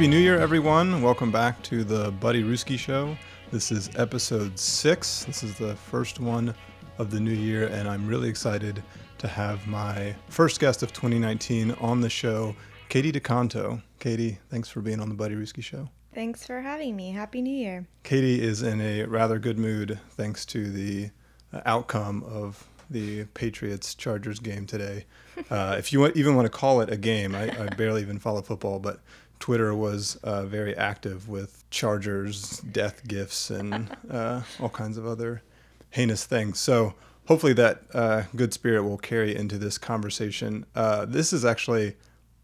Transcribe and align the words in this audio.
Happy 0.00 0.08
New 0.08 0.16
Year, 0.16 0.38
everyone. 0.38 1.02
Welcome 1.02 1.30
back 1.30 1.62
to 1.64 1.84
the 1.84 2.10
Buddy 2.10 2.42
Ruski 2.42 2.78
Show. 2.78 3.14
This 3.52 3.70
is 3.70 3.90
episode 3.96 4.58
six. 4.58 5.24
This 5.24 5.42
is 5.42 5.58
the 5.58 5.76
first 5.76 6.20
one 6.20 6.54
of 6.96 7.10
the 7.10 7.20
new 7.20 7.34
year, 7.34 7.66
and 7.66 7.86
I'm 7.86 8.06
really 8.06 8.30
excited 8.30 8.82
to 9.18 9.28
have 9.28 9.66
my 9.66 10.16
first 10.30 10.58
guest 10.58 10.82
of 10.82 10.94
2019 10.94 11.72
on 11.82 12.00
the 12.00 12.08
show, 12.08 12.56
Katie 12.88 13.12
DeConto. 13.12 13.82
Katie, 13.98 14.38
thanks 14.48 14.70
for 14.70 14.80
being 14.80 15.00
on 15.00 15.10
the 15.10 15.14
Buddy 15.14 15.34
Ruski 15.34 15.62
Show. 15.62 15.90
Thanks 16.14 16.46
for 16.46 16.62
having 16.62 16.96
me. 16.96 17.10
Happy 17.10 17.42
New 17.42 17.54
Year. 17.54 17.86
Katie 18.02 18.40
is 18.40 18.62
in 18.62 18.80
a 18.80 19.04
rather 19.04 19.38
good 19.38 19.58
mood 19.58 20.00
thanks 20.12 20.46
to 20.46 20.70
the 20.70 21.10
uh, 21.52 21.60
outcome 21.66 22.22
of 22.22 22.66
the 22.88 23.24
Patriots 23.34 23.94
Chargers 23.94 24.40
game 24.40 24.64
today. 24.64 25.04
Uh, 25.48 25.74
if 25.78 25.90
you 25.90 25.98
want, 25.98 26.14
even 26.16 26.36
want 26.36 26.44
to 26.44 26.50
call 26.50 26.82
it 26.82 26.90
a 26.92 26.98
game, 26.98 27.34
I, 27.34 27.44
I 27.44 27.66
barely 27.74 28.02
even 28.02 28.18
follow 28.18 28.42
football, 28.42 28.78
but 28.78 29.00
Twitter 29.40 29.74
was 29.74 30.16
uh, 30.16 30.44
very 30.44 30.76
active 30.76 31.28
with 31.28 31.68
Chargers 31.70 32.60
death 32.60 33.06
gifts 33.08 33.50
and 33.50 33.96
uh, 34.10 34.42
all 34.60 34.68
kinds 34.68 34.96
of 34.96 35.06
other 35.06 35.42
heinous 35.90 36.24
things. 36.24 36.60
So 36.60 36.94
hopefully 37.26 37.54
that 37.54 37.82
uh, 37.92 38.24
good 38.36 38.52
spirit 38.52 38.84
will 38.84 38.98
carry 38.98 39.34
into 39.34 39.58
this 39.58 39.78
conversation. 39.78 40.66
Uh, 40.74 41.06
this 41.06 41.32
is 41.32 41.44
actually 41.44 41.96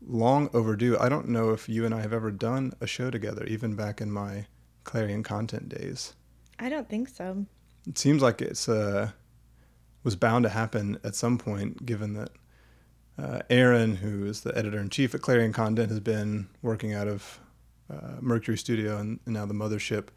long 0.04 0.48
overdue. 0.52 0.96
I 0.98 1.08
don't 1.08 1.28
know 1.28 1.50
if 1.50 1.68
you 1.68 1.84
and 1.84 1.94
I 1.94 2.00
have 2.00 2.12
ever 2.12 2.30
done 2.30 2.72
a 2.80 2.86
show 2.86 3.10
together, 3.10 3.44
even 3.44 3.76
back 3.76 4.00
in 4.00 4.10
my 4.10 4.46
Clarion 4.84 5.22
content 5.22 5.68
days. 5.68 6.14
I 6.58 6.68
don't 6.68 6.88
think 6.88 7.08
so. 7.08 7.44
It 7.86 7.98
seems 7.98 8.22
like 8.22 8.40
it's 8.40 8.68
uh, 8.68 9.10
was 10.02 10.16
bound 10.16 10.44
to 10.44 10.48
happen 10.48 10.98
at 11.04 11.14
some 11.14 11.36
point, 11.36 11.84
given 11.84 12.14
that 12.14 12.30
uh, 13.18 13.40
Aaron, 13.48 13.96
who 13.96 14.26
is 14.26 14.42
the 14.42 14.56
editor 14.56 14.78
in 14.78 14.90
chief 14.90 15.14
at 15.14 15.22
Clarion 15.22 15.52
Content, 15.52 15.90
has 15.90 16.00
been 16.00 16.48
working 16.62 16.92
out 16.92 17.08
of 17.08 17.40
uh, 17.90 18.16
Mercury 18.20 18.58
Studio 18.58 18.98
and, 18.98 19.20
and, 19.24 19.34
now 19.34 19.46
the 19.46 19.54
mothership 19.54 20.08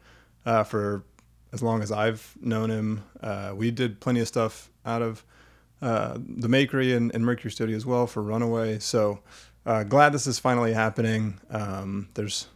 uh, 0.44 0.64
for 0.64 1.04
as 1.52 1.62
long 1.62 1.82
as 1.82 1.92
I've 1.92 2.36
known 2.40 2.70
him. 2.70 3.04
Uh, 3.22 3.52
we 3.56 3.70
did 3.70 4.00
plenty 4.00 4.20
of 4.20 4.28
stuff 4.28 4.70
out 4.84 5.02
of 5.02 5.24
uh, 5.80 6.14
the 6.18 6.48
Makery 6.48 6.96
and, 6.96 7.14
and, 7.14 7.24
Mercury 7.24 7.50
Studio 7.50 7.76
as 7.76 7.86
well 7.86 8.06
for 8.06 8.22
Runaway. 8.22 8.78
So 8.80 9.20
uh, 9.64 9.84
glad 9.84 10.12
this 10.12 10.26
is 10.26 10.38
finally 10.38 10.72
happening. 10.72 11.40
Um, 11.50 12.08
there's 12.14 12.48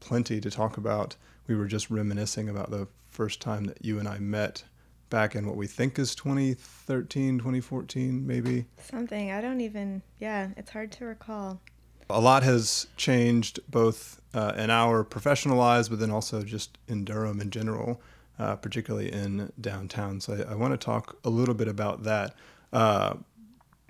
plenty 0.00 0.40
to 0.40 0.50
talk 0.50 0.76
about. 0.76 1.16
We 1.46 1.54
were 1.54 1.66
just 1.66 1.90
reminiscing 1.90 2.48
about 2.48 2.70
the 2.70 2.88
first 3.06 3.40
time 3.40 3.64
that 3.64 3.84
you 3.84 3.98
and 3.98 4.06
I 4.06 4.18
met 4.18 4.64
back 5.10 5.34
in 5.34 5.46
what 5.46 5.56
we 5.56 5.66
think 5.66 5.98
is 5.98 6.14
2013, 6.14 7.38
2014, 7.38 8.26
maybe. 8.26 8.66
Something. 8.78 9.30
I 9.30 9.40
don't 9.40 9.60
even, 9.60 10.02
yeah, 10.18 10.48
it's 10.56 10.70
hard 10.70 10.92
to 10.92 11.04
recall. 11.04 11.60
A 12.08 12.20
lot 12.20 12.42
has 12.42 12.86
changed 12.96 13.60
both 13.68 14.20
uh, 14.32 14.52
in 14.56 14.70
our 14.70 15.02
professional 15.02 15.56
lives, 15.56 15.88
but 15.88 15.98
then 15.98 16.10
also 16.10 16.42
just 16.42 16.78
in 16.88 17.04
Durham 17.04 17.40
in 17.40 17.50
general, 17.50 18.00
uh, 18.38 18.56
particularly 18.56 19.12
in 19.12 19.52
downtown. 19.60 20.20
So 20.20 20.34
I, 20.34 20.52
I 20.52 20.54
want 20.54 20.72
to 20.72 20.78
talk 20.78 21.18
a 21.24 21.30
little 21.30 21.54
bit 21.54 21.68
about 21.68 22.04
that. 22.04 22.34
Uh, 22.72 23.14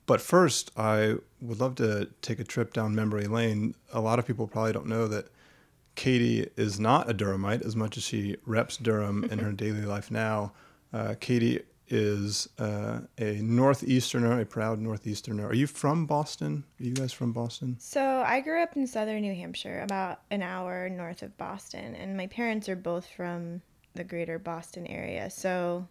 but 0.07 0.21
first, 0.21 0.71
I 0.77 1.17
would 1.41 1.61
love 1.61 1.75
to 1.77 2.09
take 2.23 2.39
a 2.39 2.45
trip 2.45 2.73
down 2.73 2.95
memory 2.95 3.27
lane. 3.27 3.75
A 3.93 4.01
lot 4.01 4.19
of 4.19 4.27
people 4.27 4.47
probably 4.47 4.73
don't 4.73 4.87
know 4.87 5.09
that 5.09 5.29
Katie 5.97 6.49
is 6.57 6.79
not 6.79 7.11
a 7.11 7.15
Durhamite 7.15 7.63
as 7.63 7.75
much 7.75 7.97
as 7.97 8.05
she 8.05 8.37
reps 8.47 8.77
Durham 8.77 9.25
in 9.25 9.41
her 9.41 9.53
daily 9.65 9.83
life 9.83 10.11
now. 10.11 10.53
Uh, 10.97 11.15
Katie 11.21 11.61
is 11.89 12.49
uh, 12.59 13.01
a 13.19 13.43
northeasterner, 13.43 14.41
a 14.41 14.47
proud 14.47 14.81
northeasterner. 14.81 15.47
Are 15.47 15.55
you 15.55 15.67
from 15.67 16.07
Boston? 16.07 16.65
Are 16.81 16.85
you 16.85 16.95
guys 16.95 17.13
from 17.13 17.33
Boston? 17.33 17.77
So 17.79 18.25
I 18.27 18.41
grew 18.41 18.63
up 18.63 18.75
in 18.77 18.87
southern 18.87 19.21
New 19.21 19.35
Hampshire, 19.35 19.83
about 19.83 20.23
an 20.31 20.41
hour 20.41 20.89
north 20.89 21.23
of 21.23 21.37
Boston, 21.37 21.95
and 21.97 22.17
my 22.17 22.27
parents 22.29 22.67
are 22.71 22.77
both 22.77 23.07
from 23.07 23.61
the 23.95 24.05
greater 24.05 24.39
Boston 24.39 24.87
area. 24.87 25.29
So 25.29 25.87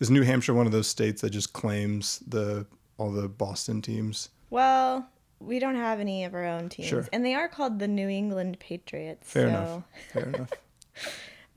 is 0.00 0.10
New 0.10 0.22
Hampshire 0.22 0.52
one 0.52 0.66
of 0.66 0.72
those 0.72 0.86
states 0.86 1.22
that 1.22 1.30
just 1.30 1.54
claims 1.54 2.22
the 2.28 2.66
all 2.98 3.10
the 3.10 3.30
Boston 3.30 3.80
teams? 3.80 4.28
Well, 4.50 5.08
we 5.40 5.60
don't 5.60 5.76
have 5.76 5.98
any 5.98 6.24
of 6.24 6.34
our 6.34 6.44
own 6.44 6.68
teams, 6.68 6.88
sure. 6.88 7.08
and 7.10 7.24
they 7.24 7.34
are 7.34 7.48
called 7.48 7.78
the 7.78 7.88
New 7.88 8.10
England 8.10 8.58
Patriots. 8.60 9.32
Fair 9.32 9.48
so. 9.48 9.48
enough. 9.48 9.82
Fair 10.12 10.22
enough. 10.24 10.50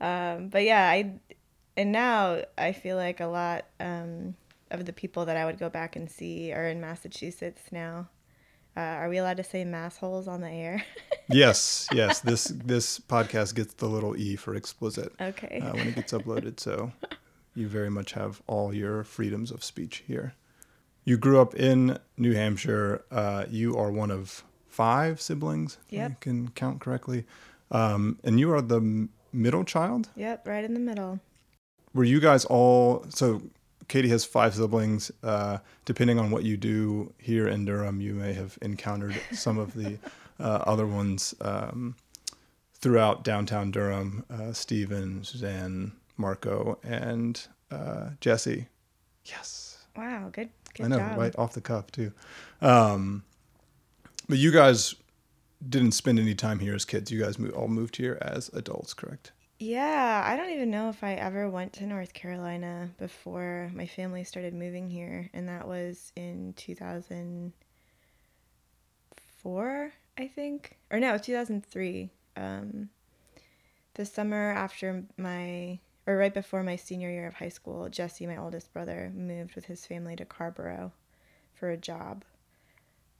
um, 0.00 0.48
but 0.48 0.64
yeah, 0.64 0.88
I 0.88 1.20
and 1.76 1.92
now 1.92 2.42
I 2.56 2.72
feel 2.72 2.96
like 2.96 3.20
a 3.20 3.26
lot 3.26 3.66
um, 3.80 4.34
of 4.70 4.86
the 4.86 4.92
people 4.92 5.26
that 5.26 5.36
I 5.36 5.44
would 5.44 5.58
go 5.58 5.68
back 5.68 5.96
and 5.96 6.10
see 6.10 6.52
are 6.52 6.66
in 6.66 6.80
Massachusetts 6.80 7.62
now. 7.70 8.08
Uh, 8.76 8.80
are 8.80 9.08
we 9.08 9.16
allowed 9.16 9.38
to 9.38 9.44
say 9.44 9.64
massholes 9.64 10.28
on 10.28 10.42
the 10.42 10.50
air? 10.50 10.84
yes, 11.30 11.88
yes. 11.92 12.20
This 12.20 12.44
this 12.44 12.98
podcast 12.98 13.54
gets 13.54 13.72
the 13.74 13.86
little 13.86 14.16
e 14.16 14.36
for 14.36 14.54
explicit. 14.54 15.12
Okay. 15.18 15.60
Uh, 15.62 15.72
when 15.72 15.88
it 15.88 15.94
gets 15.94 16.12
uploaded, 16.12 16.60
so 16.60 16.92
you 17.54 17.68
very 17.68 17.90
much 17.90 18.12
have 18.12 18.42
all 18.46 18.74
your 18.74 19.02
freedoms 19.02 19.50
of 19.50 19.64
speech 19.64 20.04
here. 20.06 20.34
You 21.04 21.16
grew 21.16 21.40
up 21.40 21.54
in 21.54 21.98
New 22.18 22.34
Hampshire. 22.34 23.04
Uh, 23.10 23.46
you 23.48 23.78
are 23.78 23.90
one 23.90 24.10
of 24.10 24.44
five 24.68 25.22
siblings, 25.22 25.78
yep. 25.88 26.10
I 26.10 26.14
can 26.20 26.50
count 26.50 26.80
correctly, 26.80 27.24
um, 27.70 28.18
and 28.22 28.38
you 28.38 28.52
are 28.52 28.60
the 28.60 29.08
middle 29.32 29.64
child. 29.64 30.10
Yep, 30.16 30.46
right 30.46 30.64
in 30.64 30.74
the 30.74 30.80
middle 30.80 31.20
were 31.96 32.04
you 32.04 32.20
guys 32.20 32.44
all 32.44 33.04
so 33.08 33.42
Katie 33.88 34.08
has 34.08 34.24
five 34.24 34.54
siblings. 34.54 35.10
Uh, 35.22 35.58
depending 35.84 36.18
on 36.18 36.30
what 36.30 36.44
you 36.44 36.56
do 36.56 37.12
here 37.18 37.46
in 37.48 37.64
Durham, 37.64 38.00
you 38.00 38.14
may 38.14 38.32
have 38.32 38.58
encountered 38.62 39.16
some 39.32 39.58
of 39.58 39.74
the 39.74 39.98
uh, 40.40 40.62
other 40.66 40.86
ones 40.86 41.34
um, 41.40 41.96
throughout 42.74 43.24
downtown 43.24 43.70
Durham. 43.70 44.24
Uh, 44.30 44.52
Stephen, 44.52 45.22
Suzanne, 45.24 45.92
Marco, 46.16 46.78
and 46.82 47.46
uh, 47.70 48.10
Jesse. 48.20 48.66
Yes. 49.24 49.84
Wow, 49.96 50.28
good. 50.32 50.50
good 50.74 50.86
I 50.86 50.88
know, 50.88 50.98
job. 50.98 51.18
right 51.18 51.34
off 51.38 51.54
the 51.54 51.60
cuff 51.60 51.90
too. 51.92 52.12
Um, 52.60 53.22
but 54.28 54.38
you 54.38 54.50
guys 54.50 54.94
didn't 55.66 55.92
spend 55.92 56.18
any 56.18 56.34
time 56.34 56.58
here 56.58 56.74
as 56.74 56.84
kids. 56.84 57.10
You 57.10 57.22
guys 57.22 57.38
all 57.54 57.68
moved 57.68 57.96
here 57.96 58.18
as 58.20 58.50
adults, 58.52 58.92
correct? 58.94 59.32
Yeah, 59.58 60.22
I 60.26 60.36
don't 60.36 60.50
even 60.50 60.70
know 60.70 60.88
if 60.90 61.02
I 61.04 61.12
ever 61.14 61.48
went 61.48 61.72
to 61.74 61.86
North 61.86 62.12
Carolina 62.14 62.90
before 62.98 63.70
my 63.74 63.86
family 63.86 64.22
started 64.24 64.52
moving 64.54 64.88
here, 64.90 65.30
and 65.32 65.48
that 65.48 65.66
was 65.68 66.12
in 66.16 66.52
2004, 66.56 67.52
I 70.18 70.26
think. 70.28 70.76
Or 70.90 71.00
no, 71.00 71.16
2003. 71.18 72.10
Um, 72.36 72.90
the 73.94 74.04
summer 74.04 74.52
after 74.52 75.04
my, 75.16 75.78
or 76.06 76.16
right 76.16 76.34
before 76.34 76.62
my 76.62 76.76
senior 76.76 77.10
year 77.10 77.26
of 77.26 77.34
high 77.34 77.48
school, 77.48 77.88
Jesse, 77.88 78.26
my 78.26 78.36
oldest 78.36 78.72
brother, 78.72 79.10
moved 79.14 79.54
with 79.54 79.64
his 79.66 79.86
family 79.86 80.16
to 80.16 80.24
Carrboro 80.24 80.92
for 81.54 81.70
a 81.70 81.76
job. 81.76 82.24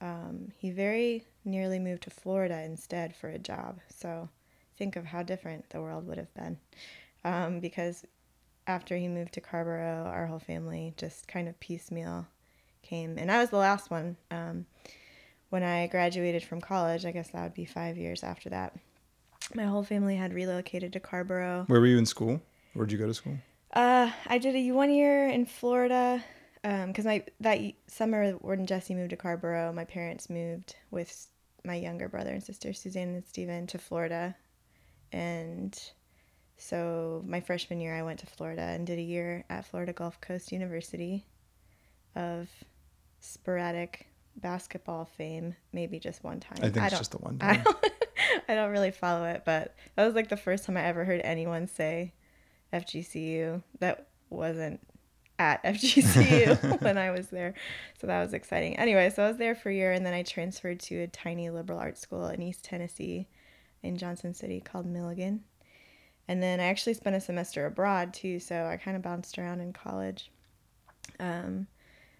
Um, 0.01 0.51
he 0.57 0.69
very 0.71 1.25
nearly 1.43 1.79
moved 1.79 2.03
to 2.03 2.09
Florida 2.11 2.61
instead 2.61 3.15
for 3.15 3.29
a 3.29 3.39
job, 3.39 3.79
so 3.89 4.29
think 4.77 4.95
of 4.95 5.05
how 5.05 5.23
different 5.23 5.69
the 5.69 5.81
world 5.81 6.07
would 6.07 6.17
have 6.17 6.33
been. 6.33 6.57
Um, 7.23 7.59
because 7.59 8.05
after 8.67 8.95
he 8.95 9.07
moved 9.07 9.33
to 9.33 9.41
Carrboro, 9.41 10.05
our 10.05 10.27
whole 10.27 10.39
family 10.39 10.93
just 10.97 11.27
kind 11.27 11.47
of 11.47 11.59
piecemeal 11.59 12.27
came. 12.83 13.17
And 13.17 13.31
I 13.31 13.39
was 13.39 13.49
the 13.49 13.57
last 13.57 13.89
one. 13.89 14.17
Um, 14.31 14.65
when 15.49 15.63
I 15.63 15.87
graduated 15.87 16.43
from 16.43 16.59
college, 16.59 17.05
I 17.05 17.11
guess 17.11 17.29
that 17.29 17.43
would 17.43 17.53
be 17.53 17.65
five 17.65 17.97
years 17.97 18.23
after 18.23 18.49
that. 18.49 18.75
My 19.55 19.63
whole 19.63 19.83
family 19.83 20.17
had 20.17 20.33
relocated 20.33 20.91
to 20.93 20.99
Carrboro. 20.99 21.63
Where 21.67 21.79
were 21.79 21.87
you 21.87 21.97
in 21.97 22.05
school? 22.05 22.41
Where'd 22.73 22.91
you 22.91 22.97
go 22.97 23.07
to 23.07 23.13
school? 23.13 23.37
Uh, 23.73 24.11
I 24.25 24.37
did 24.37 24.55
a 24.55 24.71
one 24.71 24.91
year 24.91 25.27
in 25.29 25.45
Florida 25.45 26.23
because 26.61 27.05
um, 27.05 27.11
my 27.11 27.23
that 27.39 27.59
summer 27.87 28.31
when 28.33 28.65
Jesse 28.65 28.93
moved 28.93 29.11
to 29.11 29.15
Carrboro, 29.15 29.71
my 29.71 29.85
parents 29.85 30.29
moved 30.29 30.75
with 30.91 31.27
my 31.63 31.75
younger 31.75 32.09
brother 32.09 32.31
and 32.31 32.43
sister 32.43 32.73
Suzanne 32.73 33.09
and 33.09 33.25
Steven 33.25 33.67
to 33.67 33.77
Florida 33.77 34.35
and 35.11 35.79
so 36.57 37.23
my 37.25 37.39
freshman 37.39 37.79
year, 37.79 37.95
I 37.95 38.01
went 38.01 38.19
to 38.19 38.25
Florida 38.25 38.61
and 38.61 38.85
did 38.85 38.97
a 38.97 39.03
year 39.03 39.45
at 39.49 39.65
Florida 39.65 39.93
Gulf 39.93 40.19
Coast 40.19 40.51
University 40.51 41.25
of 42.15 42.49
sporadic 43.19 44.07
basketball 44.35 45.05
fame, 45.05 45.55
maybe 45.71 45.99
just 45.99 46.23
one 46.23 46.39
time. 46.39 46.57
I 46.59 46.69
think 46.69 46.77
I 46.79 46.87
it's 46.87 46.97
just 46.97 47.11
the 47.11 47.17
one 47.17 47.37
time. 47.39 47.59
I 47.59 47.63
don't, 47.63 47.91
I 48.49 48.55
don't 48.55 48.71
really 48.71 48.91
follow 48.91 49.25
it, 49.25 49.43
but 49.45 49.75
that 49.95 50.05
was 50.05 50.15
like 50.15 50.29
the 50.29 50.37
first 50.37 50.65
time 50.65 50.77
I 50.77 50.83
ever 50.83 51.05
heard 51.05 51.21
anyone 51.23 51.67
say 51.67 52.13
FGCU 52.73 53.61
that 53.79 54.07
wasn't 54.29 54.79
at 55.39 55.63
FGCU 55.63 56.81
when 56.81 56.97
I 56.97 57.11
was 57.11 57.27
there. 57.27 57.53
So 57.99 58.07
that 58.07 58.21
was 58.21 58.33
exciting. 58.33 58.77
Anyway, 58.77 59.11
so 59.11 59.23
I 59.23 59.27
was 59.27 59.37
there 59.37 59.55
for 59.55 59.69
a 59.69 59.75
year 59.75 59.91
and 59.91 60.05
then 60.05 60.13
I 60.13 60.23
transferred 60.23 60.79
to 60.81 61.03
a 61.03 61.07
tiny 61.07 61.49
liberal 61.49 61.79
arts 61.79 62.01
school 62.01 62.27
in 62.27 62.41
East 62.41 62.63
Tennessee 62.63 63.27
in 63.83 63.97
Johnson 63.97 64.33
City 64.33 64.59
called 64.59 64.85
Milligan. 64.85 65.43
And 66.27 66.43
then 66.43 66.59
I 66.59 66.65
actually 66.65 66.93
spent 66.93 67.15
a 67.15 67.21
semester 67.21 67.65
abroad 67.65 68.13
too, 68.13 68.39
so 68.39 68.65
I 68.65 68.77
kind 68.77 68.97
of 68.97 69.03
bounced 69.03 69.37
around 69.39 69.61
in 69.61 69.71
college. 69.71 70.31
Um, 71.19 71.67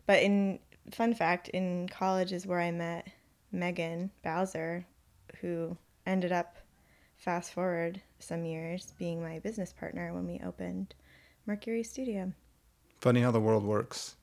but 0.06 0.24
in 0.24 0.60
fun 0.92 1.14
fact, 1.14 1.50
in 1.50 1.90
college 1.90 2.32
is 2.32 2.48
where 2.48 2.62
I 2.62 2.72
met 2.72 3.08
Megan 3.52 4.12
Bowser, 4.24 4.86
who 5.42 5.78
ended 6.06 6.32
up 6.32 6.56
fast 7.18 7.52
forward 7.52 8.02
some 8.20 8.46
years, 8.46 8.94
being 8.98 9.22
my 9.22 9.40
business 9.40 9.74
partner 9.74 10.14
when 10.14 10.26
we 10.26 10.40
opened 10.46 10.94
Mercury 11.46 11.84
Studio. 11.84 12.32
Funny 13.00 13.22
how 13.22 13.32
the 13.32 13.40
world 13.40 13.64
works. 13.64 14.16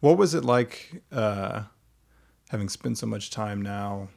What 0.00 0.18
was 0.18 0.34
it 0.34 0.44
like 0.44 1.02
uh, 1.12 1.62
having 2.48 2.68
spent 2.68 2.98
so 2.98 3.06
much 3.06 3.30
time 3.30 3.62
now 3.62 4.08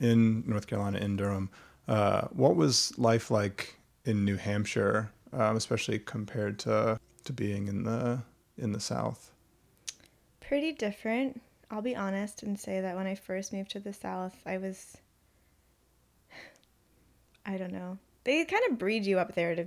in 0.00 0.44
North 0.46 0.66
Carolina, 0.66 0.98
in 0.98 1.16
Durham? 1.16 1.50
Uh, 1.88 2.28
what 2.28 2.56
was 2.56 2.96
life 2.98 3.30
like 3.30 3.76
in 4.04 4.24
New 4.24 4.36
Hampshire, 4.36 5.10
um, 5.32 5.56
especially 5.56 5.98
compared 5.98 6.58
to 6.60 6.98
to 7.24 7.32
being 7.32 7.68
in 7.68 7.84
the 7.84 8.22
in 8.58 8.72
the 8.72 8.80
South? 8.80 9.30
Pretty 10.40 10.72
different. 10.72 11.40
I'll 11.70 11.82
be 11.82 11.96
honest 11.96 12.42
and 12.42 12.58
say 12.58 12.80
that 12.80 12.94
when 12.94 13.06
I 13.06 13.16
first 13.16 13.52
moved 13.52 13.70
to 13.72 13.80
the 13.80 13.92
South, 13.92 14.36
I 14.46 14.58
was 14.58 14.96
I 17.46 17.56
don't 17.56 17.72
know. 17.72 17.98
They 18.24 18.44
kind 18.44 18.62
of 18.70 18.78
breed 18.78 19.06
you 19.06 19.20
up 19.20 19.36
there 19.36 19.54
to 19.54 19.66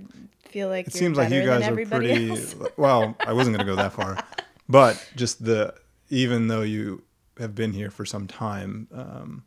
feel 0.50 0.68
like 0.68 0.86
it 0.86 0.94
you're 0.94 0.98
seems 0.98 1.16
like 1.16 1.30
you 1.30 1.44
guys 1.44 1.66
are 1.66 1.86
pretty 1.86 2.32
well 2.76 3.16
i 3.20 3.32
wasn't 3.32 3.56
going 3.56 3.64
to 3.64 3.72
go 3.72 3.76
that 3.76 3.92
far 3.92 4.18
but 4.68 5.10
just 5.16 5.44
the 5.44 5.72
even 6.08 6.48
though 6.48 6.62
you 6.62 7.02
have 7.38 7.54
been 7.54 7.72
here 7.72 7.90
for 7.90 8.04
some 8.04 8.26
time 8.26 8.88
um, 8.92 9.44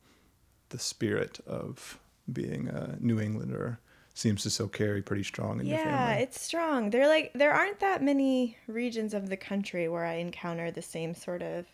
the 0.70 0.80
spirit 0.80 1.40
of 1.46 2.00
being 2.32 2.68
a 2.68 2.98
new 3.00 3.20
englander 3.20 3.80
seems 4.14 4.44
to 4.44 4.50
still 4.50 4.68
carry 4.68 5.02
pretty 5.02 5.24
strong 5.24 5.60
in 5.60 5.66
your 5.66 5.78
family. 5.78 5.92
yeah, 5.92 6.14
it's 6.14 6.40
strong. 6.40 6.92
There 6.92 7.08
like 7.08 7.32
there 7.34 7.52
aren't 7.54 7.80
that 7.80 8.02
many 8.04 8.58
regions 8.68 9.14
of 9.14 9.30
the 9.30 9.38
country 9.38 9.88
where 9.90 10.06
I 10.06 10.16
encounter 10.16 10.70
the 10.72 10.82
same 10.82 11.16
sort 11.16 11.42
of 11.42 11.66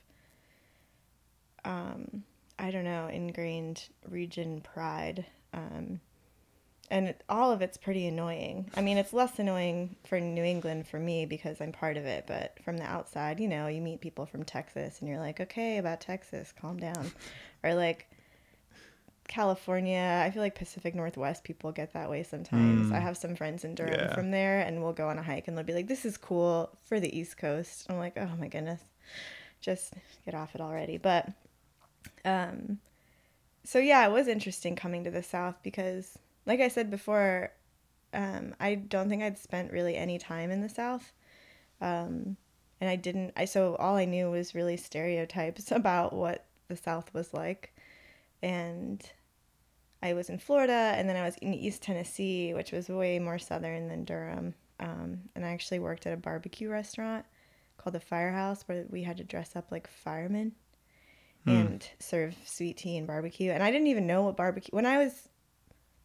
um 1.65 2.23
I 2.57 2.71
don't 2.71 2.85
know, 2.85 3.07
ingrained 3.07 3.89
region 4.07 4.61
pride. 4.61 5.25
Um 5.53 5.99
and 6.91 7.09
it, 7.09 7.23
all 7.29 7.51
of 7.51 7.61
it's 7.61 7.77
pretty 7.77 8.07
annoying. 8.07 8.71
I 8.75 8.81
mean, 8.81 8.97
it's 8.97 9.13
less 9.13 9.37
annoying 9.37 9.95
for 10.05 10.19
New 10.19 10.43
England 10.43 10.87
for 10.87 10.97
me 10.97 11.25
because 11.27 11.61
I'm 11.61 11.71
part 11.71 11.97
of 11.97 12.05
it, 12.05 12.25
but 12.25 12.57
from 12.63 12.77
the 12.77 12.83
outside, 12.83 13.39
you 13.39 13.47
know, 13.47 13.67
you 13.67 13.79
meet 13.79 14.01
people 14.01 14.25
from 14.25 14.43
Texas 14.43 14.99
and 14.99 15.07
you're 15.07 15.19
like, 15.19 15.39
"Okay, 15.39 15.77
about 15.77 16.01
Texas, 16.01 16.51
calm 16.59 16.77
down." 16.77 17.11
or 17.63 17.75
like 17.75 18.09
California, 19.29 20.21
I 20.25 20.31
feel 20.31 20.41
like 20.41 20.55
Pacific 20.55 20.93
Northwest 20.95 21.43
people 21.45 21.71
get 21.71 21.93
that 21.93 22.09
way 22.09 22.23
sometimes. 22.23 22.89
Mm. 22.89 22.95
I 22.95 22.99
have 22.99 23.15
some 23.15 23.35
friends 23.35 23.63
in 23.63 23.75
Durham 23.75 23.93
Yeah. 23.93 24.13
from 24.13 24.31
there, 24.31 24.59
and 24.59 24.83
we'll 24.83 24.91
go 24.91 25.07
on 25.07 25.17
a 25.17 25.23
hike 25.23 25.47
and 25.47 25.55
they'll 25.57 25.63
be 25.63 25.73
like, 25.73 25.87
"This 25.87 26.03
is 26.03 26.17
cool 26.17 26.75
for 26.83 26.99
the 26.99 27.15
East 27.17 27.37
Coast." 27.37 27.85
I'm 27.89 27.97
like, 27.99 28.17
"Oh 28.17 28.31
my 28.37 28.47
goodness, 28.47 28.81
just 29.61 29.93
get 30.25 30.33
off 30.35 30.55
it 30.55 30.61
already." 30.61 30.97
But, 30.97 31.31
um, 32.25 32.79
so 33.63 33.79
yeah, 33.79 34.05
it 34.07 34.11
was 34.11 34.27
interesting 34.27 34.75
coming 34.75 35.03
to 35.03 35.11
the 35.11 35.23
South 35.23 35.55
because, 35.63 36.17
like 36.45 36.59
I 36.59 36.67
said 36.67 36.89
before, 36.89 37.51
um, 38.13 38.55
I 38.59 38.75
don't 38.75 39.09
think 39.09 39.21
I'd 39.21 39.37
spent 39.37 39.71
really 39.71 39.95
any 39.95 40.17
time 40.17 40.49
in 40.49 40.61
the 40.61 40.69
South, 40.69 41.13
um, 41.81 42.35
and 42.81 42.89
I 42.89 42.95
didn't. 42.95 43.33
I 43.37 43.45
so 43.45 43.75
all 43.75 43.95
I 43.95 44.05
knew 44.05 44.31
was 44.31 44.55
really 44.55 44.75
stereotypes 44.75 45.71
about 45.71 46.13
what 46.13 46.45
the 46.67 46.75
South 46.75 47.13
was 47.13 47.31
like, 47.33 47.75
and 48.41 49.01
I 50.01 50.13
was 50.13 50.29
in 50.29 50.39
Florida, 50.39 50.93
and 50.95 51.09
then 51.09 51.15
I 51.17 51.23
was 51.25 51.35
in 51.37 51.53
East 51.53 51.81
Tennessee, 51.81 52.53
which 52.53 52.71
was 52.71 52.87
way 52.89 53.19
more 53.19 53.37
southern 53.39 53.87
than 53.89 54.05
Durham. 54.05 54.53
Um, 54.79 55.23
and 55.35 55.45
I 55.45 55.49
actually 55.49 55.79
worked 55.79 56.05
at 56.07 56.13
a 56.13 56.17
barbecue 56.17 56.69
restaurant 56.69 57.25
called 57.77 57.95
the 57.95 57.99
Firehouse, 57.99 58.63
where 58.65 58.85
we 58.89 59.03
had 59.03 59.17
to 59.17 59.23
dress 59.25 59.55
up 59.55 59.71
like 59.71 59.87
firemen 59.89 60.53
and 61.45 61.87
serve 61.99 62.35
sweet 62.45 62.77
tea 62.77 62.95
and 62.97 63.07
barbecue. 63.07 63.51
And 63.51 63.63
I 63.63 63.71
didn't 63.71 63.87
even 63.87 64.05
know 64.05 64.21
what 64.23 64.37
barbecue. 64.37 64.69
When 64.71 64.85
I 64.85 64.99
was 64.99 65.29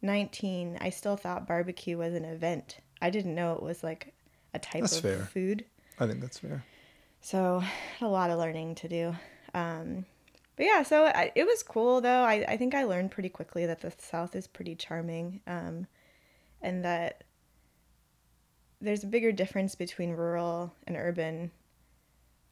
19, 0.01 0.77
I 0.81 0.89
still 0.89 1.17
thought 1.17 1.47
barbecue 1.47 1.97
was 1.97 2.13
an 2.15 2.25
event. 2.25 2.79
I 3.01 3.09
didn't 3.11 3.35
know 3.35 3.53
it 3.53 3.61
was 3.61 3.83
like 3.83 4.13
a 4.53 4.59
type 4.59 4.81
That's 4.81 4.95
of 4.97 5.01
fair. 5.03 5.19
food. 5.25 5.65
i 5.99 6.07
think 6.07 6.19
that's 6.21 6.39
fair 6.39 6.63
So 7.21 7.61
a 8.01 8.07
lot 8.07 8.29
of 8.31 8.39
learning 8.39 8.75
to 8.75 8.87
do. 8.87 9.15
Um, 9.53 10.05
but 10.55 10.65
yeah, 10.65 10.83
so 10.83 11.05
I, 11.05 11.31
it 11.35 11.45
was 11.45 11.63
cool 11.63 12.01
though. 12.01 12.23
I, 12.23 12.45
I 12.47 12.57
think 12.57 12.73
I 12.75 12.83
learned 12.83 13.11
pretty 13.11 13.29
quickly 13.29 13.65
that 13.65 13.81
the 13.81 13.91
South 13.97 14.35
is 14.35 14.47
pretty 14.47 14.75
charming 14.75 15.41
um, 15.47 15.87
and 16.61 16.83
that 16.85 17.23
there's 18.81 19.03
a 19.03 19.07
bigger 19.07 19.31
difference 19.31 19.75
between 19.75 20.11
rural 20.11 20.73
and 20.87 20.95
urban. 20.97 21.51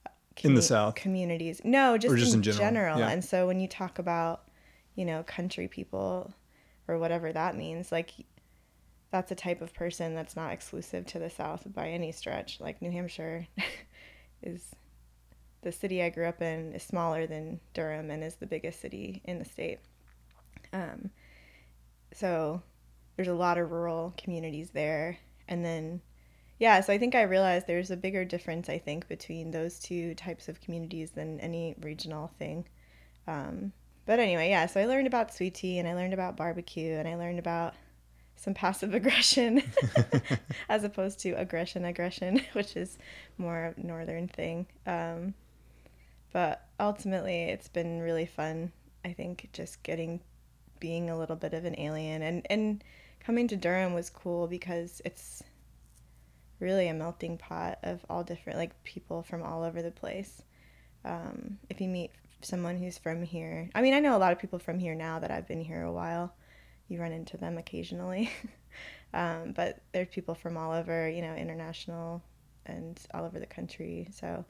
uh, 0.05 0.09
In 0.41 0.55
the 0.55 0.61
South? 0.61 0.95
communities. 0.95 1.61
No, 1.63 1.97
just, 1.97 2.15
just 2.17 2.33
in, 2.33 2.39
in 2.39 2.43
general, 2.43 2.59
general. 2.69 2.99
yeah. 2.99 3.09
And 3.09 3.23
so 3.23 3.45
when 3.47 3.59
you 3.59 3.67
talk 3.67 3.99
about, 3.99 4.47
you 4.95 5.05
know, 5.05 5.23
country 5.23 5.67
people 5.67 6.33
or 6.87 6.97
whatever 6.97 7.31
that 7.33 7.55
means, 7.55 7.91
like 7.91 8.11
that's 9.11 9.31
a 9.31 9.35
type 9.35 9.61
of 9.61 9.73
person 9.73 10.15
that's 10.15 10.35
not 10.35 10.51
exclusive 10.53 11.05
to 11.07 11.19
the 11.19 11.29
South 11.29 11.63
by 11.73 11.89
any 11.89 12.11
stretch. 12.11 12.59
Like 12.59 12.81
New 12.81 12.89
Hampshire 12.91 13.45
is 14.41 14.63
the 15.63 15.71
city 15.71 16.01
I 16.01 16.09
grew 16.09 16.27
up 16.27 16.41
in 16.41 16.73
is 16.73 16.83
smaller 16.83 17.25
than 17.25 17.59
Durham 17.73 18.11
and 18.11 18.23
is 18.23 18.35
the 18.35 18.45
biggest 18.45 18.79
city 18.79 19.21
in 19.25 19.39
the 19.39 19.45
state. 19.45 19.79
Um, 20.71 21.09
so 22.13 22.61
there's 23.15 23.27
a 23.27 23.33
lot 23.33 23.57
of 23.57 23.71
rural 23.71 24.13
communities 24.17 24.71
there. 24.71 25.17
And 25.47 25.63
then, 25.63 26.01
yeah, 26.59 26.81
so 26.81 26.93
I 26.93 26.97
think 26.97 27.15
I 27.15 27.23
realized 27.23 27.67
there's 27.67 27.91
a 27.91 27.97
bigger 27.97 28.25
difference, 28.25 28.69
I 28.69 28.77
think, 28.77 29.07
between 29.07 29.51
those 29.51 29.79
two 29.79 30.15
types 30.15 30.47
of 30.47 30.61
communities 30.61 31.11
than 31.11 31.39
any 31.39 31.75
regional 31.81 32.31
thing. 32.39 32.65
Um, 33.27 33.71
but 34.05 34.19
anyway, 34.19 34.49
yeah, 34.49 34.65
so 34.65 34.81
I 34.81 34.85
learned 34.85 35.07
about 35.07 35.33
sweet 35.33 35.55
tea 35.55 35.79
and 35.79 35.87
I 35.87 35.93
learned 35.93 36.13
about 36.13 36.35
barbecue 36.35 36.93
and 36.93 37.07
I 37.07 37.15
learned 37.15 37.39
about 37.39 37.73
some 38.35 38.53
passive 38.53 38.93
aggression 38.99 39.63
as 40.69 40.83
opposed 40.83 41.19
to 41.19 41.31
aggression 41.31 41.85
aggression 41.85 42.41
which 42.53 42.75
is 42.75 42.97
more 43.37 43.73
a 43.77 43.81
northern 43.81 44.27
thing 44.27 44.65
um, 44.85 45.33
but 46.33 46.67
ultimately 46.79 47.43
it's 47.43 47.69
been 47.69 48.01
really 48.01 48.25
fun 48.25 48.71
i 49.05 49.13
think 49.13 49.47
just 49.53 49.81
getting 49.83 50.19
being 50.79 51.09
a 51.09 51.17
little 51.17 51.35
bit 51.35 51.53
of 51.53 51.63
an 51.63 51.79
alien 51.79 52.21
and 52.21 52.45
and 52.49 52.83
coming 53.19 53.47
to 53.47 53.55
durham 53.55 53.93
was 53.93 54.09
cool 54.09 54.47
because 54.47 55.01
it's 55.05 55.41
really 56.59 56.87
a 56.87 56.93
melting 56.93 57.37
pot 57.37 57.79
of 57.83 58.05
all 58.09 58.23
different 58.23 58.59
like 58.59 58.83
people 58.83 59.23
from 59.23 59.41
all 59.41 59.63
over 59.63 59.81
the 59.81 59.91
place 59.91 60.41
um, 61.05 61.57
if 61.69 61.81
you 61.81 61.89
meet 61.89 62.11
someone 62.41 62.77
who's 62.77 62.97
from 62.97 63.23
here 63.23 63.69
i 63.75 63.81
mean 63.81 63.93
i 63.93 63.99
know 63.99 64.15
a 64.15 64.19
lot 64.19 64.31
of 64.31 64.39
people 64.39 64.59
from 64.59 64.79
here 64.79 64.95
now 64.95 65.19
that 65.19 65.31
i've 65.31 65.47
been 65.47 65.61
here 65.61 65.83
a 65.83 65.91
while 65.91 66.33
you 66.87 66.99
run 66.99 67.11
into 67.11 67.37
them 67.37 67.57
occasionally. 67.57 68.29
um, 69.13 69.53
but 69.53 69.81
there's 69.91 70.07
people 70.09 70.35
from 70.35 70.57
all 70.57 70.71
over, 70.71 71.09
you 71.09 71.21
know, 71.21 71.33
international 71.35 72.21
and 72.65 72.99
all 73.13 73.25
over 73.25 73.39
the 73.39 73.45
country. 73.45 74.07
So 74.11 74.45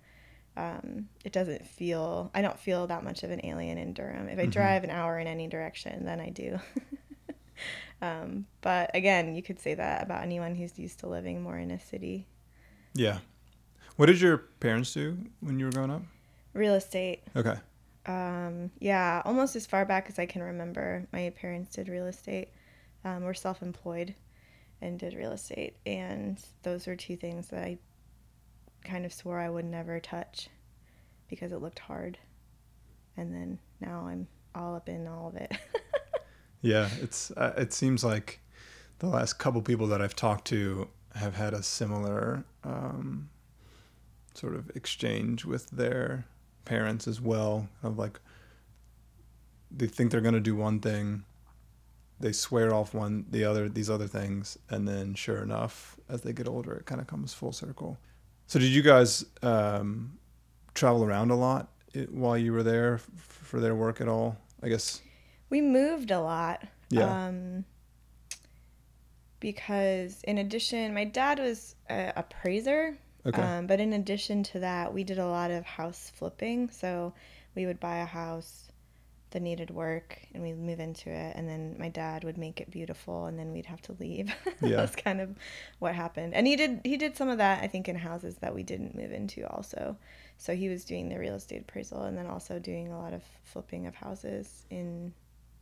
um, 0.55 1.07
it 1.25 1.31
doesn't 1.33 1.65
feel, 1.65 2.29
I 2.33 2.41
don't 2.41 2.60
feel 2.60 2.88
that 2.88 3.03
much 3.03 3.24
of 3.24 3.31
an 3.31 3.41
alien 3.45 3.77
in 3.77 3.93
Durham. 3.93 4.27
If 4.27 4.39
I 4.39 4.45
drive 4.45 4.83
an 4.83 4.89
hour 4.91 5.17
in 5.19 5.27
any 5.27 5.48
direction, 5.48 6.05
then 6.05 6.19
I 6.19 6.29
do. 6.29 6.60
um, 8.01 8.45
but 8.62 8.91
again, 8.93 9.36
you 9.36 9.41
could 9.41 9.60
say 9.60 9.74
that 9.75 10.03
about 10.03 10.24
anyone 10.24 10.55
who's 10.55 10.77
used 10.77 11.00
to 11.00 11.07
living 11.07 11.41
more 11.41 11.57
in 11.57 11.72
a 11.72 11.79
city. 11.79 12.27
yeah 12.93 13.19
what 13.95 14.07
did 14.07 14.19
your 14.19 14.38
parents 14.60 14.91
do 14.93 15.17
when 15.39 15.60
you 15.60 15.65
were 15.65 15.72
growing 15.72 15.91
up 15.91 16.01
Real 16.53 16.74
estate. 16.75 17.24
okay 17.36 17.57
Um, 18.05 18.69
yeah, 18.79 19.22
almost 19.25 19.55
as 19.55 19.65
far 19.65 19.86
back 19.86 20.07
as 20.10 20.19
I 20.19 20.25
can 20.25 20.41
remember, 20.43 21.07
my 21.13 21.31
parents 21.36 21.75
did 21.75 21.88
real 21.88 22.07
estate. 22.07 22.50
Um, 23.05 23.24
were 23.24 23.33
self-employed 23.33 24.13
and 24.81 24.98
did 25.00 25.13
real 25.13 25.31
estate, 25.31 25.75
and 25.86 26.39
those 26.63 26.88
were 26.88 26.95
two 26.95 27.15
things 27.17 27.48
that 27.50 27.63
I 27.63 27.77
kind 28.83 29.05
of 29.05 29.13
swore 29.13 29.39
I 29.39 29.49
would 29.49 29.65
never 29.65 29.99
touch 29.99 30.49
because 31.29 31.51
it 31.51 31.61
looked 31.61 31.79
hard. 31.79 32.17
And 33.17 33.33
then 33.33 33.59
now 33.79 34.07
I'm 34.07 34.27
all 34.55 34.75
up 34.75 34.89
in 34.89 35.07
all 35.07 35.27
of 35.29 35.35
it. 35.35 35.51
Yeah, 36.63 36.89
it's 37.01 37.29
uh, 37.31 37.53
it 37.57 37.73
seems 37.73 38.03
like 38.05 38.39
the 38.99 39.07
last 39.07 39.33
couple 39.33 39.61
people 39.61 39.85
that 39.87 40.01
I've 40.01 40.15
talked 40.15 40.45
to 40.45 40.87
have 41.13 41.35
had 41.35 41.53
a 41.53 41.61
similar 41.61 42.45
um, 42.63 43.29
sort 44.33 44.55
of 44.55 44.71
exchange 44.73 45.43
with 45.43 45.69
their 45.71 46.25
parents 46.63 47.05
as 47.05 47.19
well. 47.19 47.67
Of 47.83 47.99
like 47.99 48.19
they 49.69 49.87
think 49.87 50.09
they're 50.09 50.21
gonna 50.21 50.39
do 50.39 50.55
one 50.55 50.79
thing, 50.79 51.25
they 52.21 52.31
swear 52.31 52.73
off 52.73 52.93
one 52.93 53.25
the 53.29 53.43
other 53.43 53.67
these 53.67 53.89
other 53.89 54.07
things, 54.07 54.57
and 54.69 54.87
then 54.87 55.15
sure 55.15 55.43
enough, 55.43 55.97
as 56.07 56.21
they 56.21 56.31
get 56.31 56.47
older, 56.47 56.75
it 56.75 56.85
kind 56.85 57.01
of 57.01 57.07
comes 57.07 57.33
full 57.33 57.51
circle. 57.51 57.97
So 58.47 58.59
did 58.59 58.69
you 58.69 58.81
guys 58.81 59.25
um, 59.41 60.17
travel 60.73 61.03
around 61.03 61.31
a 61.31 61.35
lot 61.35 61.69
while 62.09 62.38
you 62.38 62.53
were 62.53 62.63
there 62.63 63.00
for 63.17 63.59
their 63.59 63.75
work 63.75 64.01
at 64.01 64.07
all? 64.07 64.38
I 64.62 64.69
guess. 64.69 65.01
we 65.50 65.62
moved 65.62 66.12
a 66.12 66.19
lot. 66.19 66.63
Yeah. 66.89 67.27
Um, 67.27 67.65
because 69.39 70.21
in 70.23 70.38
addition, 70.38 70.93
my 70.93 71.03
dad 71.05 71.39
was 71.39 71.75
a 71.89 72.13
appraiser. 72.15 72.97
Okay. 73.25 73.41
Um, 73.41 73.67
but 73.67 73.79
in 73.79 73.93
addition 73.93 74.43
to 74.43 74.59
that, 74.59 74.93
we 74.93 75.03
did 75.03 75.17
a 75.19 75.27
lot 75.27 75.51
of 75.51 75.65
house 75.65 76.12
flipping. 76.15 76.69
So 76.69 77.13
we 77.55 77.65
would 77.65 77.79
buy 77.79 77.97
a 77.97 78.05
house, 78.05 78.69
that 79.33 79.41
needed 79.41 79.69
work 79.69 80.19
and 80.33 80.41
we'd 80.41 80.57
move 80.57 80.79
into 80.79 81.09
it 81.09 81.35
and 81.35 81.47
then 81.49 81.75
my 81.77 81.89
dad 81.89 82.23
would 82.23 82.37
make 82.37 82.61
it 82.61 82.71
beautiful 82.71 83.25
and 83.25 83.37
then 83.37 83.51
we'd 83.51 83.65
have 83.65 83.81
to 83.81 83.91
leave 83.99 84.33
Yeah. 84.61 84.77
that's 84.77 84.95
kind 84.95 85.19
of 85.21 85.35
what 85.79 85.93
happened 85.95 86.33
and 86.33 86.47
he 86.47 86.55
did 86.55 86.81
he 86.85 86.97
did 86.97 87.17
some 87.17 87.29
of 87.29 87.37
that 87.39 87.61
i 87.63 87.67
think 87.67 87.89
in 87.89 87.95
houses 87.95 88.37
that 88.37 88.53
we 88.55 88.63
didn't 88.63 88.95
move 88.95 89.11
into 89.11 89.45
also 89.49 89.97
so 90.37 90.55
he 90.55 90.69
was 90.69 90.85
doing 90.85 91.09
the 91.09 91.19
real 91.19 91.35
estate 91.35 91.61
appraisal 91.61 92.03
and 92.03 92.17
then 92.17 92.27
also 92.27 92.59
doing 92.59 92.87
a 92.91 92.97
lot 92.97 93.13
of 93.13 93.23
flipping 93.43 93.85
of 93.87 93.95
houses 93.95 94.65
in 94.69 95.13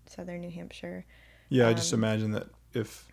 southern 0.05 0.41
new 0.41 0.51
hampshire 0.51 1.05
Yeah, 1.49 1.67
I 1.69 1.73
just 1.73 1.93
Um, 1.93 1.99
imagine 1.99 2.31
that 2.31 2.47
if 2.73 3.07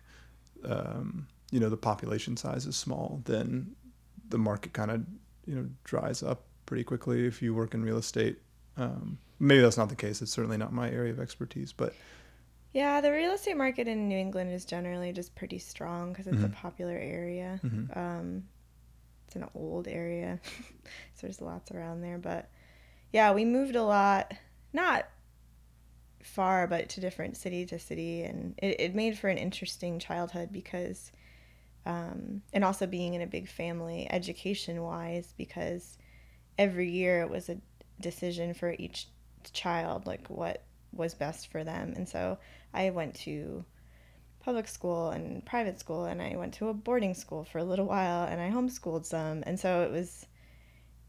um, 0.63 1.27
you 1.51 1.59
know 1.59 1.69
the 1.69 1.77
population 1.77 2.37
size 2.37 2.65
is 2.65 2.75
small, 2.75 3.21
then 3.25 3.75
the 4.29 4.37
market 4.37 4.73
kind 4.73 4.91
of 4.91 5.05
you 5.45 5.55
know 5.55 5.65
dries 5.83 6.21
up 6.23 6.43
pretty 6.65 6.83
quickly 6.83 7.25
if 7.25 7.41
you 7.41 7.53
work 7.53 7.73
in 7.73 7.83
real 7.83 7.97
estate. 7.97 8.37
Um, 8.77 9.17
maybe 9.39 9.61
that's 9.61 9.77
not 9.77 9.89
the 9.89 9.95
case. 9.95 10.21
It's 10.21 10.31
certainly 10.31 10.57
not 10.57 10.73
my 10.73 10.89
area 10.89 11.11
of 11.11 11.19
expertise, 11.19 11.73
but 11.73 11.93
yeah 12.71 13.01
the 13.01 13.11
real 13.11 13.31
estate 13.31 13.57
market 13.57 13.87
in 13.87 14.07
new 14.07 14.17
england 14.17 14.51
is 14.51 14.63
generally 14.63 15.11
just 15.11 15.33
pretty 15.33 15.57
strong 15.57 16.11
because 16.11 16.27
it's 16.27 16.37
Mhm. 16.43 16.45
a 16.45 16.49
popular 16.49 16.95
area 16.95 17.59
mhm. 17.63 17.97
Um, 17.97 18.43
it's 19.25 19.35
an 19.35 19.45
old 19.53 19.87
area, 19.87 20.39
so 21.13 21.21
there's 21.21 21.39
lots 21.39 21.69
around 21.71 22.01
there. 22.01 22.17
But 22.17 22.49
yeah, 23.13 23.31
we 23.31 23.45
moved 23.45 23.75
a 23.75 23.83
lot, 23.83 24.33
not 24.73 25.07
far, 26.23 26.67
but 26.67 26.89
to 26.89 27.01
different 27.01 27.37
city 27.37 27.65
to 27.67 27.79
city, 27.79 28.23
and 28.23 28.55
it, 28.57 28.79
it 28.79 28.95
made 28.95 29.17
for 29.17 29.29
an 29.29 29.37
interesting 29.37 29.99
childhood 29.99 30.49
because, 30.51 31.11
um, 31.85 32.41
and 32.53 32.63
also 32.63 32.85
being 32.87 33.13
in 33.13 33.21
a 33.21 33.27
big 33.27 33.47
family, 33.47 34.07
education 34.11 34.81
wise, 34.81 35.33
because 35.37 35.97
every 36.57 36.89
year 36.89 37.21
it 37.21 37.29
was 37.29 37.49
a 37.49 37.57
decision 38.01 38.53
for 38.53 38.75
each 38.79 39.07
child, 39.49 40.05
like 40.05 40.27
what 40.29 40.63
was 40.91 41.13
best 41.13 41.51
for 41.51 41.63
them, 41.63 41.93
and 41.95 42.07
so 42.07 42.37
I 42.73 42.89
went 42.89 43.15
to 43.15 43.65
public 44.39 44.67
school 44.67 45.09
and 45.09 45.45
private 45.45 45.79
school 45.79 46.05
and 46.05 46.21
I 46.21 46.35
went 46.35 46.53
to 46.55 46.69
a 46.69 46.73
boarding 46.73 47.13
school 47.13 47.43
for 47.43 47.59
a 47.59 47.63
little 47.63 47.85
while 47.85 48.23
and 48.23 48.39
I 48.41 48.49
homeschooled 48.49 49.05
some. 49.05 49.43
And 49.45 49.59
so 49.59 49.81
it 49.83 49.91
was 49.91 50.25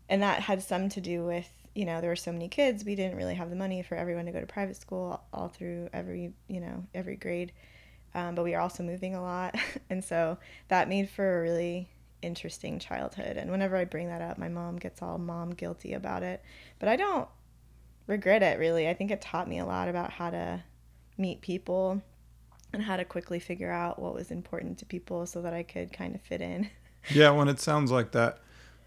and 0.09 0.23
that 0.23 0.41
had 0.41 0.63
some 0.63 0.89
to 0.91 1.01
do 1.01 1.25
with 1.25 1.49
you 1.75 1.85
know 1.85 2.01
there 2.01 2.11
were 2.11 2.17
so 2.17 2.33
many 2.33 2.49
kids 2.49 2.85
we 2.85 2.97
didn't 2.97 3.17
really 3.17 3.35
have 3.35 3.49
the 3.49 3.57
money 3.57 3.81
for 3.83 3.95
everyone 3.95 4.27
to 4.27 4.33
go 4.33 4.41
to 4.41 4.47
private 4.47 4.77
school 4.77 5.23
all 5.33 5.49
through 5.49 5.89
every 5.93 6.33
you 6.49 6.61
know 6.61 6.85
every 6.95 7.17
grade. 7.17 7.53
Um, 8.13 8.35
but 8.35 8.43
we 8.43 8.51
were 8.51 8.61
also 8.61 8.83
moving 8.83 9.15
a 9.15 9.23
lot. 9.23 9.55
And 9.89 10.05
so 10.05 10.39
that 10.69 10.89
made 10.89 11.09
for 11.09 11.39
a 11.39 11.43
really 11.43 11.89
interesting 12.23 12.79
childhood. 12.79 13.37
And 13.37 13.51
whenever 13.51 13.77
I 13.77 13.85
bring 13.85 14.09
that 14.09 14.23
up 14.23 14.39
my 14.39 14.49
mom 14.49 14.77
gets 14.77 15.01
all 15.03 15.19
mom 15.19 15.51
guilty 15.51 15.95
about 15.95 16.23
it. 16.23 16.43
But 16.79 16.89
I 16.89 16.97
don't 16.97 17.29
regret 18.11 18.43
it 18.43 18.59
really 18.59 18.89
I 18.89 18.95
think 18.95 19.11
it 19.11 19.21
taught 19.21 19.49
me 19.49 19.59
a 19.59 19.65
lot 19.65 19.89
about 19.89 20.11
how 20.11 20.31
to 20.31 20.63
meet 21.17 21.41
people 21.41 22.03
and 22.73 22.83
how 22.83 22.97
to 22.97 23.05
quickly 23.05 23.39
figure 23.39 23.71
out 23.71 23.99
what 23.99 24.15
was 24.15 24.31
important 24.31 24.79
to 24.79 24.87
people 24.87 25.27
so 25.27 25.43
that 25.43 25.53
I 25.53 25.63
could 25.63 25.93
kind 25.93 26.15
of 26.15 26.21
fit 26.21 26.41
in. 26.41 26.71
yeah. 27.11 27.31
When 27.31 27.49
it 27.49 27.61
sounds 27.61 27.91
like 27.91 28.13
that 28.13 28.39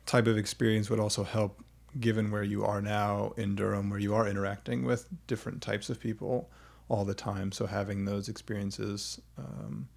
type 0.06 0.28
of 0.28 0.38
experience 0.38 0.90
would 0.90 1.00
also 1.00 1.24
help, 1.24 1.64
given 2.00 2.32
where 2.32 2.44
you 2.44 2.66
are 2.66 2.82
now 2.82 3.34
in 3.38 3.56
Durham, 3.56 3.90
where 3.90 4.00
you 4.00 4.16
are 4.16 4.28
interacting 4.28 4.84
with 4.84 5.08
different 5.28 5.62
types 5.62 5.90
of 5.90 6.00
people 6.00 6.50
all 6.90 7.06
the 7.06 7.14
time. 7.14 7.52
So 7.52 7.66
having 7.66 8.06
those 8.06 8.30
experiences 8.30 9.20
um, 9.38 9.88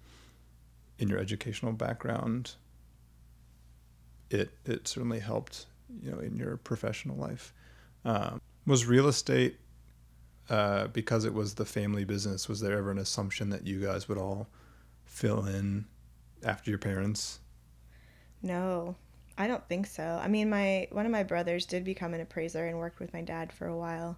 in 0.99 1.07
your 1.07 1.19
educational 1.19 1.71
background, 1.71 2.55
it 4.29 4.51
it 4.65 4.87
certainly 4.87 5.19
helped, 5.19 5.65
you 6.01 6.11
know, 6.11 6.19
in 6.19 6.37
your 6.37 6.57
professional 6.57 7.15
life. 7.15 7.53
Um, 8.03 8.41
was 8.67 8.85
real 8.85 9.07
estate 9.07 9.59
uh, 10.49 10.87
because 10.89 11.25
it 11.25 11.33
was 11.33 11.55
the 11.55 11.65
family 11.65 12.05
business? 12.05 12.47
Was 12.47 12.61
there 12.61 12.77
ever 12.77 12.91
an 12.91 12.99
assumption 12.99 13.49
that 13.49 13.65
you 13.65 13.79
guys 13.81 14.07
would 14.09 14.19
all 14.19 14.47
fill 15.05 15.45
in 15.45 15.85
after 16.43 16.69
your 16.71 16.79
parents? 16.79 17.39
No, 18.41 18.95
I 19.37 19.47
don't 19.47 19.67
think 19.67 19.87
so. 19.87 20.19
I 20.21 20.27
mean, 20.27 20.49
my 20.49 20.87
one 20.91 21.05
of 21.05 21.11
my 21.11 21.23
brothers 21.23 21.65
did 21.65 21.83
become 21.83 22.13
an 22.13 22.21
appraiser 22.21 22.65
and 22.65 22.77
worked 22.77 22.99
with 22.99 23.13
my 23.13 23.21
dad 23.21 23.51
for 23.51 23.67
a 23.67 23.77
while. 23.77 24.17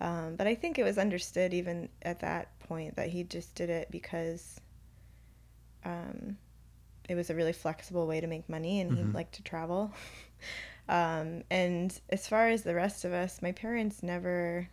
Um, 0.00 0.36
but 0.36 0.46
I 0.46 0.54
think 0.54 0.78
it 0.78 0.84
was 0.84 0.98
understood 0.98 1.54
even 1.54 1.88
at 2.02 2.20
that 2.20 2.58
point 2.60 2.96
that 2.96 3.08
he 3.10 3.24
just 3.24 3.54
did 3.54 3.70
it 3.70 3.90
because 3.90 4.60
um, 5.84 6.36
it 7.08 7.14
was 7.14 7.30
a 7.30 7.34
really 7.34 7.52
flexible 7.52 8.06
way 8.06 8.20
to 8.20 8.26
make 8.26 8.48
money 8.48 8.80
and 8.80 8.92
he 8.92 9.02
Mhm. 9.02 9.14
liked 9.14 9.34
to 9.36 9.42
travel. 9.42 9.92
um, 10.88 11.42
and 11.50 11.98
as 12.10 12.28
far 12.28 12.48
as 12.48 12.62
the 12.62 12.74
rest 12.74 13.04
of 13.04 13.12
us, 13.12 13.42
my 13.42 13.52
parents 13.52 14.02
never, 14.02 14.68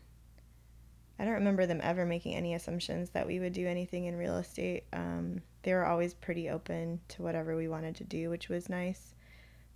I 1.17 1.25
don't 1.25 1.33
remember 1.33 1.65
them 1.65 1.79
ever 1.83 2.05
making 2.05 2.35
any 2.35 2.53
assumptions 2.53 3.09
that 3.11 3.27
we 3.27 3.39
would 3.39 3.53
do 3.53 3.67
anything 3.67 4.05
in 4.05 4.15
real 4.15 4.37
estate. 4.37 4.83
Um, 4.93 5.41
they 5.63 5.73
were 5.73 5.85
always 5.85 6.13
pretty 6.13 6.49
open 6.49 6.99
to 7.09 7.23
whatever 7.23 7.55
we 7.55 7.67
wanted 7.67 7.95
to 7.95 8.03
do, 8.03 8.29
which 8.29 8.49
was 8.49 8.69
nice. 8.69 9.15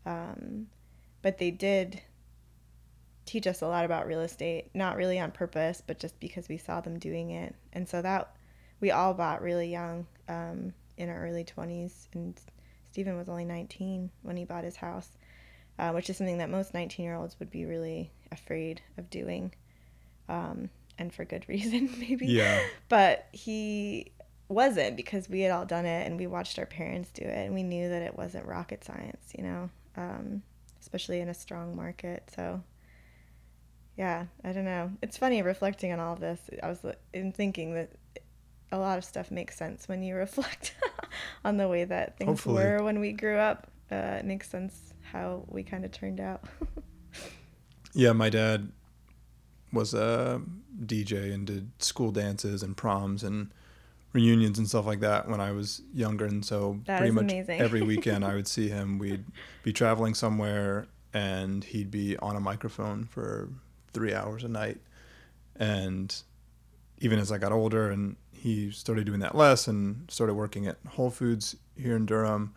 Um, 0.06 0.68
but 1.22 1.38
they 1.38 1.52
did 1.52 2.02
teach 3.26 3.48
us 3.48 3.62
a 3.62 3.68
lot 3.68 3.86
about 3.86 4.08
real 4.08 4.22
estate, 4.22 4.70
not 4.74 4.96
really 4.96 5.20
on 5.20 5.32
purpose, 5.32 5.82
but 5.86 6.00
just 6.00 6.20
because 6.20 6.48
we 6.48 6.58
saw 6.58 6.82
them 6.82 7.00
doing 7.00 7.32
it. 7.32 7.56
And 7.74 7.88
so 7.88 8.02
that 8.02 8.36
we 8.80 8.92
all 8.92 9.14
bought 9.14 9.42
really 9.42 9.70
young, 9.70 10.08
um, 10.30 10.74
in 10.98 11.10
our 11.10 11.26
early 11.26 11.44
20s. 11.44 12.08
And 12.14 12.40
Stephen 12.92 13.18
was 13.18 13.30
only 13.30 13.46
19 13.46 14.10
when 14.24 14.38
he 14.38 14.46
bought 14.46 14.64
his 14.64 14.76
house, 14.76 15.18
uh, 15.80 15.92
which 15.92 16.10
is 16.10 16.18
something 16.18 16.38
that 16.40 16.50
most 16.50 16.74
19 16.74 17.04
year 17.04 17.16
olds 17.16 17.38
would 17.40 17.52
be 17.52 17.66
really 17.66 18.12
afraid 18.32 18.82
of 18.98 19.10
doing. 19.10 19.54
Um, 20.30 20.70
and 20.98 21.14
for 21.14 21.26
good 21.26 21.46
reason, 21.50 21.90
maybe 22.00 22.28
Yeah. 22.28 22.60
but 22.90 23.28
he 23.32 24.12
wasn't 24.50 24.96
because 24.96 25.30
we 25.30 25.42
had 25.42 25.52
all 25.52 25.66
done 25.66 25.86
it 25.86 26.08
and 26.08 26.18
we 26.18 26.26
watched 26.26 26.58
our 26.58 26.66
parents 26.66 27.12
do 27.12 27.22
it 27.24 27.46
and 27.46 27.54
we 27.54 27.64
knew 27.64 27.90
that 27.90 28.02
it 28.02 28.18
wasn't 28.18 28.46
rocket 28.46 28.82
science 28.82 29.34
you 29.38 29.44
know 29.44 29.70
um, 29.98 30.42
especially 30.80 31.20
in 31.20 31.28
a 31.28 31.34
strong 31.34 31.76
market 31.76 32.24
so 32.34 32.64
yeah 33.98 34.26
i 34.46 34.54
don't 34.54 34.64
know 34.64 34.90
it's 35.02 35.18
funny 35.18 35.42
reflecting 35.42 35.92
on 35.92 36.00
all 36.00 36.14
of 36.14 36.22
this 36.22 36.40
i 36.64 36.68
was 36.70 36.80
in 37.14 37.34
thinking 37.34 37.74
that 37.74 37.92
a 38.72 38.78
lot 38.78 38.98
of 38.98 39.04
stuff 39.04 39.32
makes 39.32 39.58
sense 39.58 39.88
when 39.90 40.02
you 40.02 40.16
reflect 40.26 40.74
on 41.44 41.58
the 41.58 41.68
way 41.68 41.84
that 41.84 42.18
things 42.18 42.30
Hopefully. 42.30 42.64
were 42.64 42.84
when 42.84 43.02
we 43.02 43.12
grew 43.12 43.38
up 43.38 43.68
uh, 43.92 43.96
it 44.20 44.24
makes 44.26 44.50
sense 44.50 44.94
how 45.12 45.44
we 45.48 45.64
kind 45.64 45.86
of 45.86 45.92
turned 45.92 46.20
out 46.20 46.44
Yeah, 47.94 48.12
my 48.12 48.30
dad 48.30 48.72
was 49.74 49.94
a 49.94 50.42
DJ 50.86 51.34
and 51.34 51.48
did 51.48 51.72
school 51.80 52.12
dances 52.12 52.62
and 52.62 52.78
proms 52.78 53.24
and 53.24 53.50
reunions 54.14 54.60
and 54.60 54.68
stuff 54.68 54.86
like 54.86 55.00
that 55.00 55.28
when 55.28 55.42
I 55.42 55.52
was 55.52 55.82
younger. 55.94 56.26
And 56.26 56.46
so 56.46 56.80
That 56.86 57.00
pretty 57.00 57.12
much 57.14 57.24
amazing. 57.24 57.60
every 57.60 57.82
weekend 57.94 58.24
I 58.24 58.36
would 58.36 58.48
see 58.48 58.70
him. 58.70 59.00
We'd 59.00 59.26
be 59.64 59.74
traveling 59.74 60.14
somewhere 60.14 60.88
and 61.14 61.64
he'd 61.64 61.90
be 61.90 62.18
on 62.18 62.36
a 62.36 62.40
microphone 62.40 63.06
for 63.06 63.50
three 63.94 64.14
hours 64.14 64.44
a 64.44 64.48
night. 64.48 64.80
And 65.56 66.16
even 67.00 67.18
as 67.18 67.32
I 67.32 67.38
got 67.40 67.52
older 67.52 67.90
and 67.90 68.16
he 68.32 68.70
started 68.70 69.06
doing 69.06 69.20
that 69.22 69.34
less 69.36 69.68
and 69.68 70.10
started 70.10 70.36
working 70.36 70.68
at 70.68 70.78
Whole 70.90 71.10
Foods 71.10 71.56
here 71.76 71.96
in 71.96 72.06
Durham, 72.06 72.54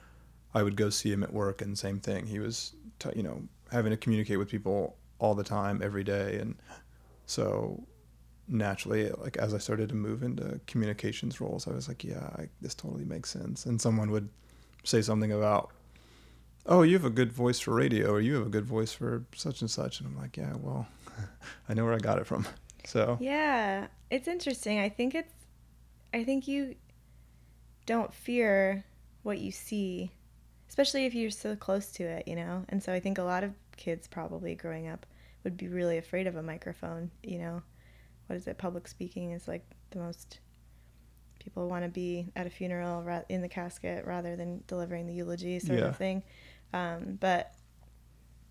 I 0.54 0.62
would 0.62 0.76
go 0.76 0.90
see 0.90 1.12
him 1.12 1.22
at 1.22 1.32
work 1.32 1.62
and 1.62 1.78
same 1.78 2.00
thing. 2.00 2.26
He 2.26 2.38
was, 2.38 2.74
t- 2.98 3.10
you 3.14 3.22
know, 3.22 3.42
having 3.70 3.90
to 3.90 3.96
communicate 3.96 4.38
with 4.38 4.48
people 4.48 4.96
all 5.18 5.34
the 5.34 5.44
time, 5.44 5.80
every 5.82 6.02
day. 6.02 6.38
And 6.38 6.56
so 7.26 7.84
naturally, 8.48 9.10
like 9.10 9.36
as 9.36 9.54
I 9.54 9.58
started 9.58 9.88
to 9.90 9.94
move 9.94 10.22
into 10.22 10.60
communications 10.66 11.40
roles, 11.40 11.68
I 11.68 11.72
was 11.72 11.88
like, 11.88 12.02
yeah, 12.02 12.30
I, 12.36 12.48
this 12.60 12.74
totally 12.74 13.04
makes 13.04 13.30
sense. 13.30 13.66
And 13.66 13.80
someone 13.80 14.10
would 14.10 14.28
say 14.84 15.02
something 15.02 15.32
about, 15.32 15.70
oh, 16.66 16.82
you 16.82 16.94
have 16.94 17.04
a 17.04 17.10
good 17.10 17.32
voice 17.32 17.60
for 17.60 17.74
radio 17.74 18.10
or 18.10 18.20
you 18.20 18.34
have 18.34 18.46
a 18.46 18.50
good 18.50 18.66
voice 18.66 18.92
for 18.92 19.24
such 19.34 19.60
and 19.60 19.70
such. 19.70 20.00
And 20.00 20.08
I'm 20.08 20.18
like, 20.18 20.36
yeah, 20.36 20.54
well, 20.60 20.88
I 21.68 21.74
know 21.74 21.84
where 21.84 21.94
I 21.94 21.98
got 21.98 22.18
it 22.18 22.26
from. 22.26 22.46
So 22.86 23.18
Yeah, 23.20 23.88
it's 24.10 24.26
interesting. 24.26 24.80
I 24.80 24.88
think 24.88 25.14
it's 25.14 25.34
I 26.14 26.24
think 26.24 26.48
you 26.48 26.76
don't 27.84 28.12
fear 28.12 28.84
what 29.22 29.38
you 29.38 29.52
see, 29.52 30.10
especially 30.70 31.04
if 31.04 31.14
you're 31.14 31.30
so 31.30 31.56
close 31.56 31.90
to 31.90 32.04
it, 32.04 32.28
you 32.28 32.36
know? 32.36 32.64
And 32.68 32.80
so 32.80 32.92
I 32.92 33.00
think 33.00 33.18
a 33.18 33.24
lot 33.24 33.42
of 33.42 33.52
kids 33.76 34.06
probably 34.06 34.54
growing 34.54 34.86
up 34.86 35.04
would 35.42 35.56
be 35.56 35.66
really 35.66 35.98
afraid 35.98 36.28
of 36.28 36.36
a 36.36 36.42
microphone, 36.42 37.10
you 37.24 37.38
know. 37.38 37.60
What 38.28 38.36
is 38.36 38.46
it? 38.46 38.56
Public 38.56 38.86
speaking 38.86 39.32
is 39.32 39.48
like 39.48 39.66
the 39.90 39.98
most 39.98 40.38
people 41.40 41.68
want 41.68 41.84
to 41.84 41.90
be 41.90 42.28
at 42.36 42.46
a 42.46 42.50
funeral 42.50 43.04
in 43.28 43.42
the 43.42 43.48
casket 43.48 44.06
rather 44.06 44.36
than 44.36 44.62
delivering 44.68 45.08
the 45.08 45.12
eulogy 45.14 45.58
sort 45.58 45.80
Yeah. 45.80 45.86
of 45.86 45.96
thing. 45.96 46.22
Um, 46.72 47.18
but 47.20 47.52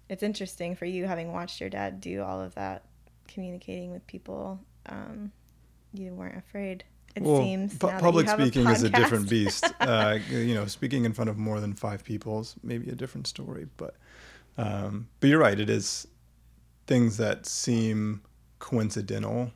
it's 0.09 0.23
interesting 0.23 0.75
for 0.75 0.85
you 0.85 1.05
having 1.05 1.31
watched 1.31 1.61
your 1.61 1.69
dad 1.69 2.01
do 2.01 2.21
all 2.21 2.41
of 2.41 2.53
that 2.55 2.83
communicating 3.29 3.91
with 3.91 4.05
people 4.07 4.59
um, 4.87 5.31
you 5.93 6.13
weren't 6.13 6.37
afraid 6.37 6.83
it 7.19 7.27
well, 7.27 7.41
seems 7.41 7.77
pu- 7.77 7.87
now 7.87 7.91
that 7.91 7.97
you 7.97 8.03
public 8.03 8.29
speaking 8.29 8.67
is 8.67 8.83
a 8.83 8.89
different 8.89 9.29
beast. 9.35 9.65
uh, 9.79 10.17
you 10.29 10.53
know, 10.55 10.65
speaking 10.65 11.05
in 11.05 11.13
front 11.13 11.29
of 11.29 11.37
more 11.37 11.59
than 11.59 11.73
five 11.73 12.03
people 12.03 12.41
is 12.41 12.55
maybe 12.63 12.89
a 12.89 12.95
different 12.95 13.27
story. 13.27 13.67
But 13.77 13.95
um, 14.57 15.07
but 15.19 15.29
you're 15.29 15.39
right. 15.39 15.59
It 15.59 15.69
is 15.69 16.07
things 16.87 17.17
that 17.17 17.45
seem 17.45 18.21
coincidental 18.59 19.51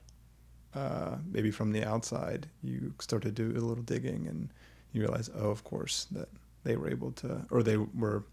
uh, 0.75 1.17
maybe 1.31 1.51
from 1.51 1.71
the 1.71 1.83
outside, 1.83 2.47
you 2.63 2.93
start 2.99 3.21
to 3.23 3.31
do 3.31 3.51
a 3.51 3.61
little 3.61 3.83
digging 3.83 4.27
and 4.27 4.49
you 4.91 5.01
realize, 5.01 5.29
oh, 5.35 5.49
of 5.49 5.63
course, 5.63 6.07
that 6.11 6.29
they 6.63 6.75
were 6.75 6.89
able 6.89 7.11
to, 7.11 7.45
or 7.51 7.61
they 7.61 7.77
were 7.77 8.23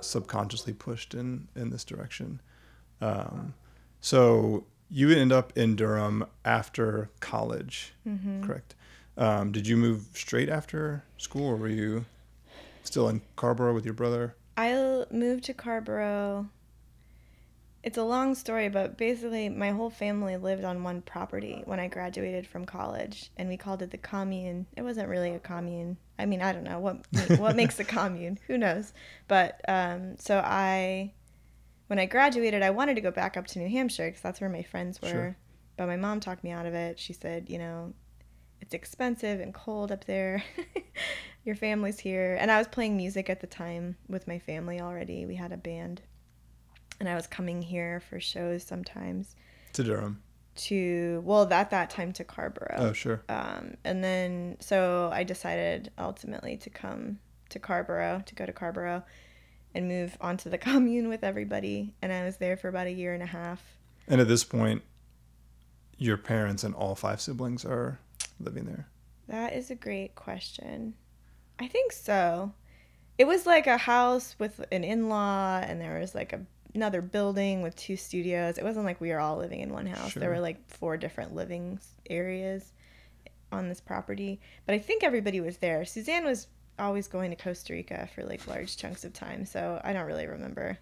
subconsciously 0.00 0.72
pushed 0.72 1.14
in 1.14 1.46
in 1.54 1.70
this 1.70 1.84
direction. 1.84 2.40
Um, 3.00 3.54
so 4.00 4.64
you 4.90 5.10
end 5.10 5.32
up 5.32 5.56
in 5.56 5.76
Durham 5.76 6.26
after 6.44 7.10
college, 7.20 7.92
Mm-hmm. 8.06 8.42
correct? 8.44 8.74
Um, 9.16 9.52
did 9.52 9.66
you 9.66 9.76
move 9.76 10.06
straight 10.14 10.48
after 10.48 11.04
school, 11.18 11.46
or 11.48 11.56
were 11.56 11.68
you 11.68 12.06
still 12.82 13.08
in 13.08 13.20
Carrboro 13.36 13.74
with 13.74 13.84
your 13.84 13.94
brother? 13.94 14.34
I 14.56 15.04
moved 15.10 15.44
to 15.44 15.54
Carrboro. 15.54 16.48
It's 17.82 17.96
a 17.96 18.02
long 18.04 18.34
story, 18.34 18.68
but 18.68 18.98
basically, 18.98 19.48
my 19.48 19.70
whole 19.70 19.88
family 19.90 20.36
lived 20.36 20.64
on 20.64 20.82
one 20.82 21.00
property 21.00 21.62
when 21.64 21.80
I 21.80 21.88
graduated 21.88 22.46
from 22.46 22.66
college, 22.66 23.30
and 23.38 23.48
we 23.48 23.56
called 23.56 23.80
it 23.80 23.90
the 23.90 23.96
commune. 23.98 24.66
It 24.76 24.82
wasn't 24.82 25.08
really 25.08 25.30
a 25.34 25.38
commune. 25.38 25.96
I 26.18 26.26
mean, 26.26 26.42
I 26.42 26.52
don't 26.52 26.64
know 26.64 26.78
what 26.78 27.06
what 27.38 27.56
makes 27.56 27.78
a 27.80 27.84
commune. 27.98 28.38
Who 28.48 28.58
knows? 28.58 28.92
But 29.28 29.60
um, 29.66 30.16
so 30.18 30.42
I, 30.44 31.12
when 31.90 31.98
I 31.98 32.06
graduated, 32.06 32.62
I 32.62 32.70
wanted 32.70 32.94
to 32.94 33.00
go 33.00 33.10
back 33.10 33.36
up 33.36 33.48
to 33.48 33.58
New 33.58 33.68
Hampshire 33.68 34.06
because 34.06 34.20
that's 34.22 34.40
where 34.40 34.48
my 34.48 34.62
friends 34.62 35.02
were. 35.02 35.08
Sure. 35.08 35.36
But 35.76 35.88
my 35.88 35.96
mom 35.96 36.20
talked 36.20 36.44
me 36.44 36.52
out 36.52 36.64
of 36.64 36.72
it. 36.72 37.00
She 37.00 37.12
said, 37.12 37.50
you 37.50 37.58
know, 37.58 37.92
it's 38.60 38.74
expensive 38.74 39.40
and 39.40 39.52
cold 39.52 39.90
up 39.90 40.04
there. 40.04 40.40
Your 41.44 41.56
family's 41.56 41.98
here. 41.98 42.36
And 42.40 42.48
I 42.48 42.58
was 42.58 42.68
playing 42.68 42.96
music 42.96 43.28
at 43.28 43.40
the 43.40 43.48
time 43.48 43.96
with 44.08 44.28
my 44.28 44.38
family 44.38 44.80
already. 44.80 45.26
We 45.26 45.34
had 45.34 45.50
a 45.50 45.56
band. 45.56 46.00
And 47.00 47.08
I 47.08 47.16
was 47.16 47.26
coming 47.26 47.60
here 47.60 47.98
for 48.08 48.20
shows 48.20 48.62
sometimes 48.62 49.34
To 49.72 49.82
Durham. 49.82 50.22
to, 50.58 51.22
well, 51.24 51.52
at 51.52 51.70
that 51.70 51.90
time 51.90 52.12
to 52.12 52.22
Carrboro. 52.24 52.76
Oh, 52.78 52.92
sure. 52.92 53.24
Um, 53.28 53.74
and 53.82 54.04
then, 54.04 54.58
so 54.60 55.10
I 55.12 55.24
decided 55.24 55.90
ultimately 55.98 56.56
to 56.58 56.70
come 56.70 57.18
to 57.48 57.58
Carrboro, 57.58 58.22
to 58.26 58.34
go 58.36 58.46
to 58.46 58.52
Carrboro 58.52 59.02
and 59.74 59.88
move 59.88 60.16
onto 60.20 60.50
the 60.50 60.58
commune 60.68 61.08
with 61.08 61.24
everybody. 61.24 61.94
And 62.02 62.12
I 62.12 62.24
was 62.24 62.36
there 62.36 62.56
for 62.56 62.68
about 62.68 62.86
a 62.86 62.92
year 62.92 63.14
and 63.14 63.22
a 63.22 63.26
half. 63.26 63.62
And 64.08 64.20
at 64.20 64.28
this 64.28 64.44
point, 64.44 64.82
your 65.98 66.16
parents 66.16 66.64
and 66.64 66.74
all 66.74 66.94
five 66.94 67.20
siblings 67.20 67.64
are 67.64 67.98
living 68.40 68.64
there. 68.64 68.88
That 69.28 69.52
is 69.52 69.70
a 69.70 69.74
great 69.74 70.14
question. 70.14 70.94
I 71.60 71.68
think 71.68 71.92
so. 71.92 72.52
It 73.18 73.26
was 73.26 73.46
like 73.46 73.66
a 73.66 73.76
house 73.76 74.34
with 74.38 74.64
an 74.72 74.82
in-law, 74.82 75.60
and 75.62 75.78
there 75.78 76.00
was 76.00 76.14
like 76.14 76.32
a, 76.32 76.40
another 76.74 77.02
building 77.02 77.60
with 77.60 77.76
two 77.76 77.96
studios. 77.96 78.56
It 78.56 78.64
wasn't 78.64 78.86
like 78.86 79.00
we 79.00 79.10
were 79.10 79.20
all 79.20 79.36
living 79.36 79.60
in 79.60 79.72
one 79.72 79.86
house. 79.86 80.14
There 80.14 80.30
were 80.30 80.40
like 80.40 80.66
four 80.68 80.96
different 80.96 81.34
living 81.34 81.78
areas 82.08 82.72
on 83.52 83.68
this 83.68 83.80
property. 83.80 84.40
But 84.66 84.74
I 84.74 84.78
think 84.78 85.04
everybody 85.04 85.40
was 85.40 85.58
there. 85.58 85.84
Suzanne 85.84 86.24
was 86.24 86.46
always 86.80 87.08
going 87.08 87.30
to 87.30 87.36
Costa 87.36 87.72
Rica 87.72 88.08
for 88.14 88.24
like 88.24 88.46
large 88.46 88.76
chunks 88.76 89.04
of 89.04 89.12
time, 89.12 89.44
so 89.44 89.80
I 89.84 89.92
don't 89.92 90.06
really 90.06 90.26
remember 90.26 90.78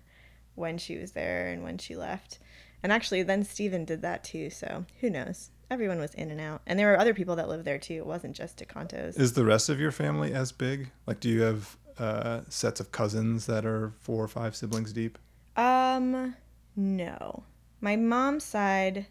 when 0.55 0.79
she 0.79 0.97
was 0.99 1.13
there 1.13 1.49
and 1.49 1.63
when 1.63 1.79
she 1.79 1.97
left. 1.97 2.39
And 2.83 2.93
actually, 2.93 3.23
then 3.23 3.45
Stephen 3.45 3.85
did 3.85 4.03
that 4.03 4.25
too, 4.25 4.51
so 4.51 4.85
who 5.01 5.11
knows? 5.11 5.51
Everyone 5.71 5.99
was 5.99 6.15
in 6.15 6.31
and 6.31 6.41
out. 6.41 6.63
And 6.67 6.79
there 6.79 6.89
were 6.89 6.99
other 6.99 7.15
people 7.15 7.37
that 7.37 7.49
lived 7.49 7.65
there 7.65 7.79
too. 7.79 7.95
It 7.95 8.07
wasn't 8.07 8.37
just 8.37 8.59
DeContos. 8.59 9.19
Is 9.19 9.35
the 9.35 9.45
rest 9.45 9.69
of 9.69 9.79
your 9.79 9.91
family 9.93 10.33
as 10.33 10.53
big? 10.53 10.91
Like, 11.07 11.21
do 11.21 11.29
you 11.29 11.43
have 11.43 11.77
uh, 11.99 12.41
sets 12.49 12.81
of 12.81 12.93
cousins 12.93 13.47
that 13.47 13.67
are 13.67 13.93
four 14.01 14.23
or 14.25 14.29
five 14.29 14.57
siblings 14.57 14.93
deep? 14.93 15.19
Um, 15.57 16.35
no. 16.77 17.43
My 17.81 17.97
mom's 17.97 18.45
side, 18.45 19.07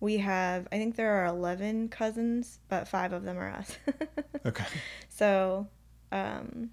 we 0.00 0.16
have, 0.18 0.66
I 0.72 0.78
think 0.78 0.96
there 0.96 1.12
are 1.22 1.26
11 1.26 1.90
cousins, 1.90 2.58
but 2.68 2.88
five 2.88 3.12
of 3.12 3.22
them 3.24 3.38
are 3.38 3.50
us. 3.50 3.76
Okay. 4.46 4.64
so, 5.10 5.68
um, 6.12 6.70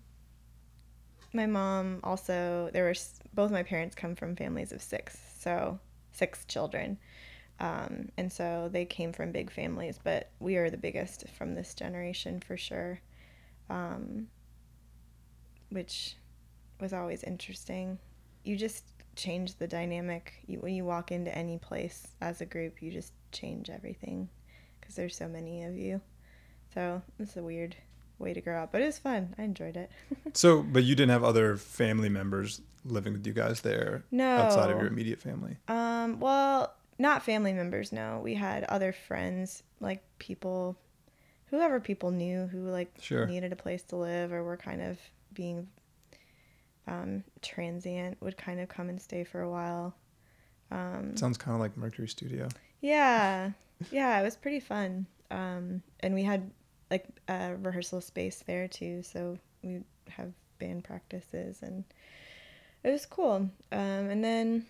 my 1.33 1.45
mom 1.45 1.99
also, 2.03 2.69
there 2.73 2.85
were, 2.85 2.95
both 3.33 3.51
my 3.51 3.63
parents 3.63 3.95
come 3.95 4.15
from 4.15 4.35
families 4.35 4.71
of 4.71 4.81
six, 4.81 5.17
so 5.39 5.79
six 6.11 6.45
children. 6.45 6.97
Um, 7.59 8.09
and 8.17 8.31
so 8.31 8.69
they 8.71 8.85
came 8.85 9.13
from 9.13 9.31
big 9.31 9.51
families, 9.51 9.99
but 10.03 10.29
we 10.39 10.57
are 10.57 10.69
the 10.69 10.77
biggest 10.77 11.25
from 11.37 11.55
this 11.55 11.73
generation 11.73 12.39
for 12.39 12.55
sure. 12.55 13.01
Um, 13.69 14.27
which 15.69 16.15
was 16.79 16.93
always 16.93 17.23
interesting. 17.23 17.99
You 18.43 18.55
just 18.55 18.85
change 19.15 19.55
the 19.55 19.67
dynamic. 19.67 20.33
You, 20.45 20.59
when 20.59 20.73
you 20.73 20.85
walk 20.85 21.11
into 21.11 21.35
any 21.35 21.57
place 21.57 22.07
as 22.21 22.41
a 22.41 22.45
group, 22.45 22.81
you 22.81 22.91
just 22.91 23.13
change 23.31 23.69
everything 23.69 24.29
because 24.79 24.95
there's 24.95 25.15
so 25.15 25.27
many 25.27 25.63
of 25.63 25.75
you. 25.75 26.01
So 26.73 27.01
it's 27.19 27.35
a 27.37 27.43
weird 27.43 27.75
way 28.19 28.33
to 28.33 28.41
grow 28.41 28.63
up, 28.63 28.71
but 28.71 28.81
it 28.81 28.85
was 28.85 28.97
fun. 28.99 29.35
I 29.37 29.43
enjoyed 29.43 29.77
it. 29.77 29.91
So, 30.33 30.61
but 30.61 30.83
you 30.83 30.93
didn't 30.95 31.11
have 31.11 31.23
other 31.23 31.57
family 31.57 32.09
members 32.09 32.61
living 32.85 33.13
with 33.13 33.25
you 33.25 33.33
guys 33.33 33.61
there 33.61 34.03
no. 34.11 34.37
outside 34.37 34.69
of 34.71 34.77
your 34.77 34.87
immediate 34.87 35.19
family? 35.19 35.57
Um, 35.67 36.19
well, 36.19 36.73
not 36.99 37.23
family 37.23 37.53
members, 37.53 37.91
no. 37.91 38.19
We 38.23 38.33
had 38.35 38.63
other 38.65 38.91
friends, 38.91 39.63
like 39.79 40.03
people, 40.19 40.77
whoever 41.47 41.79
people 41.79 42.11
knew 42.11 42.47
who 42.47 42.69
like 42.69 42.91
Sure. 42.99 43.25
needed 43.25 43.51
a 43.51 43.55
place 43.55 43.83
to 43.83 43.95
live 43.95 44.31
or 44.31 44.43
were 44.43 44.57
kind 44.57 44.81
of 44.81 44.97
being 45.33 45.67
um, 46.87 47.23
transient 47.41 48.17
would 48.21 48.37
kind 48.37 48.59
of 48.59 48.69
come 48.69 48.89
and 48.89 49.01
stay 49.01 49.23
for 49.23 49.41
a 49.41 49.49
while. 49.49 49.95
Um, 50.71 51.15
Sounds 51.17 51.37
kind 51.37 51.55
of 51.55 51.61
like 51.61 51.75
Mercury 51.77 52.07
Studio. 52.07 52.47
yeah, 52.81 53.51
yeah, 53.91 54.19
it 54.19 54.23
was 54.23 54.35
pretty 54.35 54.59
fun. 54.59 55.05
Um, 55.31 55.81
and 55.99 56.13
we 56.13 56.23
had 56.23 56.49
like 56.89 57.05
a 57.27 57.55
rehearsal 57.55 58.01
space 58.01 58.43
there 58.45 58.67
too, 58.67 59.03
so 59.03 59.37
we 59.63 59.81
have 60.09 60.31
band 60.59 60.83
practices 60.83 61.59
and 61.61 61.83
it 62.83 62.91
was 62.91 63.05
cool. 63.05 63.49
Um, 63.71 64.09
and 64.09 64.23
then 64.23 64.65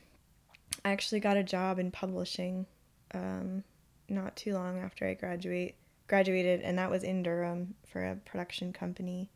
I 0.83 0.91
actually 0.91 1.19
got 1.19 1.37
a 1.37 1.43
job 1.43 1.79
in 1.79 1.91
publishing 1.91 2.65
um, 3.13 3.63
not 4.09 4.35
too 4.35 4.53
long 4.53 4.79
after 4.79 5.05
I 5.05 5.13
graduate 5.13 5.75
graduated, 6.07 6.61
and 6.61 6.77
that 6.77 6.89
was 6.89 7.03
in 7.03 7.21
Durham 7.21 7.75
for 7.85 8.03
a 8.03 8.15
production 8.15 8.71
company. 8.71 9.29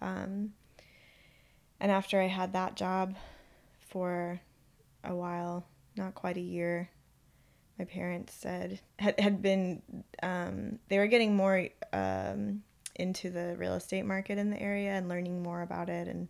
Um, 0.00 0.52
and 1.80 1.90
after 1.90 2.20
I 2.20 2.28
had 2.28 2.52
that 2.52 2.76
job 2.76 3.16
for 3.88 4.40
a 5.02 5.14
while, 5.14 5.66
not 5.96 6.14
quite 6.14 6.36
a 6.36 6.40
year, 6.40 6.88
my 7.78 7.84
parents 7.84 8.32
said 8.34 8.80
had, 8.98 9.18
had 9.18 9.42
been 9.42 9.82
um, 10.22 10.78
they 10.88 10.98
were 10.98 11.06
getting 11.06 11.36
more 11.36 11.68
um, 11.92 12.62
into 12.96 13.30
the 13.30 13.56
real 13.58 13.74
estate 13.74 14.04
market 14.04 14.38
in 14.38 14.50
the 14.50 14.60
area 14.60 14.92
and 14.92 15.08
learning 15.08 15.42
more 15.42 15.62
about 15.62 15.88
it 15.88 16.06
and 16.08 16.28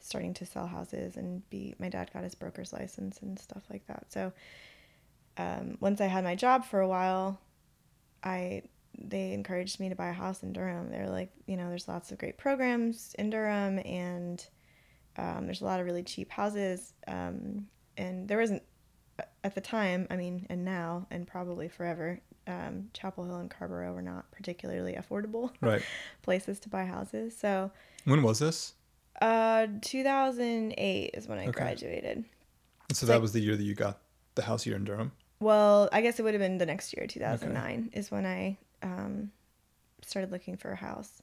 starting 0.00 0.34
to 0.34 0.44
sell 0.44 0.66
houses 0.66 1.16
and 1.16 1.48
be 1.48 1.74
my 1.78 1.88
dad 1.88 2.10
got 2.12 2.24
his 2.24 2.34
broker's 2.34 2.72
license 2.72 3.20
and 3.22 3.38
stuff 3.38 3.62
like 3.70 3.86
that. 3.86 4.06
So 4.12 4.32
um, 5.38 5.78
once 5.80 6.00
i 6.00 6.06
had 6.06 6.24
my 6.24 6.34
job 6.34 6.64
for 6.64 6.80
a 6.80 6.88
while 6.88 7.40
i 8.22 8.62
they 8.98 9.32
encouraged 9.32 9.80
me 9.80 9.88
to 9.88 9.94
buy 9.94 10.08
a 10.08 10.12
house 10.12 10.42
in 10.42 10.52
durham. 10.52 10.90
They're 10.90 11.08
like 11.08 11.32
you 11.46 11.56
know 11.56 11.68
there's 11.68 11.88
lots 11.88 12.12
of 12.12 12.18
great 12.18 12.36
programs 12.36 13.14
in 13.18 13.30
durham 13.30 13.78
and 13.78 14.44
um, 15.16 15.46
there's 15.46 15.60
a 15.60 15.64
lot 15.64 15.80
of 15.80 15.86
really 15.86 16.02
cheap 16.02 16.30
houses 16.30 16.94
um, 17.06 17.66
and 17.96 18.28
there 18.28 18.38
wasn't 18.38 18.62
at 19.44 19.54
the 19.54 19.60
time 19.60 20.06
i 20.10 20.16
mean 20.16 20.46
and 20.50 20.64
now 20.64 21.06
and 21.10 21.26
probably 21.26 21.68
forever 21.68 22.20
um, 22.46 22.88
chapel 22.92 23.24
hill 23.24 23.36
and 23.36 23.50
carrboro 23.50 23.92
were 23.92 24.02
not 24.02 24.30
particularly 24.32 24.94
affordable 24.94 25.50
Right. 25.60 25.82
places 26.22 26.58
to 26.60 26.68
buy 26.68 26.84
houses 26.84 27.36
so 27.36 27.70
When 28.04 28.22
was 28.22 28.38
this? 28.40 28.74
uh, 29.20 29.66
2008 29.82 31.10
is 31.14 31.28
when 31.28 31.38
I 31.38 31.42
Okay. 31.48 31.52
graduated. 31.52 32.24
So 32.92 33.06
that 33.06 33.14
like- 33.14 33.22
was 33.22 33.32
the 33.32 33.40
year 33.40 33.56
that 33.56 33.62
you 33.62 33.74
got 33.74 34.00
the 34.34 34.42
house 34.42 34.64
here 34.64 34.74
in 34.74 34.84
Durham. 34.84 35.12
Well, 35.40 35.88
I 35.92 36.00
guess 36.00 36.18
it 36.18 36.22
would 36.22 36.34
have 36.34 36.40
been 36.40 36.58
the 36.58 36.66
next 36.66 36.96
year, 36.96 37.06
2009, 37.06 37.90
is 37.92 38.10
when 38.10 38.24
I 38.26 38.58
um, 38.82 39.30
started 40.02 40.30
looking 40.32 40.56
for 40.56 40.72
a 40.72 40.76
house. 40.76 41.22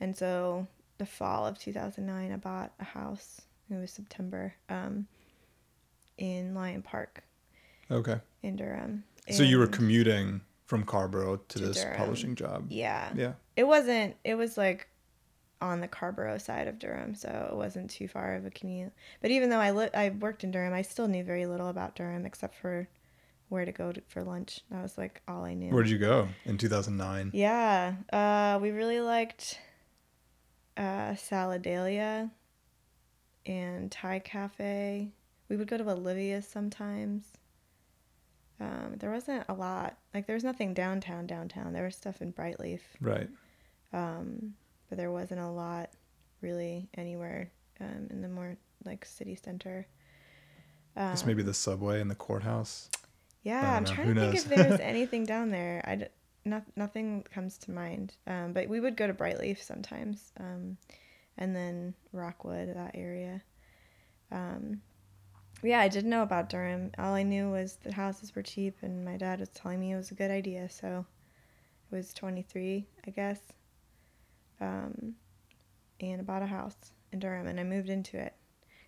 And 0.00 0.16
so 0.16 0.66
the 0.98 1.06
fall 1.06 1.46
of 1.46 1.58
2009, 1.58 2.32
I 2.32 2.36
bought 2.36 2.72
a 2.80 2.84
house. 2.84 3.40
It 3.70 3.74
was 3.76 3.90
September 3.90 4.54
um, 4.68 5.06
in 6.20 6.54
Lyon 6.54 6.82
Park 6.82 7.24
Okay. 7.90 8.20
in 8.42 8.54
Durham. 8.54 9.02
So 9.30 9.42
you 9.42 9.58
were 9.58 9.66
commuting 9.66 10.42
from 10.66 10.84
Carrboro 10.84 11.36
to, 11.48 11.58
To 11.58 11.66
this 11.66 11.82
Durham. 11.82 11.96
publishing 11.96 12.34
job. 12.36 12.66
yeah. 12.70 13.12
Yeah. 13.16 13.32
It 13.56 13.64
wasn't, 13.64 14.14
it 14.24 14.36
was 14.36 14.56
like 14.56 14.86
on 15.60 15.80
the 15.80 15.88
Carrboro 15.88 16.38
side 16.38 16.68
of 16.68 16.78
Durham, 16.78 17.14
so 17.14 17.48
it 17.50 17.56
wasn't 17.56 17.90
too 17.90 18.06
far 18.08 18.34
of 18.36 18.46
a 18.46 18.50
commute. 18.50 18.92
But 19.20 19.30
even 19.32 19.50
though 19.50 19.58
I 19.58 19.72
li- 19.72 19.90
I 19.92 20.10
worked 20.10 20.44
in 20.44 20.50
Durham, 20.52 20.72
I 20.72 20.82
still 20.82 21.08
knew 21.08 21.22
very 21.24 21.46
little 21.46 21.68
about 21.68 21.96
Durham 21.96 22.24
except 22.24 22.54
for 22.54 22.88
where 23.50 23.64
to 23.64 23.72
go 23.72 23.92
to, 23.92 24.00
for 24.08 24.22
lunch. 24.22 24.60
That 24.70 24.80
was 24.82 24.96
like 24.96 25.20
all 25.28 25.44
I 25.44 25.54
knew. 25.54 25.70
Where 25.70 25.82
did 25.82 25.90
you 25.92 25.98
go 25.98 26.28
in 26.44 26.56
2009? 26.56 27.32
Yeah, 27.34 27.94
uh, 28.12 28.58
we 28.62 28.70
really 28.70 29.00
liked 29.00 29.58
uh, 30.76 31.12
Saladelia 31.14 32.30
and 33.44 33.90
Thai 33.90 34.20
Cafe. 34.20 35.10
We 35.50 35.56
would 35.56 35.66
go 35.68 35.76
to 35.76 35.90
Olivia's 35.90 36.46
sometimes. 36.48 37.24
Um, 38.60 38.94
there 38.98 39.10
wasn't 39.10 39.44
a 39.48 39.54
lot. 39.54 39.96
Like 40.14 40.26
there 40.26 40.34
was 40.34 40.44
nothing 40.44 40.72
downtown. 40.74 41.26
Downtown. 41.26 41.72
There 41.74 41.84
was 41.84 41.96
stuff 41.96 42.22
in 42.22 42.32
Brightleaf, 42.32 42.80
Right. 43.00 43.28
um, 43.92 44.54
but 44.88 44.96
there 44.96 45.10
wasn't 45.10 45.40
a 45.40 45.48
lot 45.48 45.90
really 46.40 46.88
anywhere 46.96 47.50
um, 47.80 48.06
in 48.10 48.22
the 48.22 48.28
more 48.28 48.56
like 48.84 49.04
city 49.04 49.34
center. 49.34 49.86
Um, 50.96 51.10
This 51.10 51.26
maybe 51.26 51.42
the 51.42 51.54
subway 51.54 52.00
and 52.00 52.10
the 52.10 52.14
courthouse. 52.14 52.88
Yeah, 53.42 53.76
I'm 53.76 53.84
know. 53.84 53.90
trying 53.92 54.06
Who 54.08 54.14
to 54.14 54.20
think 54.20 54.34
knows? 54.34 54.44
if 54.44 54.48
there's 54.50 54.80
anything 54.94 55.24
down 55.24 55.50
there. 55.50 55.82
I 55.86 56.08
not, 56.44 56.62
nothing 56.76 57.24
comes 57.34 57.58
to 57.58 57.70
mind. 57.70 58.14
Um, 58.26 58.52
but 58.52 58.68
we 58.68 58.80
would 58.80 58.96
go 58.96 59.06
to 59.06 59.12
Brightleaf 59.14 59.62
sometimes, 59.62 60.32
um, 60.38 60.76
and 61.38 61.56
then 61.56 61.94
Rockwood, 62.12 62.74
that 62.76 62.92
area. 62.94 63.42
Um, 64.30 64.80
yeah, 65.62 65.80
I 65.80 65.88
didn't 65.88 66.10
know 66.10 66.22
about 66.22 66.48
Durham. 66.48 66.90
All 66.98 67.14
I 67.14 67.22
knew 67.22 67.50
was 67.50 67.76
the 67.82 67.92
houses 67.92 68.34
were 68.34 68.42
cheap, 68.42 68.76
and 68.82 69.04
my 69.04 69.16
dad 69.16 69.40
was 69.40 69.50
telling 69.50 69.80
me 69.80 69.92
it 69.92 69.96
was 69.96 70.10
a 70.10 70.14
good 70.14 70.30
idea. 70.30 70.68
So 70.70 71.04
I 71.92 71.96
was 71.96 72.14
23, 72.14 72.86
I 73.06 73.10
guess, 73.10 73.40
um, 74.60 75.14
and 76.00 76.20
I 76.20 76.24
bought 76.24 76.42
a 76.42 76.46
house 76.46 76.76
in 77.12 77.18
Durham, 77.18 77.46
and 77.46 77.60
I 77.60 77.64
moved 77.64 77.90
into 77.90 78.18
it. 78.18 78.34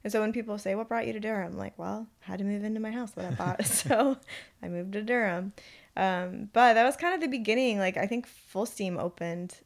And 0.05 0.13
so 0.13 0.21
when 0.21 0.33
people 0.33 0.59
say, 0.59 0.75
"What 0.75 0.89
brought 0.89 1.07
you 1.07 1.13
to 1.13 1.21
Durham?" 1.21 1.53
I'm 1.53 1.59
like, 1.59 1.79
"Well, 1.79 2.09
I 2.27 2.31
had 2.31 2.39
to 2.39 2.45
move 2.45 2.65
into 2.65 2.81
my 2.81 2.91
house 2.91 3.13
that 3.13 3.33
I 3.33 3.35
bought, 3.35 3.65
so 3.67 4.19
I 4.63 4.69
moved 4.69 4.93
to 4.95 5.03
Durham." 5.03 5.53
Um, 5.97 6.49
but 6.53 6.75
that 6.75 6.85
was 6.85 6.97
kind 6.97 7.15
of 7.15 7.21
the 7.21 7.29
beginning. 7.29 7.79
Like 7.79 7.97
I 7.97 8.07
think 8.07 8.27
Fullsteam 8.27 8.99
opened, 8.99 9.61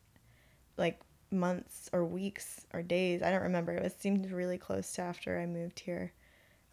like 0.77 1.01
months 1.31 1.89
or 1.93 2.05
weeks 2.05 2.67
or 2.73 2.83
days. 2.83 3.23
I 3.23 3.31
don't 3.31 3.43
remember. 3.43 3.73
It 3.73 3.83
was 3.83 3.95
seemed 3.95 4.31
really 4.31 4.59
close 4.59 4.93
to 4.95 5.03
after 5.03 5.41
I 5.41 5.47
moved 5.47 5.81
here. 5.81 6.13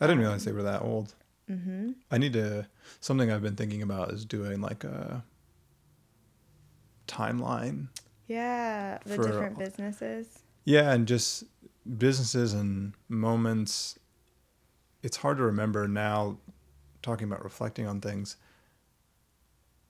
I 0.04 0.08
didn't 0.08 0.20
realize 0.20 0.44
they 0.44 0.52
were 0.52 0.64
that 0.64 0.82
old. 0.82 1.14
Mm-hmm. 1.50 1.92
I 2.12 2.18
need 2.18 2.34
to. 2.34 2.68
Something 3.00 3.32
I've 3.32 3.42
been 3.42 3.56
thinking 3.56 3.82
about 3.82 4.12
is 4.12 4.26
doing 4.26 4.60
like 4.62 4.84
a 4.84 5.24
timeline. 7.08 7.88
Yeah, 8.28 9.00
the 9.06 9.16
For- 9.16 9.24
different 9.24 9.58
businesses. 9.58 10.40
Yeah, 10.66 10.92
and 10.92 11.08
just 11.08 11.44
businesses 11.98 12.54
and 12.54 12.94
moments. 13.10 13.98
It's 15.02 15.18
hard 15.18 15.38
to 15.38 15.44
remember 15.44 15.88
now, 15.88 16.38
talking 17.02 17.28
about 17.28 17.44
reflecting 17.44 17.88
on 17.88 18.00
things. 18.02 18.38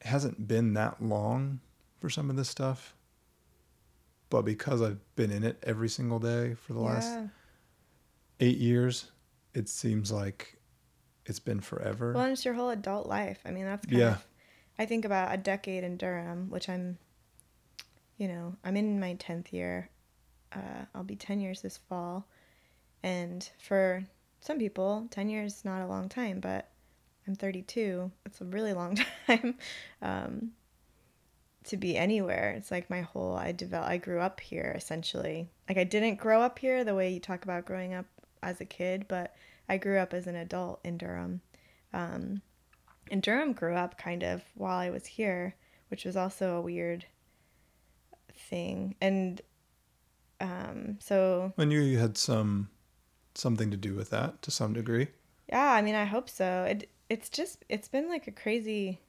It 0.02 0.08
hasn't 0.08 0.48
been 0.48 0.74
that 0.74 1.02
long 1.02 1.60
for 2.00 2.10
some 2.10 2.30
of 2.30 2.36
this 2.36 2.50
stuff. 2.50 2.96
But 4.30 4.44
because 4.44 4.82
I've 4.82 5.00
been 5.16 5.32
in 5.32 5.44
it 5.44 5.58
every 5.64 5.90
single 5.90 6.18
day 6.18 6.56
for 6.56 6.74
the 6.74 6.80
last 6.80 7.18
eight 8.40 8.58
years, 8.58 9.12
it 9.54 9.70
seems 9.70 10.12
like 10.12 10.60
it's 11.26 11.40
been 11.40 11.60
forever. 11.62 12.14
Well, 12.14 12.24
and 12.24 12.34
it's 12.34 12.46
your 12.46 12.54
whole 12.54 12.70
adult 12.70 13.08
life. 13.08 13.40
I 13.46 13.52
mean, 13.52 13.66
that's 13.66 13.86
kind 13.86 13.98
Yeah. 14.00 14.12
of. 14.14 14.26
I 14.80 14.86
think 14.86 15.06
about 15.06 15.34
a 15.34 15.38
decade 15.38 15.84
in 15.84 15.98
Durham, 15.98 16.50
which 16.50 16.68
I'm, 16.68 16.98
you 18.18 18.28
know, 18.28 18.56
I'm 18.64 18.76
in 18.76 19.00
my 19.00 19.14
tenth 19.14 19.54
year. 19.54 19.90
Uh, 20.52 20.86
I'll 20.94 21.04
be 21.04 21.16
ten 21.16 21.40
years 21.40 21.62
this 21.62 21.78
fall, 21.78 22.28
and 23.04 23.48
for 23.60 24.04
some 24.42 24.60
people, 24.60 25.08
ten 25.12 25.30
years 25.30 25.58
is 25.58 25.66
not 25.66 25.82
a 25.82 25.88
long 25.88 26.10
time, 26.10 26.40
but 26.40 26.70
I'm 27.28 27.36
32. 27.36 28.12
It's 28.26 28.42
a 28.42 28.46
really 28.46 28.74
long 28.74 28.98
time 29.28 29.56
um, 30.02 30.52
to 31.66 31.78
be 31.78 31.96
anywhere. 31.98 32.54
It's 32.58 32.70
like 32.70 32.90
my 32.90 33.02
whole 33.02 33.36
I 33.36 33.52
develop. 33.52 33.88
I 33.90 33.98
grew 33.98 34.20
up 34.20 34.40
here 34.42 34.74
essentially. 34.76 35.50
Like 35.70 35.78
I 35.78 35.86
didn't 35.86 36.16
grow 36.16 36.42
up 36.42 36.60
here 36.60 36.84
the 36.84 36.94
way 36.96 37.14
you 37.14 37.20
talk 37.20 37.44
about 37.46 37.66
growing 37.66 37.94
up 37.94 38.06
as 38.44 38.62
a 38.62 38.66
kid, 38.66 39.06
but 39.08 39.36
I 39.68 39.78
grew 39.78 39.98
up 39.98 40.14
as 40.14 40.28
an 40.28 40.36
adult 40.36 40.80
in 40.84 40.98
Durham. 40.98 41.42
Um, 41.94 42.42
and 43.12 43.22
Durham 43.22 43.54
grew 43.54 43.76
up 43.76 43.98
kind 43.98 44.24
of 44.24 44.44
while 44.56 44.78
I 44.78 44.90
was 44.90 45.06
here, 45.06 45.56
which 45.90 46.06
was 46.06 46.16
also 46.16 46.56
a 46.56 46.62
weird 46.62 47.06
thing. 48.34 48.96
And 49.02 49.42
um, 50.40 50.98
so, 51.00 51.54
knew 51.66 51.80
you 51.80 51.98
had 51.98 52.18
some 52.18 52.70
something 53.36 53.72
to 53.72 53.78
do 53.78 53.96
with 53.96 54.10
that 54.12 54.42
to 54.44 54.52
some 54.52 54.74
degree. 54.74 55.08
yeah, 55.50 55.72
I 55.72 55.82
mean, 55.82 55.96
I 55.96 56.06
hope 56.06 56.30
so. 56.30 56.64
It 56.64 56.90
it's 57.10 57.30
just 57.30 57.64
it's 57.70 57.88
been 57.88 58.10
like 58.10 58.28
a 58.28 58.32
crazy, 58.32 59.00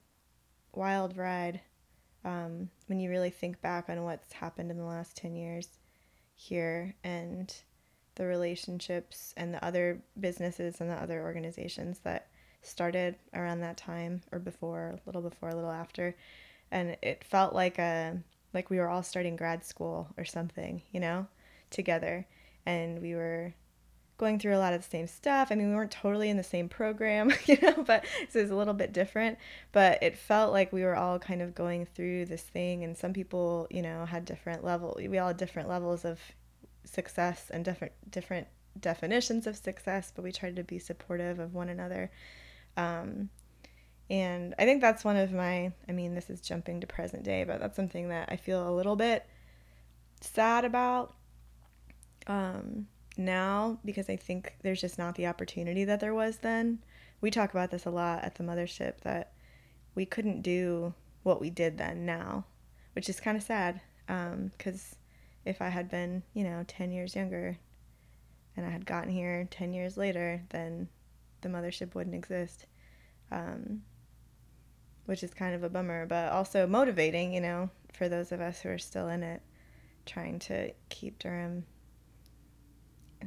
wild 0.72 1.16
ride. 1.16 1.60
Um, 2.24 2.70
when 2.86 3.00
you 3.00 3.10
really 3.10 3.30
think 3.30 3.60
back 3.60 3.90
on 3.90 4.02
what's 4.02 4.32
happened 4.32 4.70
in 4.70 4.78
the 4.78 4.84
last 4.84 5.16
ten 5.16 5.36
years 5.36 5.68
here 6.34 6.94
and 7.04 7.54
the 8.16 8.26
relationships 8.26 9.34
and 9.36 9.52
the 9.52 9.64
other 9.64 10.00
businesses 10.18 10.80
and 10.80 10.90
the 10.90 10.94
other 10.94 11.22
organizations 11.22 12.00
that 12.00 12.28
started 12.62 13.16
around 13.34 13.60
that 13.60 13.76
time 13.76 14.22
or 14.32 14.38
before, 14.38 14.94
a 14.94 15.00
little 15.06 15.22
before, 15.22 15.50
a 15.50 15.54
little 15.54 15.70
after, 15.70 16.16
and 16.70 16.96
it 17.02 17.24
felt 17.24 17.54
like 17.54 17.78
a 17.78 18.18
like 18.52 18.70
we 18.70 18.78
were 18.78 18.88
all 18.88 19.02
starting 19.02 19.36
grad 19.36 19.64
school 19.64 20.08
or 20.16 20.24
something, 20.24 20.80
you 20.92 21.00
know, 21.00 21.26
together, 21.70 22.26
and 22.64 23.02
we 23.02 23.14
were 23.14 23.52
going 24.16 24.38
through 24.38 24.56
a 24.56 24.58
lot 24.58 24.72
of 24.72 24.82
the 24.82 24.88
same 24.88 25.08
stuff. 25.08 25.48
I 25.50 25.56
mean, 25.56 25.70
we 25.70 25.74
weren't 25.74 25.90
totally 25.90 26.30
in 26.30 26.36
the 26.36 26.44
same 26.44 26.68
program, 26.68 27.32
you 27.46 27.58
know, 27.60 27.82
but 27.84 28.04
so 28.28 28.38
it 28.38 28.42
was 28.42 28.50
a 28.50 28.56
little 28.56 28.74
bit 28.74 28.92
different. 28.92 29.38
But 29.72 30.02
it 30.02 30.16
felt 30.16 30.52
like 30.52 30.72
we 30.72 30.84
were 30.84 30.96
all 30.96 31.18
kind 31.18 31.42
of 31.42 31.54
going 31.54 31.86
through 31.86 32.26
this 32.26 32.42
thing, 32.42 32.84
and 32.84 32.96
some 32.96 33.12
people, 33.12 33.66
you 33.70 33.82
know, 33.82 34.06
had 34.06 34.24
different 34.24 34.64
level. 34.64 34.96
We 34.98 35.18
all 35.18 35.28
had 35.28 35.36
different 35.36 35.68
levels 35.68 36.04
of 36.04 36.20
success 36.84 37.50
and 37.50 37.64
different 37.64 37.92
different 38.10 38.46
definitions 38.78 39.46
of 39.46 39.56
success, 39.56 40.12
but 40.14 40.22
we 40.22 40.32
tried 40.32 40.56
to 40.56 40.64
be 40.64 40.78
supportive 40.78 41.38
of 41.38 41.54
one 41.54 41.68
another. 41.68 42.10
Um, 42.76 43.30
and 44.10 44.54
I 44.58 44.64
think 44.64 44.80
that's 44.80 45.04
one 45.04 45.16
of 45.16 45.32
my. 45.32 45.72
I 45.88 45.92
mean, 45.92 46.14
this 46.14 46.30
is 46.30 46.40
jumping 46.40 46.80
to 46.80 46.86
present 46.86 47.22
day, 47.22 47.44
but 47.44 47.60
that's 47.60 47.76
something 47.76 48.08
that 48.08 48.28
I 48.30 48.36
feel 48.36 48.68
a 48.68 48.74
little 48.74 48.96
bit 48.96 49.26
sad 50.20 50.64
about. 50.64 51.14
Um, 52.26 52.86
now 53.16 53.78
because 53.84 54.08
I 54.08 54.16
think 54.16 54.56
there's 54.62 54.80
just 54.80 54.98
not 54.98 55.14
the 55.14 55.26
opportunity 55.26 55.84
that 55.84 56.00
there 56.00 56.14
was 56.14 56.38
then. 56.38 56.80
We 57.20 57.30
talk 57.30 57.50
about 57.50 57.70
this 57.70 57.86
a 57.86 57.90
lot 57.90 58.24
at 58.24 58.34
the 58.34 58.44
mothership 58.44 59.00
that 59.02 59.32
we 59.94 60.04
couldn't 60.04 60.42
do 60.42 60.94
what 61.22 61.40
we 61.40 61.50
did 61.50 61.78
then 61.78 62.04
now, 62.04 62.44
which 62.94 63.08
is 63.08 63.20
kind 63.20 63.36
of 63.36 63.42
sad 63.42 63.80
because 64.06 64.96
if 65.44 65.60
I 65.62 65.68
had 65.68 65.90
been, 65.90 66.22
you 66.32 66.44
know, 66.44 66.64
10 66.66 66.90
years 66.92 67.14
younger 67.14 67.58
and 68.56 68.64
I 68.66 68.70
had 68.70 68.86
gotten 68.86 69.10
here 69.10 69.46
10 69.50 69.72
years 69.72 69.96
later, 69.96 70.42
then 70.50 70.88
the 71.40 71.48
mothership 71.48 71.94
wouldn't 71.94 72.14
exist. 72.14 72.66
Um, 73.30 73.82
which 75.06 75.22
is 75.22 75.34
kind 75.34 75.54
of 75.54 75.62
a 75.62 75.68
bummer, 75.68 76.06
but 76.06 76.32
also 76.32 76.66
motivating, 76.66 77.34
you 77.34 77.40
know, 77.40 77.68
for 77.92 78.08
those 78.08 78.32
of 78.32 78.40
us 78.40 78.60
who 78.60 78.70
are 78.70 78.78
still 78.78 79.08
in 79.08 79.22
it, 79.22 79.42
trying 80.06 80.38
to 80.38 80.72
keep 80.88 81.18
Durham 81.18 81.64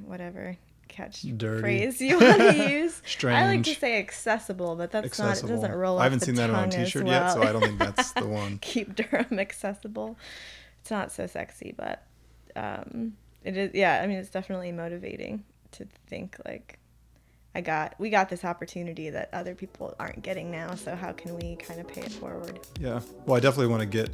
whatever 0.05 0.55
catch 0.87 1.23
Dirty. 1.23 1.59
phrase 1.61 1.99
you 2.01 2.19
want 2.19 2.37
to 2.37 2.69
use. 2.69 3.01
I 3.23 3.47
like 3.47 3.63
to 3.63 3.75
say 3.75 3.99
accessible, 3.99 4.75
but 4.75 4.91
that's 4.91 5.05
Accessible. 5.05 5.49
not. 5.49 5.57
It 5.57 5.61
doesn't 5.61 5.75
roll 5.77 5.95
off 5.97 6.01
I 6.01 6.03
haven't 6.05 6.19
the 6.19 6.25
seen 6.27 6.35
that 6.35 6.49
on 6.49 6.55
a 6.55 6.71
tongue 6.71 6.81
as 6.81 6.87
T-shirt 6.87 7.03
well. 7.03 7.13
yet, 7.13 7.33
so 7.33 7.43
I 7.43 7.51
don't 7.51 7.61
think 7.61 7.79
that's 7.79 8.11
the 8.13 8.25
one. 8.27 8.57
Keep 8.61 8.95
Durham 8.95 9.39
accessible. 9.39 10.17
It's 10.87 10.91
not 10.93 11.11
so 11.11 11.27
sexy, 11.27 11.75
but 11.75 12.07
um, 12.55 13.17
it 13.43 13.57
is. 13.57 13.71
Yeah, 13.73 13.99
I 14.01 14.07
mean, 14.07 14.19
it's 14.19 14.29
definitely 14.29 14.71
motivating 14.71 15.43
to 15.71 15.85
think 16.07 16.37
like. 16.45 16.79
I 17.53 17.59
got 17.59 17.95
we 17.99 18.09
got 18.09 18.29
this 18.29 18.45
opportunity 18.45 19.09
that 19.09 19.29
other 19.33 19.53
people 19.53 19.93
aren't 19.99 20.21
getting 20.21 20.49
now, 20.49 20.75
so 20.75 20.95
how 20.95 21.11
can 21.11 21.35
we 21.35 21.57
kind 21.57 21.81
of 21.81 21.89
pay 21.89 22.03
it 22.03 22.11
forward? 22.13 22.61
Yeah. 22.79 23.01
Well, 23.25 23.35
I 23.35 23.41
definitely 23.41 23.67
want 23.67 23.81
to 23.81 23.85
get 23.85 24.11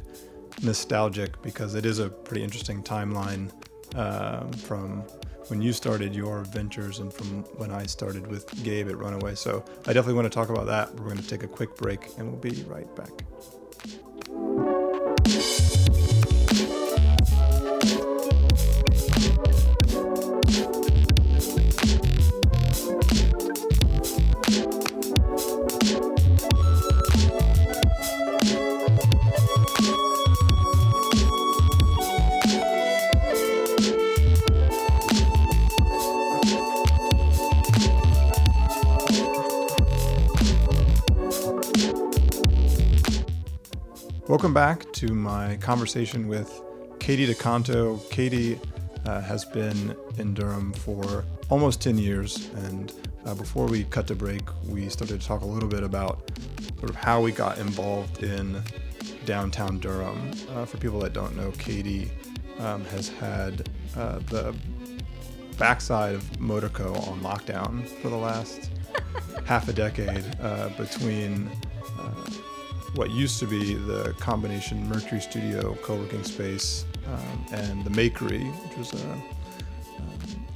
nostalgic 0.64 1.40
because 1.42 1.76
it 1.76 1.86
is 1.86 2.00
a 2.00 2.08
pretty 2.08 2.42
interesting 2.42 2.82
timeline 2.82 3.52
um, 3.94 4.50
from 4.52 5.02
when 5.46 5.62
you 5.62 5.72
started 5.72 6.12
your 6.12 6.40
ventures 6.40 6.98
and 6.98 7.12
from 7.12 7.44
when 7.56 7.70
I 7.70 7.86
started 7.86 8.26
with 8.26 8.64
Gabe 8.64 8.88
at 8.88 8.98
Runaway. 8.98 9.36
So 9.36 9.64
I 9.86 9.92
definitely 9.92 10.14
want 10.14 10.24
to 10.24 10.36
talk 10.36 10.48
about 10.48 10.66
that. 10.66 10.92
We're 10.96 11.04
going 11.04 11.18
to 11.18 11.28
take 11.28 11.44
a 11.44 11.48
quick 11.48 11.76
break 11.76 12.08
and 12.18 12.28
we'll 12.28 12.40
be 12.40 12.64
right 12.64 12.92
back. 12.96 14.63
Welcome 44.26 44.54
back 44.54 44.90
to 44.94 45.12
my 45.12 45.58
conversation 45.58 46.28
with 46.28 46.62
Katie 46.98 47.26
DeConto. 47.26 48.08
Katie 48.08 48.58
uh, 49.04 49.20
has 49.20 49.44
been 49.44 49.94
in 50.16 50.32
Durham 50.32 50.72
for 50.72 51.26
almost 51.50 51.82
10 51.82 51.98
years. 51.98 52.48
And 52.54 52.90
uh, 53.26 53.34
before 53.34 53.66
we 53.66 53.84
cut 53.84 54.06
to 54.06 54.14
break, 54.14 54.40
we 54.66 54.88
started 54.88 55.20
to 55.20 55.26
talk 55.26 55.42
a 55.42 55.44
little 55.44 55.68
bit 55.68 55.82
about 55.82 56.30
sort 56.78 56.88
of 56.88 56.96
how 56.96 57.20
we 57.20 57.32
got 57.32 57.58
involved 57.58 58.22
in 58.22 58.62
downtown 59.26 59.78
Durham. 59.78 60.30
Uh, 60.54 60.64
for 60.64 60.78
people 60.78 61.00
that 61.00 61.12
don't 61.12 61.36
know, 61.36 61.50
Katie 61.58 62.10
um, 62.60 62.82
has 62.86 63.10
had 63.10 63.68
uh, 63.94 64.20
the 64.30 64.56
backside 65.58 66.14
of 66.14 66.22
Motorco 66.38 66.96
on 67.08 67.20
lockdown 67.20 67.86
for 68.00 68.08
the 68.08 68.16
last 68.16 68.70
half 69.44 69.68
a 69.68 69.74
decade 69.74 70.24
uh, 70.40 70.70
between 70.78 71.50
uh, 72.00 72.24
what 72.94 73.10
used 73.10 73.40
to 73.40 73.46
be 73.46 73.74
the 73.74 74.14
combination 74.20 74.88
Mercury 74.88 75.20
Studio 75.20 75.74
co-working 75.82 76.22
space 76.22 76.84
um, 77.08 77.46
and 77.50 77.84
the 77.84 77.90
Makery, 77.90 78.44
which 78.62 78.78
was 78.78 78.92
a 78.92 79.12
um, 79.12 79.22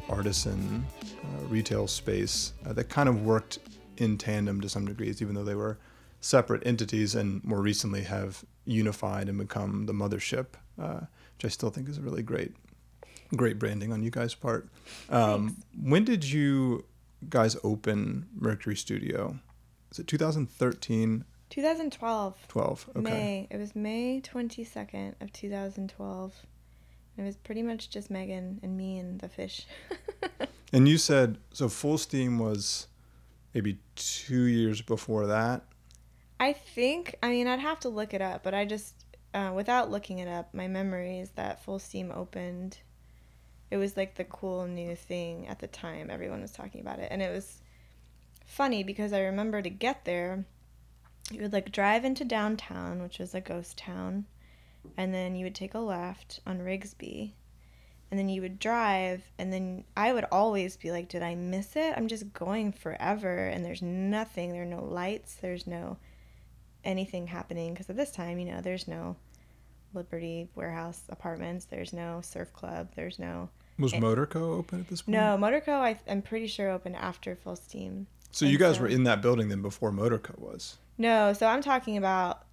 artisan 0.08 0.86
uh, 1.02 1.44
retail 1.46 1.88
space 1.88 2.52
uh, 2.64 2.72
that 2.74 2.88
kind 2.88 3.08
of 3.08 3.22
worked 3.22 3.58
in 3.96 4.16
tandem 4.16 4.60
to 4.60 4.68
some 4.68 4.86
degrees, 4.86 5.20
even 5.20 5.34
though 5.34 5.42
they 5.42 5.56
were 5.56 5.78
separate 6.20 6.64
entities 6.64 7.16
and 7.16 7.42
more 7.42 7.60
recently 7.60 8.02
have 8.02 8.44
unified 8.64 9.28
and 9.28 9.38
become 9.38 9.86
the 9.86 9.92
mothership, 9.92 10.46
uh, 10.80 11.00
which 11.36 11.44
I 11.44 11.48
still 11.48 11.70
think 11.70 11.88
is 11.88 11.98
a 11.98 12.02
really 12.02 12.22
great, 12.22 12.52
great 13.34 13.58
branding 13.58 13.92
on 13.92 14.02
you 14.04 14.10
guys' 14.10 14.34
part. 14.34 14.68
Um, 15.10 15.56
when 15.80 16.04
did 16.04 16.24
you 16.24 16.84
guys 17.28 17.56
open 17.64 18.28
Mercury 18.32 18.76
Studio? 18.76 19.40
Is 19.90 19.98
it 19.98 20.06
2013? 20.06 21.24
2012. 21.50 22.36
12. 22.48 22.90
Okay. 22.90 23.00
May. 23.00 23.48
It 23.50 23.56
was 23.56 23.74
May 23.74 24.20
22nd 24.20 25.14
of 25.20 25.32
2012. 25.32 26.34
It 27.16 27.22
was 27.22 27.36
pretty 27.36 27.62
much 27.62 27.90
just 27.90 28.10
Megan 28.10 28.60
and 28.62 28.76
me 28.76 28.98
and 28.98 29.20
the 29.20 29.28
fish. 29.28 29.66
and 30.72 30.88
you 30.88 30.98
said 30.98 31.38
so 31.52 31.66
fullsteam 31.66 32.38
was 32.38 32.86
maybe 33.54 33.78
2 33.96 34.42
years 34.42 34.82
before 34.82 35.26
that. 35.26 35.64
I 36.40 36.52
think, 36.52 37.16
I 37.22 37.30
mean, 37.30 37.48
I'd 37.48 37.58
have 37.58 37.80
to 37.80 37.88
look 37.88 38.14
it 38.14 38.22
up, 38.22 38.44
but 38.44 38.54
I 38.54 38.64
just 38.64 38.94
uh, 39.34 39.52
without 39.54 39.90
looking 39.90 40.18
it 40.18 40.28
up, 40.28 40.54
my 40.54 40.68
memory 40.68 41.18
is 41.18 41.30
that 41.32 41.64
Fullsteam 41.64 42.14
opened. 42.16 42.78
It 43.70 43.76
was 43.76 43.96
like 43.96 44.14
the 44.14 44.24
cool 44.24 44.66
new 44.66 44.96
thing 44.96 45.46
at 45.48 45.58
the 45.58 45.66
time. 45.66 46.10
Everyone 46.10 46.40
was 46.40 46.52
talking 46.52 46.80
about 46.80 46.98
it. 46.98 47.08
And 47.10 47.20
it 47.20 47.30
was 47.30 47.60
funny 48.46 48.82
because 48.82 49.12
I 49.12 49.20
remember 49.20 49.60
to 49.60 49.68
get 49.68 50.04
there, 50.04 50.46
you 51.30 51.42
would 51.42 51.52
like 51.52 51.72
drive 51.72 52.04
into 52.04 52.24
downtown, 52.24 53.02
which 53.02 53.18
was 53.18 53.34
a 53.34 53.40
ghost 53.40 53.78
town, 53.78 54.26
and 54.96 55.12
then 55.12 55.34
you 55.34 55.44
would 55.44 55.54
take 55.54 55.74
a 55.74 55.78
left 55.78 56.40
on 56.46 56.60
Rigsbee. 56.60 57.32
And 58.10 58.18
then 58.18 58.30
you 58.30 58.40
would 58.40 58.58
drive, 58.58 59.22
and 59.38 59.52
then 59.52 59.84
I 59.94 60.14
would 60.14 60.24
always 60.32 60.78
be 60.78 60.90
like, 60.90 61.08
Did 61.08 61.22
I 61.22 61.34
miss 61.34 61.76
it? 61.76 61.92
I'm 61.94 62.08
just 62.08 62.32
going 62.32 62.72
forever, 62.72 63.48
and 63.48 63.64
there's 63.64 63.82
nothing. 63.82 64.52
There 64.52 64.62
are 64.62 64.66
no 64.66 64.82
lights, 64.82 65.34
there's 65.34 65.66
no 65.66 65.98
anything 66.84 67.26
happening. 67.26 67.74
Because 67.74 67.90
at 67.90 67.96
this 67.96 68.10
time, 68.10 68.38
you 68.38 68.46
know, 68.46 68.62
there's 68.62 68.88
no 68.88 69.16
Liberty 69.92 70.48
Warehouse 70.54 71.02
apartments, 71.10 71.66
there's 71.66 71.92
no 71.92 72.20
surf 72.22 72.50
club, 72.54 72.88
there's 72.96 73.18
no. 73.18 73.50
Was 73.78 73.92
Motorco 73.92 74.56
open 74.58 74.80
at 74.80 74.88
this 74.88 75.02
point? 75.02 75.18
No, 75.18 75.36
Motorco, 75.38 75.72
I, 75.72 76.00
I'm 76.08 76.22
pretty 76.22 76.46
sure 76.46 76.70
opened 76.70 76.96
after 76.96 77.36
Fullsteam. 77.36 78.06
So 78.32 78.46
you 78.46 78.58
guys 78.58 78.76
so, 78.76 78.82
were 78.82 78.88
in 78.88 79.04
that 79.04 79.20
building 79.20 79.48
then 79.48 79.62
before 79.62 79.92
Motorco 79.92 80.38
was? 80.38 80.78
No, 80.98 81.32
so 81.32 81.46
I'm 81.46 81.62
talking 81.62 81.96
about 81.96 82.44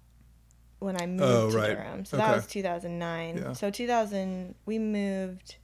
when 0.78 1.00
I 1.00 1.06
moved 1.06 1.22
oh, 1.22 1.50
to. 1.50 1.74
Durham. 1.74 2.04
So 2.04 2.16
okay. 2.16 2.26
that 2.26 2.36
was 2.36 2.46
2009. 2.46 3.36
Yeah. 3.36 3.52
So 3.52 3.70
2000, 3.70 4.54
we 4.64 4.78
moved 4.78 5.56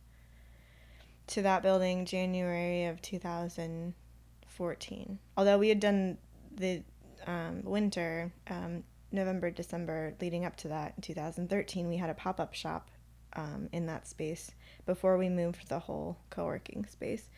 to 1.28 1.42
that 1.42 1.62
building 1.62 2.04
January 2.04 2.86
of 2.86 3.00
2014. 3.02 5.18
Although 5.36 5.58
we 5.58 5.68
had 5.68 5.78
done 5.80 6.18
the 6.54 6.82
um, 7.26 7.62
winter, 7.62 8.32
um, 8.48 8.82
November, 9.12 9.50
December 9.50 10.14
leading 10.20 10.44
up 10.44 10.56
to 10.56 10.68
that 10.68 10.94
in 10.96 11.02
2013, 11.02 11.88
we 11.88 11.96
had 11.96 12.10
a 12.10 12.14
pop 12.14 12.40
up 12.40 12.54
shop 12.54 12.90
um, 13.34 13.68
in 13.72 13.86
that 13.86 14.08
space 14.08 14.50
before 14.86 15.16
we 15.16 15.28
moved 15.28 15.68
the 15.68 15.78
whole 15.78 16.18
co 16.30 16.46
working 16.46 16.84
space. 16.86 17.28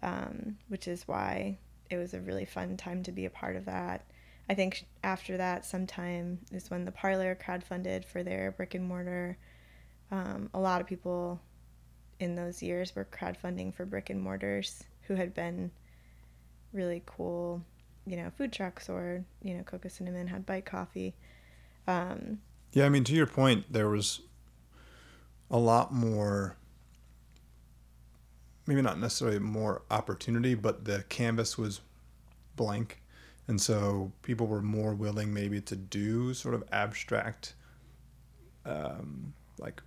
um, 0.03 0.57
which 0.67 0.87
is 0.87 1.07
why 1.07 1.57
it 1.89 1.97
was 1.97 2.13
a 2.13 2.21
really 2.21 2.45
fun 2.45 2.77
time 2.77 3.03
to 3.03 3.11
be 3.11 3.25
a 3.25 3.29
part 3.29 3.55
of 3.55 3.65
that. 3.65 4.05
I 4.49 4.53
think 4.53 4.85
after 5.03 5.37
that, 5.37 5.65
sometime 5.65 6.39
is 6.51 6.69
when 6.69 6.85
the 6.85 6.91
Parlor 6.91 7.35
crowdfunded 7.35 8.05
for 8.05 8.23
their 8.23 8.51
brick 8.51 8.75
and 8.75 8.87
mortar. 8.87 9.37
Um, 10.11 10.49
a 10.53 10.59
lot 10.59 10.81
of 10.81 10.87
people 10.87 11.41
in 12.19 12.35
those 12.35 12.61
years 12.61 12.95
were 12.95 13.05
crowdfunding 13.05 13.73
for 13.73 13.85
brick 13.85 14.09
and 14.09 14.21
mortars 14.21 14.83
who 15.03 15.15
had 15.15 15.33
been 15.33 15.71
really 16.73 17.01
cool, 17.05 17.61
you 18.05 18.17
know, 18.17 18.31
food 18.37 18.53
trucks 18.53 18.87
or, 18.87 19.23
you 19.41 19.55
know, 19.55 19.63
Cocoa 19.63 19.89
Cinnamon 19.89 20.27
had 20.27 20.45
bite 20.45 20.65
coffee. 20.65 21.15
Um, 21.87 22.39
yeah, 22.73 22.85
I 22.85 22.89
mean, 22.89 23.03
to 23.05 23.13
your 23.13 23.27
point, 23.27 23.71
there 23.71 23.89
was 23.89 24.21
a 25.49 25.57
lot 25.57 25.93
more 25.93 26.57
maybe 28.67 28.81
not 28.81 28.99
necessarily 28.99 29.39
more 29.39 29.83
opportunity, 29.91 30.55
but 30.55 30.85
the 30.85 31.03
canvas 31.09 31.57
was 31.57 31.81
blank. 32.55 33.01
And 33.47 33.61
so 33.61 34.11
people 34.23 34.47
were 34.47 34.61
more 34.61 34.93
willing 34.95 35.33
maybe 35.33 35.61
to 35.61 35.75
do 35.75 36.33
sort 36.33 36.55
of 36.55 36.63
abstract 36.71 37.53
um, 38.65 39.33
like 39.59 39.81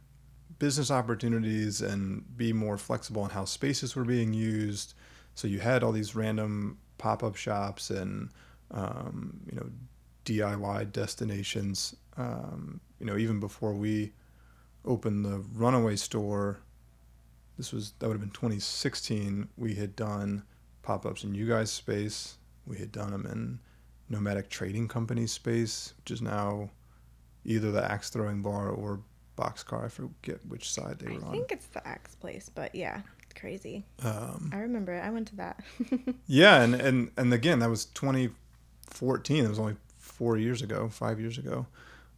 business 0.59 0.91
opportunities 0.91 1.83
and 1.83 2.25
be 2.37 2.53
more 2.53 2.79
flexible 2.79 3.25
in 3.25 3.31
how 3.31 3.45
spaces 3.45 3.97
were 3.97 4.05
being 4.05 4.33
used. 4.33 4.95
So 5.35 5.49
you 5.49 5.61
had 5.61 5.83
all 5.83 5.93
these 5.93 6.15
random 6.15 6.79
pop-up 6.99 7.37
shops 7.37 7.91
and 7.91 8.31
um, 8.71 9.41
you 9.51 9.57
know 9.57 9.71
DIY 10.25 10.93
destinations. 10.93 11.97
Um, 12.17 12.81
you 12.99 13.07
know, 13.07 13.17
even 13.17 13.41
before 13.41 13.73
we 13.73 14.13
opened 14.85 15.25
the 15.25 15.39
Runaway 15.55 15.97
store, 15.97 16.61
this 17.57 17.73
was 17.73 17.93
that 17.99 18.07
would 18.09 18.15
have 18.15 18.21
been 18.21 18.31
2016. 18.31 19.49
We 19.57 19.75
had 19.75 19.95
done 19.97 20.43
pop 20.83 21.07
ups 21.07 21.25
in 21.25 21.35
you 21.35 21.47
guys' 21.49 21.71
space. 21.71 22.38
We 22.69 22.77
had 22.77 22.93
done 22.93 23.11
them 23.11 23.27
in 23.27 23.59
Nomadic 24.09 24.51
Trading 24.51 24.89
Company 24.89 25.27
space, 25.27 25.95
which 25.99 26.11
is 26.11 26.23
now 26.23 26.71
either 27.45 27.73
the 27.73 27.91
axe 27.91 28.11
throwing 28.11 28.43
bar 28.43 28.69
or 28.69 29.01
boxcar. 29.37 29.87
I 29.87 29.89
forget 29.89 30.45
which 30.47 30.71
side 30.71 30.99
they 30.99 31.07
were 31.07 31.19
on. 31.19 31.25
I 31.25 31.27
on. 31.27 31.33
think 31.33 31.53
it's 31.53 31.67
the 31.67 31.87
axe 31.87 32.15
place, 32.15 32.51
but 32.55 32.75
yeah, 32.75 33.01
crazy. 33.35 33.85
Um, 34.03 34.51
I 34.53 34.59
remember 34.59 34.93
it. 34.93 35.01
I 35.01 35.11
went 35.11 35.29
to 35.29 35.37
that. 35.37 35.63
yeah, 36.27 36.63
and, 36.63 36.75
and 36.75 37.11
and 37.17 37.33
again, 37.33 37.61
that 37.61 37.71
was 37.71 37.87
2014. 37.87 39.45
It 39.45 39.49
was 39.49 39.59
only 39.59 39.77
four 39.99 40.37
years 40.37 40.63
ago, 40.63 40.89
five 40.89 41.21
years 41.21 41.39
ago. 41.39 41.67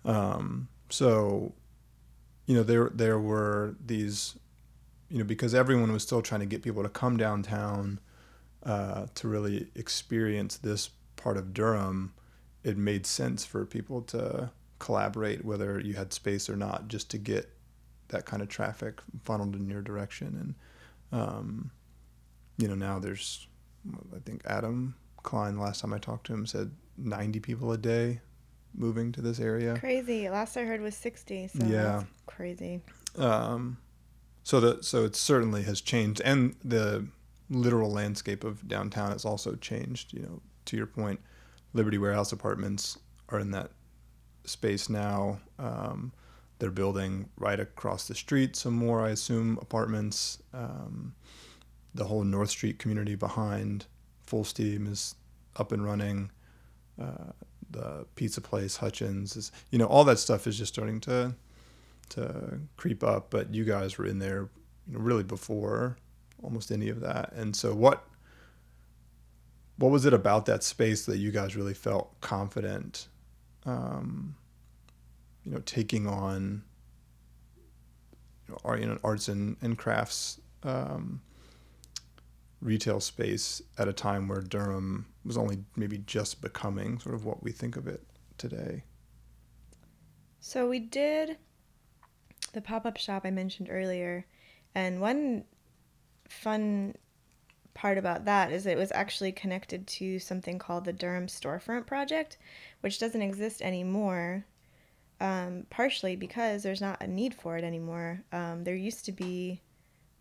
Um, 0.04 0.68
so, 0.88 1.52
you 2.46 2.54
know, 2.54 2.62
there 2.62 2.90
there 2.94 3.18
were 3.18 3.76
these, 3.84 4.36
you 5.08 5.18
know, 5.18 5.24
because 5.24 5.54
everyone 5.54 5.92
was 5.92 6.02
still 6.02 6.22
trying 6.22 6.40
to 6.40 6.46
get 6.46 6.62
people 6.62 6.82
to 6.82 6.88
come 6.88 7.16
downtown 7.16 8.00
uh, 8.64 9.06
to 9.14 9.28
really 9.28 9.68
experience 9.74 10.56
this 10.58 10.90
part 11.16 11.36
of 11.36 11.52
Durham. 11.54 12.12
It 12.62 12.76
made 12.76 13.06
sense 13.06 13.44
for 13.44 13.64
people 13.64 14.02
to 14.02 14.50
collaborate, 14.78 15.44
whether 15.44 15.80
you 15.80 15.94
had 15.94 16.12
space 16.12 16.48
or 16.50 16.56
not, 16.56 16.88
just 16.88 17.10
to 17.10 17.18
get 17.18 17.48
that 18.08 18.26
kind 18.26 18.42
of 18.42 18.48
traffic 18.48 19.00
funneled 19.22 19.54
in 19.54 19.68
your 19.70 19.82
direction. 19.82 20.54
And 21.12 21.20
um, 21.20 21.70
you 22.58 22.68
know, 22.68 22.74
now 22.74 22.98
there's, 22.98 23.46
I 24.14 24.18
think 24.24 24.42
Adam 24.44 24.94
Klein, 25.22 25.58
last 25.58 25.80
time 25.80 25.92
I 25.94 25.98
talked 25.98 26.26
to 26.26 26.34
him, 26.34 26.46
said 26.46 26.70
90 26.98 27.40
people 27.40 27.72
a 27.72 27.78
day 27.78 28.20
moving 28.74 29.10
to 29.12 29.20
this 29.22 29.40
area. 29.40 29.76
crazy. 29.78 30.28
Last 30.28 30.56
I 30.56 30.64
heard 30.64 30.80
was 30.80 30.96
60. 30.96 31.48
So 31.48 31.64
Yeah. 31.64 32.04
crazy. 32.26 32.82
Um, 33.16 33.78
so 34.42 34.60
that 34.60 34.84
so 34.84 35.04
it 35.04 35.14
certainly 35.16 35.62
has 35.64 35.80
changed, 35.80 36.20
and 36.24 36.56
the 36.64 37.06
literal 37.50 37.90
landscape 37.90 38.44
of 38.44 38.66
downtown 38.66 39.10
has 39.10 39.24
also 39.24 39.56
changed. 39.56 40.12
You 40.12 40.22
know, 40.22 40.42
to 40.66 40.76
your 40.76 40.86
point, 40.86 41.20
Liberty 41.74 41.98
Warehouse 41.98 42.32
Apartments 42.32 42.98
are 43.28 43.40
in 43.40 43.50
that 43.50 43.72
space 44.44 44.88
now. 44.88 45.40
Um, 45.58 46.12
they're 46.58 46.70
building 46.70 47.28
right 47.36 47.58
across 47.58 48.06
the 48.06 48.14
street 48.14 48.54
some 48.54 48.74
more, 48.74 49.04
I 49.04 49.10
assume, 49.10 49.58
apartments. 49.60 50.42
Um, 50.52 51.14
the 51.94 52.04
whole 52.04 52.22
North 52.22 52.50
Street 52.50 52.78
community 52.78 53.14
behind 53.14 53.86
Fullsteam 54.26 54.90
is 54.90 55.16
up 55.56 55.72
and 55.72 55.84
running. 55.84 56.30
Uh, 57.00 57.32
the 57.70 58.06
pizza 58.14 58.40
place 58.40 58.76
Hutchins 58.76 59.36
is, 59.36 59.52
you 59.70 59.78
know, 59.78 59.86
all 59.86 60.04
that 60.04 60.18
stuff 60.18 60.46
is 60.46 60.58
just 60.58 60.72
starting 60.72 61.00
to 61.00 61.34
to 62.10 62.60
creep 62.76 63.02
up. 63.02 63.30
But 63.30 63.54
you 63.54 63.64
guys 63.64 63.96
were 63.96 64.06
in 64.06 64.18
there, 64.18 64.48
you 64.86 64.94
know, 64.94 65.00
really 65.00 65.24
before 65.24 65.96
almost 66.42 66.70
any 66.70 66.88
of 66.88 67.00
that. 67.00 67.32
And 67.32 67.54
so, 67.54 67.74
what 67.74 68.06
what 69.76 69.90
was 69.90 70.04
it 70.04 70.12
about 70.12 70.44
that 70.46 70.62
space 70.62 71.06
that 71.06 71.16
you 71.16 71.30
guys 71.30 71.56
really 71.56 71.72
felt 71.72 72.20
confident, 72.20 73.08
um, 73.64 74.36
you 75.42 75.50
know, 75.50 75.60
taking 75.60 76.06
on 76.06 76.62
you 78.46 78.56
know, 78.62 78.74
you 78.74 78.86
know, 78.86 78.98
arts 79.02 79.28
and, 79.28 79.56
and 79.62 79.78
crafts 79.78 80.38
um, 80.64 81.22
retail 82.60 83.00
space 83.00 83.62
at 83.78 83.88
a 83.88 83.92
time 83.92 84.28
where 84.28 84.42
Durham 84.42 85.06
was 85.24 85.38
only 85.38 85.64
maybe 85.76 85.98
just 85.98 86.42
becoming 86.42 86.98
sort 86.98 87.14
of 87.14 87.24
what 87.24 87.42
we 87.42 87.52
think 87.52 87.76
of 87.76 87.86
it 87.88 88.02
today. 88.36 88.84
So 90.40 90.68
we 90.68 90.78
did 90.78 91.38
the 92.52 92.60
pop 92.60 92.86
up 92.86 92.96
shop 92.96 93.22
I 93.24 93.30
mentioned 93.30 93.68
earlier, 93.70 94.26
and 94.74 95.00
one 95.00 95.44
fun 96.30 96.94
part 97.74 97.98
about 97.98 98.24
that 98.24 98.50
is 98.52 98.66
it 98.66 98.76
was 98.76 98.92
actually 98.92 99.32
connected 99.32 99.86
to 99.86 100.18
something 100.18 100.58
called 100.58 100.84
the 100.84 100.92
Durham 100.92 101.26
Storefront 101.26 101.86
Project, 101.86 102.38
which 102.80 102.98
doesn't 102.98 103.22
exist 103.22 103.62
anymore. 103.62 104.44
Um, 105.20 105.66
partially 105.68 106.16
because 106.16 106.62
there's 106.62 106.80
not 106.80 107.02
a 107.02 107.06
need 107.06 107.34
for 107.34 107.58
it 107.58 107.64
anymore. 107.64 108.22
Um, 108.32 108.64
there 108.64 108.74
used 108.74 109.04
to 109.04 109.12
be 109.12 109.60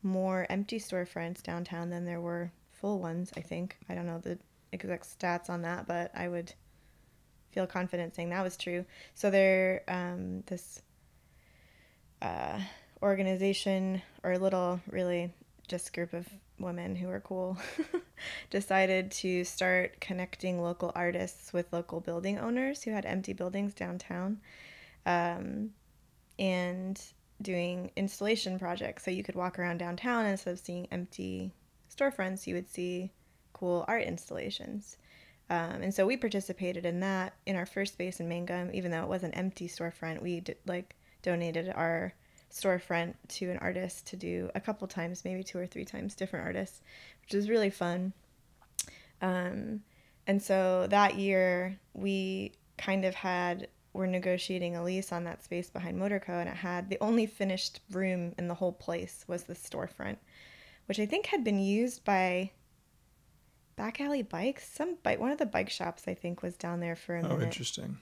more 0.04 0.45
empty 0.50 0.78
storefronts 0.78 1.41
downtown 1.41 1.89
than 1.89 2.04
there 2.04 2.19
were 2.19 2.52
full 2.72 3.00
ones, 3.00 3.32
I 3.38 3.41
think. 3.41 3.78
I 3.88 3.95
don't 3.95 4.06
know 4.06 4.19
the 4.19 4.38
exact 4.74 5.17
stats 5.17 5.50
on 5.50 5.62
that, 5.62 5.88
but 5.88 6.12
I 6.13 6.28
would 6.28 6.54
feel 7.52 7.65
confident 7.65 8.15
saying 8.15 8.30
that 8.30 8.43
was 8.43 8.58
true. 8.58 8.86
So 9.15 9.30
there, 9.30 9.84
um, 9.88 10.41
this 10.48 10.82
uh, 12.22 12.60
organization 13.02 14.02
or 14.24 14.38
little, 14.38 14.82
really, 14.89 15.32
just 15.69 15.93
group 15.93 16.13
of 16.13 16.27
women 16.60 16.95
who 16.95 17.10
are 17.10 17.21
cool, 17.21 17.58
decided 18.49 19.12
to 19.12 19.43
start 19.43 20.01
connecting 20.01 20.62
local 20.62 20.91
artists 20.95 21.53
with 21.53 21.71
local 21.71 21.99
building 22.01 22.38
owners 22.39 22.84
who 22.84 22.91
had 22.91 23.05
empty 23.05 23.34
buildings 23.34 23.73
downtown, 23.73 24.39
um, 25.05 25.69
and 26.38 27.01
doing 27.41 27.91
installation 27.95 28.60
projects. 28.60 29.05
So 29.05 29.12
you 29.12 29.23
could 29.23 29.36
walk 29.36 29.58
around 29.58 29.77
downtown 29.77 30.25
instead 30.25 30.51
of 30.51 30.60
seeing 30.60 30.88
empty 30.91 31.53
storefronts, 31.95 32.47
you 32.47 32.55
would 32.55 32.69
see 32.69 33.12
cool 33.53 33.86
art 33.88 34.03
installations. 34.03 34.97
Um, 35.49 35.82
and 35.82 35.93
so 35.93 36.05
we 36.05 36.15
participated 36.15 36.86
in 36.86 36.99
that 36.99 37.34
in 37.45 37.55
our 37.55 37.65
first 37.65 37.93
space 37.93 38.19
in 38.19 38.29
Mangum, 38.29 38.69
even 38.73 38.91
though 38.91 39.03
it 39.03 39.10
was 39.10 39.23
an 39.23 39.34
empty 39.34 39.67
storefront. 39.67 40.21
We 40.21 40.41
did, 40.41 40.58
like 40.67 40.95
donated 41.21 41.71
our 41.75 42.13
storefront 42.51 43.13
to 43.29 43.49
an 43.51 43.57
artist 43.59 44.07
to 44.07 44.15
do 44.15 44.49
a 44.55 44.59
couple 44.59 44.88
times, 44.88 45.23
maybe 45.25 45.43
two 45.43 45.57
or 45.59 45.67
three 45.67 45.85
times, 45.85 46.15
different 46.15 46.45
artists, 46.45 46.81
which 47.23 47.33
was 47.33 47.49
really 47.49 47.69
fun. 47.69 48.13
Um, 49.21 49.81
and 50.27 50.41
so 50.41 50.88
that 50.89 51.15
year 51.15 51.77
we 51.93 52.53
kind 52.77 53.05
of 53.05 53.15
had 53.15 53.67
we're 53.91 54.05
negotiating 54.05 54.75
a 54.75 54.83
lease 54.83 55.12
on 55.12 55.23
that 55.23 55.43
space 55.43 55.69
behind 55.69 55.99
Motorco, 55.99 56.29
and 56.39 56.47
it 56.47 56.55
had 56.55 56.89
the 56.89 56.97
only 57.01 57.25
finished 57.25 57.81
room 57.91 58.33
in 58.38 58.47
the 58.47 58.53
whole 58.53 58.71
place 58.71 59.25
was 59.27 59.43
the 59.43 59.55
storefront, 59.55 60.17
which 60.85 60.99
I 60.99 61.05
think 61.07 61.25
had 61.25 61.43
been 61.43 61.59
used 61.59 62.05
by 62.05 62.51
Back 63.75 63.99
Alley 63.99 64.21
Bikes. 64.21 64.69
Some 64.71 64.97
bike, 65.01 65.19
one 65.19 65.31
of 65.31 65.39
the 65.39 65.45
bike 65.47 65.69
shops 65.71 66.03
I 66.07 66.13
think 66.13 66.43
was 66.43 66.55
down 66.55 66.79
there 66.81 66.95
for 66.95 67.15
a 67.15 67.19
Oh, 67.25 67.29
minute. 67.29 67.43
interesting. 67.45 67.97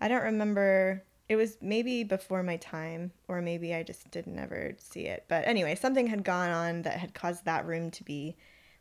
I 0.00 0.08
don't 0.08 0.22
remember. 0.22 1.04
It 1.28 1.36
was 1.36 1.58
maybe 1.60 2.04
before 2.04 2.42
my 2.42 2.56
time, 2.56 3.10
or 3.26 3.42
maybe 3.42 3.74
I 3.74 3.82
just 3.82 4.10
didn't 4.10 4.38
ever 4.38 4.74
see 4.78 5.06
it. 5.06 5.24
But 5.28 5.46
anyway, 5.46 5.74
something 5.74 6.06
had 6.06 6.22
gone 6.22 6.50
on 6.50 6.82
that 6.82 6.98
had 6.98 7.14
caused 7.14 7.44
that 7.44 7.66
room 7.66 7.90
to 7.92 8.04
be 8.04 8.36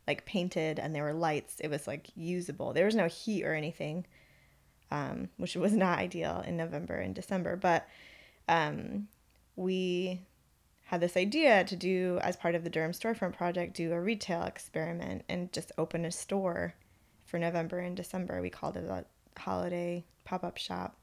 like 0.07 0.25
painted, 0.25 0.77
and 0.77 0.93
there 0.93 1.03
were 1.03 1.13
lights. 1.13 1.59
It 1.59 1.69
was 1.69 1.87
like 1.87 2.09
usable. 2.15 2.73
There 2.73 2.85
was 2.85 2.95
no 2.95 3.07
heat 3.07 3.43
or 3.43 3.55
anything, 3.55 4.05
um, 4.91 5.29
which 5.37 5.55
was 5.55 5.73
not 5.73 5.97
ideal 5.97 6.43
in 6.45 6.55
November 6.55 6.95
and 6.95 7.15
December. 7.15 7.55
But 7.55 7.87
um, 8.47 9.07
we 9.55 10.21
had 10.83 11.01
this 11.01 11.17
idea 11.17 11.63
to 11.63 11.75
do, 11.75 12.19
as 12.21 12.37
part 12.37 12.53
of 12.53 12.63
the 12.63 12.69
Durham 12.69 12.91
Storefront 12.91 13.35
Project, 13.35 13.75
do 13.75 13.91
a 13.91 13.99
retail 13.99 14.43
experiment 14.43 15.23
and 15.27 15.51
just 15.51 15.71
open 15.79 16.05
a 16.05 16.11
store 16.11 16.75
for 17.25 17.39
November 17.39 17.79
and 17.79 17.97
December. 17.97 18.39
We 18.39 18.51
called 18.51 18.77
it 18.77 18.87
a 18.87 19.03
holiday 19.35 20.05
pop 20.25 20.43
up 20.43 20.57
shop 20.57 20.95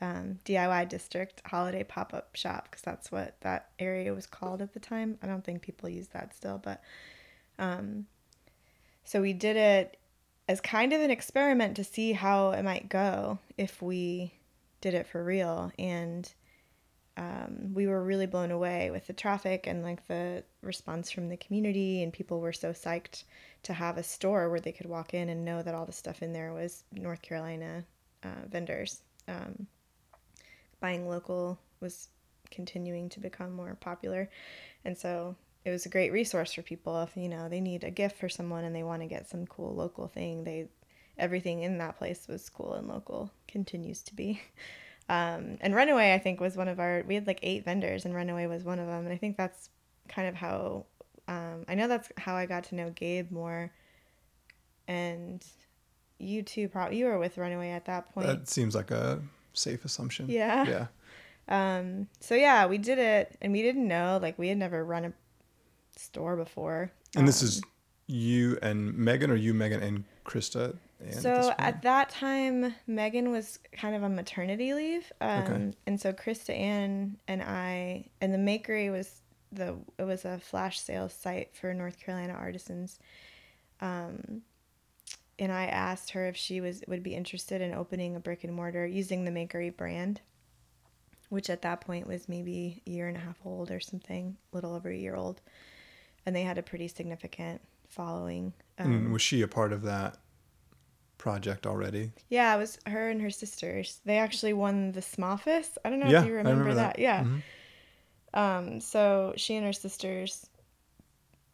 um, 0.00 0.38
DIY 0.44 0.88
district 0.88 1.42
holiday 1.46 1.82
pop 1.82 2.14
up 2.14 2.34
shop 2.34 2.68
because 2.70 2.82
that's 2.82 3.10
what 3.10 3.40
that 3.40 3.70
area 3.78 4.14
was 4.14 4.26
called 4.26 4.62
at 4.62 4.72
the 4.72 4.80
time. 4.80 5.18
I 5.22 5.26
don't 5.26 5.44
think 5.44 5.62
people 5.62 5.88
use 5.88 6.08
that 6.08 6.34
still, 6.34 6.58
but 6.58 6.82
um, 7.58 8.06
so 9.04 9.20
we 9.20 9.32
did 9.32 9.56
it 9.56 9.96
as 10.48 10.60
kind 10.60 10.92
of 10.92 11.00
an 11.00 11.10
experiment 11.10 11.76
to 11.76 11.84
see 11.84 12.12
how 12.12 12.50
it 12.50 12.62
might 12.62 12.88
go 12.88 13.38
if 13.56 13.82
we 13.82 14.32
did 14.80 14.94
it 14.94 15.06
for 15.06 15.22
real. 15.22 15.72
And 15.78 16.30
um, 17.16 17.74
we 17.74 17.86
were 17.88 18.02
really 18.02 18.26
blown 18.26 18.52
away 18.52 18.90
with 18.90 19.06
the 19.08 19.12
traffic 19.12 19.66
and 19.66 19.82
like 19.82 20.06
the 20.06 20.44
response 20.62 21.10
from 21.10 21.28
the 21.28 21.36
community, 21.36 22.02
and 22.02 22.12
people 22.12 22.40
were 22.40 22.52
so 22.52 22.70
psyched 22.70 23.24
to 23.64 23.72
have 23.72 23.98
a 23.98 24.02
store 24.02 24.48
where 24.48 24.60
they 24.60 24.72
could 24.72 24.86
walk 24.86 25.14
in 25.14 25.28
and 25.28 25.44
know 25.44 25.60
that 25.62 25.74
all 25.74 25.84
the 25.84 25.92
stuff 25.92 26.22
in 26.22 26.32
there 26.32 26.52
was 26.52 26.84
North 26.92 27.20
Carolina 27.20 27.84
uh, 28.22 28.46
vendors. 28.48 29.02
Um, 29.26 29.66
buying 30.80 31.08
local 31.08 31.58
was 31.80 32.08
continuing 32.50 33.08
to 33.10 33.20
become 33.20 33.52
more 33.52 33.76
popular. 33.80 34.28
And 34.84 34.96
so 34.96 35.36
it 35.64 35.70
was 35.70 35.86
a 35.86 35.90
great 35.90 36.12
resource 36.12 36.52
for 36.52 36.62
people 36.62 37.02
if, 37.02 37.16
you 37.16 37.28
know, 37.28 37.48
they 37.48 37.60
need 37.60 37.84
a 37.84 37.90
gift 37.90 38.18
for 38.18 38.28
someone 38.28 38.64
and 38.64 38.74
they 38.74 38.82
want 38.82 39.02
to 39.02 39.08
get 39.08 39.28
some 39.28 39.46
cool 39.46 39.74
local 39.74 40.08
thing. 40.08 40.44
They 40.44 40.68
everything 41.18 41.62
in 41.62 41.78
that 41.78 41.98
place 41.98 42.26
was 42.28 42.48
cool 42.48 42.74
and 42.74 42.86
local, 42.86 43.30
continues 43.46 44.02
to 44.04 44.14
be. 44.14 44.40
Um, 45.10 45.56
and 45.62 45.74
Runaway, 45.74 46.12
I 46.12 46.18
think, 46.18 46.38
was 46.38 46.56
one 46.56 46.68
of 46.68 46.78
our. 46.78 47.02
We 47.06 47.14
had 47.14 47.26
like 47.26 47.40
eight 47.42 47.64
vendors, 47.64 48.04
and 48.04 48.14
Runaway 48.14 48.46
was 48.46 48.64
one 48.64 48.78
of 48.78 48.86
them. 48.86 49.04
And 49.04 49.12
I 49.12 49.16
think 49.16 49.36
that's 49.36 49.70
kind 50.08 50.28
of 50.28 50.34
how. 50.34 50.84
Um, 51.26 51.64
I 51.66 51.74
know 51.74 51.88
that's 51.88 52.10
how 52.18 52.34
I 52.34 52.46
got 52.46 52.64
to 52.64 52.74
know 52.74 52.90
Gabe 52.90 53.30
more, 53.30 53.72
and 54.86 55.42
you 56.18 56.42
too. 56.42 56.68
Probably 56.68 56.98
you 56.98 57.06
were 57.06 57.18
with 57.18 57.38
Runaway 57.38 57.70
at 57.70 57.86
that 57.86 58.12
point. 58.12 58.26
That 58.26 58.48
seems 58.48 58.74
like 58.74 58.90
a 58.90 59.22
safe 59.58 59.84
assumption. 59.84 60.28
Yeah. 60.28 60.66
Yeah. 60.68 60.86
Um, 61.48 62.08
so 62.20 62.34
yeah, 62.34 62.66
we 62.66 62.78
did 62.78 62.98
it, 62.98 63.36
and 63.40 63.52
we 63.52 63.62
didn't 63.62 63.88
know 63.88 64.18
like 64.20 64.38
we 64.38 64.48
had 64.48 64.58
never 64.58 64.84
run 64.84 65.04
a 65.06 65.12
store 65.96 66.36
before. 66.36 66.92
And 67.16 67.26
this 67.26 67.42
Um, 67.42 67.48
is 67.48 67.62
you 68.06 68.58
and 68.62 68.96
Megan, 68.96 69.30
or 69.30 69.36
you, 69.36 69.54
Megan, 69.54 69.82
and 69.82 70.04
Krista. 70.24 70.76
And 71.00 71.14
so 71.14 71.34
this 71.36 71.54
at 71.58 71.82
that 71.82 72.10
time, 72.10 72.74
Megan 72.86 73.30
was 73.30 73.60
kind 73.72 73.94
of 73.94 74.02
on 74.02 74.14
maternity 74.16 74.74
leave, 74.74 75.10
um, 75.20 75.42
Okay. 75.42 75.72
and 75.86 76.00
so 76.00 76.12
Krista 76.12 76.54
Ann 76.54 77.16
and 77.28 77.42
I, 77.42 78.06
and 78.20 78.34
the 78.34 78.38
Makery 78.38 78.90
was 78.90 79.22
the 79.52 79.76
it 79.96 80.04
was 80.04 80.24
a 80.24 80.38
flash 80.38 80.80
sales 80.80 81.14
site 81.14 81.54
for 81.54 81.72
North 81.72 81.98
Carolina 81.98 82.34
artisans. 82.34 82.98
Um, 83.80 84.42
and 85.38 85.52
I 85.52 85.66
asked 85.66 86.10
her 86.10 86.26
if 86.26 86.36
she 86.36 86.60
was 86.60 86.82
would 86.88 87.02
be 87.02 87.14
interested 87.14 87.60
in 87.60 87.74
opening 87.74 88.16
a 88.16 88.20
brick 88.20 88.44
and 88.44 88.54
mortar 88.54 88.86
using 88.86 89.24
the 89.24 89.30
Makery 89.30 89.74
brand, 89.74 90.20
which 91.28 91.50
at 91.50 91.62
that 91.62 91.80
point 91.80 92.06
was 92.06 92.28
maybe 92.28 92.82
a 92.86 92.90
year 92.90 93.08
and 93.08 93.16
a 93.16 93.20
half 93.20 93.38
old 93.44 93.70
or 93.70 93.80
something, 93.80 94.36
a 94.52 94.56
little 94.56 94.74
over 94.74 94.90
a 94.90 94.96
year 94.96 95.14
old, 95.14 95.40
and 96.26 96.34
they 96.34 96.42
had 96.42 96.58
a 96.58 96.62
pretty 96.62 96.88
significant 96.88 97.60
following. 97.88 98.52
Um, 98.78 98.92
and 98.92 99.12
was 99.12 99.22
she 99.22 99.42
a 99.42 99.48
part 99.48 99.72
of 99.72 99.82
that 99.82 100.18
project 101.18 101.66
already? 101.66 102.12
Yeah, 102.28 102.54
it 102.54 102.58
was 102.58 102.78
her 102.86 103.10
and 103.10 103.20
her 103.20 103.30
sisters. 103.30 104.00
They 104.04 104.18
actually 104.18 104.52
won 104.52 104.92
the 104.92 105.00
Smoffice. 105.00 105.76
I 105.84 105.90
don't 105.90 106.00
know 106.00 106.08
yeah, 106.08 106.22
if 106.22 106.26
you 106.26 106.34
remember, 106.34 106.74
that. 106.74 106.98
Yeah. 106.98 107.24
Mhm. 107.24 107.42
Um, 108.34 108.80
so 108.80 109.32
she 109.36 109.56
and 109.56 109.64
her 109.64 109.72
sisters 109.72 110.48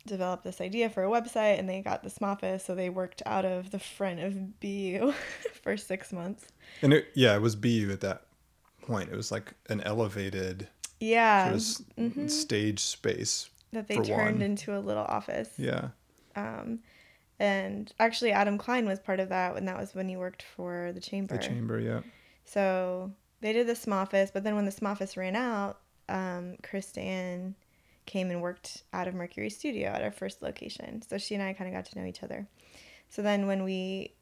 developed 0.06 0.44
this 0.44 0.60
idea 0.60 0.90
for 0.90 1.04
a 1.04 1.08
website 1.08 1.58
and 1.58 1.68
they 1.68 1.80
got 1.80 2.02
the 2.02 2.10
Smoffice, 2.10 2.62
so 2.62 2.74
they 2.74 2.90
worked 2.90 3.22
out 3.26 3.44
of 3.44 3.70
the 3.70 3.78
front 3.78 4.20
of 4.20 4.60
BU 4.60 5.12
for 5.62 5.76
six 5.76 6.12
months. 6.12 6.46
And 6.82 6.92
it, 6.92 7.08
yeah, 7.14 7.34
it 7.34 7.42
was 7.42 7.56
BU 7.56 7.90
at 7.92 8.00
that 8.00 8.26
point. 8.82 9.10
It 9.10 9.16
was 9.16 9.32
like 9.32 9.54
an 9.68 9.80
elevated 9.80 10.68
Yeah. 11.00 11.56
sort 11.56 11.88
of 11.98 12.12
mhm. 12.12 12.30
stage 12.30 12.80
space. 12.80 13.50
That 13.72 13.88
they 13.88 13.96
turned 13.96 14.38
one. 14.38 14.42
into 14.42 14.76
a 14.76 14.78
little 14.78 15.04
office. 15.04 15.50
Yeah. 15.56 15.88
Um, 16.36 16.80
and 17.40 17.92
actually, 17.98 18.30
Adam 18.30 18.58
Klein 18.58 18.86
was 18.86 19.00
part 19.00 19.18
of 19.18 19.30
that, 19.30 19.56
and 19.56 19.66
that 19.66 19.76
was 19.76 19.94
when 19.94 20.08
he 20.08 20.16
worked 20.16 20.42
for 20.42 20.92
the 20.94 21.00
chamber. 21.00 21.36
The 21.36 21.42
chamber, 21.42 21.80
yeah. 21.80 22.00
So 22.44 23.10
they 23.40 23.52
did 23.52 23.66
the 23.66 23.72
Smoffice, 23.72 24.32
but 24.32 24.44
then 24.44 24.54
when 24.54 24.64
the 24.64 24.70
Smoffice 24.70 25.16
ran 25.16 25.34
out, 25.34 25.80
um, 26.08 26.56
Kristan 26.62 27.54
came 28.06 28.30
and 28.30 28.42
worked 28.42 28.82
out 28.92 29.08
of 29.08 29.14
Mercury 29.14 29.50
Studio 29.50 29.88
at 29.88 30.02
our 30.02 30.10
first 30.10 30.42
location. 30.42 31.02
So 31.02 31.18
she 31.18 31.34
and 31.34 31.42
I 31.42 31.52
kind 31.52 31.68
of 31.68 31.74
got 31.74 31.90
to 31.90 31.98
know 31.98 32.06
each 32.06 32.22
other. 32.22 32.46
So 33.08 33.22
then 33.22 33.46
when 33.46 33.64
we 33.64 34.14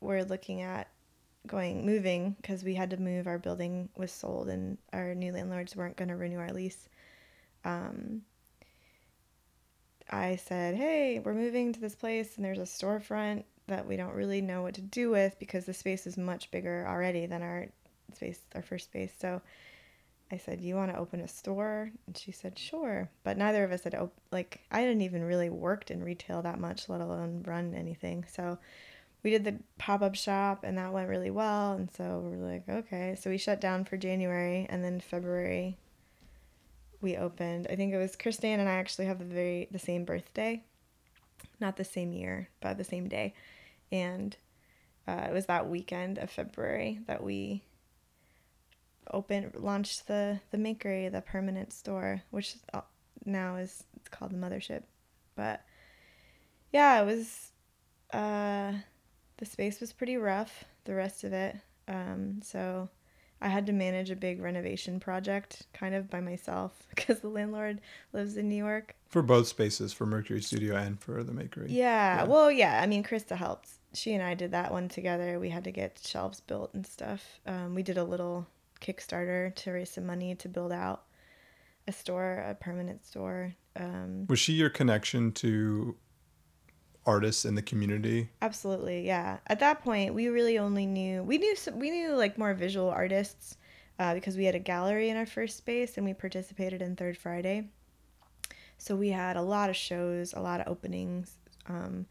were 0.00 0.24
looking 0.24 0.62
at 0.62 0.88
going 1.46 1.84
moving 1.84 2.36
because 2.40 2.64
we 2.64 2.74
had 2.74 2.90
to 2.90 2.96
move 2.96 3.26
our 3.26 3.38
building 3.38 3.88
was 3.96 4.10
sold 4.10 4.48
and 4.48 4.78
our 4.92 5.14
new 5.14 5.32
landlords 5.32 5.76
weren't 5.76 5.96
going 5.96 6.08
to 6.08 6.16
renew 6.16 6.38
our 6.38 6.52
lease 6.52 6.88
um, 7.64 8.22
i 10.10 10.36
said 10.36 10.74
hey 10.74 11.18
we're 11.18 11.34
moving 11.34 11.72
to 11.72 11.80
this 11.80 11.94
place 11.94 12.36
and 12.36 12.44
there's 12.44 12.58
a 12.58 12.62
storefront 12.62 13.44
that 13.66 13.86
we 13.86 13.96
don't 13.96 14.14
really 14.14 14.40
know 14.40 14.62
what 14.62 14.74
to 14.74 14.80
do 14.80 15.10
with 15.10 15.38
because 15.38 15.66
the 15.66 15.74
space 15.74 16.06
is 16.06 16.16
much 16.16 16.50
bigger 16.50 16.86
already 16.88 17.26
than 17.26 17.42
our 17.42 17.66
space 18.14 18.40
our 18.54 18.62
first 18.62 18.86
space 18.86 19.12
so 19.18 19.40
i 20.30 20.36
said 20.36 20.60
you 20.60 20.74
want 20.74 20.92
to 20.92 20.98
open 20.98 21.20
a 21.20 21.28
store? 21.28 21.90
And 22.06 22.16
she 22.16 22.32
said 22.32 22.58
sure. 22.58 23.10
But 23.22 23.36
neither 23.36 23.64
of 23.64 23.72
us 23.72 23.84
had 23.84 23.94
op- 23.94 24.20
like 24.32 24.60
i 24.70 24.80
hadn't 24.80 25.02
even 25.02 25.24
really 25.24 25.50
worked 25.50 25.90
in 25.90 26.02
retail 26.02 26.42
that 26.42 26.58
much 26.58 26.88
let 26.88 27.00
alone 27.00 27.42
run 27.46 27.74
anything. 27.74 28.24
So 28.30 28.58
we 29.22 29.30
did 29.30 29.44
the 29.44 29.56
pop-up 29.78 30.14
shop 30.14 30.64
and 30.64 30.76
that 30.76 30.92
went 30.92 31.08
really 31.08 31.30
well. 31.30 31.72
And 31.72 31.90
so 31.90 32.20
we're 32.24 32.46
like 32.46 32.68
okay. 32.68 33.16
So 33.20 33.30
we 33.30 33.38
shut 33.38 33.60
down 33.60 33.84
for 33.84 33.96
january 33.96 34.66
and 34.68 34.82
then 34.84 35.00
february 35.00 35.78
we 37.00 37.16
opened. 37.16 37.66
I 37.68 37.76
think 37.76 37.92
it 37.92 37.98
was 37.98 38.16
kristan 38.16 38.58
and 38.58 38.68
i 38.68 38.74
actually 38.74 39.06
have 39.06 39.18
the 39.18 39.24
very 39.24 39.68
the 39.70 39.78
same 39.78 40.04
birthday. 40.04 40.62
Not 41.60 41.76
the 41.76 41.84
same 41.84 42.12
year 42.12 42.48
but 42.60 42.78
the 42.78 42.84
same 42.84 43.08
day. 43.08 43.34
And 43.92 44.36
uh, 45.06 45.26
it 45.28 45.32
was 45.32 45.46
that 45.46 45.68
weekend 45.68 46.18
of 46.18 46.30
february 46.30 47.00
that 47.06 47.22
we 47.22 47.62
opened 49.12 49.52
launched 49.56 50.06
the 50.06 50.40
the 50.50 50.58
makery 50.58 51.10
the 51.10 51.20
permanent 51.20 51.72
store 51.72 52.22
which 52.30 52.56
uh, 52.72 52.80
now 53.24 53.56
is 53.56 53.84
it's 53.96 54.08
called 54.08 54.30
the 54.32 54.36
mothership. 54.36 54.82
But 55.36 55.62
yeah 56.72 57.00
it 57.00 57.04
was 57.06 57.52
uh 58.12 58.72
the 59.38 59.44
space 59.46 59.80
was 59.80 59.92
pretty 59.92 60.16
rough 60.16 60.64
the 60.84 60.94
rest 60.94 61.24
of 61.24 61.32
it. 61.32 61.56
Um, 61.88 62.40
so 62.42 62.88
i 63.42 63.48
had 63.48 63.66
to 63.66 63.72
manage 63.72 64.10
a 64.10 64.16
big 64.16 64.40
renovation 64.40 64.98
project 65.00 65.66
kind 65.74 65.94
of 65.94 66.08
by 66.08 66.20
myself 66.20 66.72
because 66.94 67.20
the 67.20 67.28
landlord 67.28 67.80
lives 68.12 68.36
in 68.36 68.48
new 68.48 68.56
york. 68.56 68.94
For 69.08 69.22
both 69.22 69.46
spaces, 69.46 69.92
for 69.92 70.06
Mercury 70.06 70.40
Studio 70.42 70.74
and 70.76 70.98
for 70.98 71.22
the 71.22 71.32
Makery. 71.32 71.66
yeah, 71.68 72.16
Yeah. 72.18 72.24
well 72.24 72.50
yeah 72.50 72.80
i 72.82 72.86
mean 72.86 73.02
krista 73.04 73.36
helped 73.36 73.68
she 73.92 74.12
and 74.14 74.22
i 74.22 74.34
did 74.34 74.50
that 74.52 74.72
one 74.72 74.88
together. 74.88 75.38
We 75.38 75.50
had 75.50 75.64
to 75.64 75.70
get 75.70 76.00
shelves 76.04 76.40
built 76.40 76.74
and 76.74 76.84
stuff. 76.86 77.38
Um, 77.46 77.74
we 77.76 77.82
did 77.84 77.96
a 77.96 78.02
little 78.04 78.46
kickstarter 78.84 79.54
to 79.54 79.72
raise 79.72 79.90
some 79.90 80.06
money 80.06 80.34
to 80.34 80.48
build 80.48 80.72
out 80.72 81.04
a 81.88 81.92
store 81.92 82.44
a 82.48 82.54
permanent 82.54 83.04
store 83.04 83.54
um, 83.76 84.26
Was 84.28 84.38
she 84.38 84.52
your 84.52 84.70
connection 84.70 85.32
to 85.32 85.96
artists 87.06 87.44
in 87.44 87.54
the 87.54 87.62
community? 87.62 88.30
Absolutely, 88.40 89.06
yeah. 89.06 89.38
At 89.46 89.60
that 89.60 89.82
point, 89.82 90.14
we 90.14 90.28
really 90.28 90.58
only 90.58 90.86
knew 90.86 91.22
we 91.22 91.38
knew 91.38 91.56
some, 91.56 91.78
we 91.78 91.90
knew 91.90 92.14
like 92.14 92.38
more 92.38 92.54
visual 92.54 92.88
artists 92.88 93.56
uh, 93.98 94.14
because 94.14 94.36
we 94.36 94.44
had 94.44 94.54
a 94.54 94.60
gallery 94.60 95.08
in 95.08 95.16
our 95.16 95.26
first 95.26 95.56
space 95.56 95.96
and 95.96 96.06
we 96.06 96.14
participated 96.14 96.82
in 96.82 96.96
Third 96.96 97.16
Friday. 97.16 97.68
So 98.78 98.96
we 98.96 99.10
had 99.10 99.36
a 99.36 99.42
lot 99.42 99.70
of 99.70 99.76
shows, 99.76 100.34
a 100.34 100.40
lot 100.40 100.60
of 100.60 100.68
openings, 100.68 101.38
um, 101.66 102.06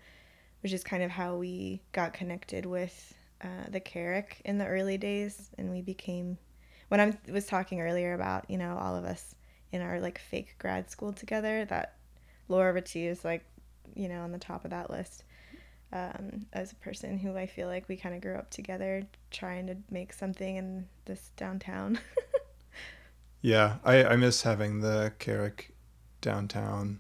which 0.62 0.74
is 0.74 0.84
kind 0.84 1.04
of 1.04 1.12
how 1.12 1.36
we 1.36 1.82
got 1.92 2.14
connected 2.14 2.66
with 2.66 3.14
uh, 3.42 3.70
the 3.70 3.80
Carrack 3.80 4.42
in 4.46 4.58
the 4.58 4.66
early 4.66 4.98
days, 4.98 5.50
and 5.58 5.72
we 5.72 5.82
became. 5.82 6.38
When 6.94 7.02
I 7.02 7.32
was 7.32 7.48
talking 7.48 7.82
earlier 7.82 8.14
about 8.14 8.48
you 8.52 8.60
know 8.60 8.78
all 8.78 8.96
of 8.96 9.04
us 9.04 9.34
in 9.72 9.82
our 9.82 10.00
like 10.00 10.20
fake 10.20 10.56
grad 10.60 10.92
school 10.92 11.12
together, 11.12 11.66
that 11.66 11.96
Laura 12.50 12.72
Ritchie 12.72 13.08
is 13.08 13.26
like 13.26 13.44
you 13.96 14.08
know 14.08 14.22
on 14.22 14.32
the 14.32 14.38
top 14.38 14.64
of 14.64 14.70
that 14.70 14.92
list 14.92 15.24
um, 15.92 16.46
as 16.54 16.72
a 16.72 16.76
person 16.76 17.18
who 17.18 17.36
I 17.36 17.48
feel 17.48 17.68
like 17.68 17.90
we 17.90 17.98
kind 17.98 18.14
of 18.14 18.22
grew 18.22 18.36
up 18.36 18.52
together 18.52 19.08
trying 19.32 19.66
to 19.66 19.78
make 19.90 20.14
something 20.14 20.56
in 20.56 20.88
this 21.06 21.32
downtown. 21.36 22.00
Yeah, 23.44 23.76
I, 23.84 24.06
I 24.06 24.16
miss 24.16 24.44
having 24.44 24.80
the 24.80 25.12
Carrack 25.20 25.72
downtown. 26.22 27.00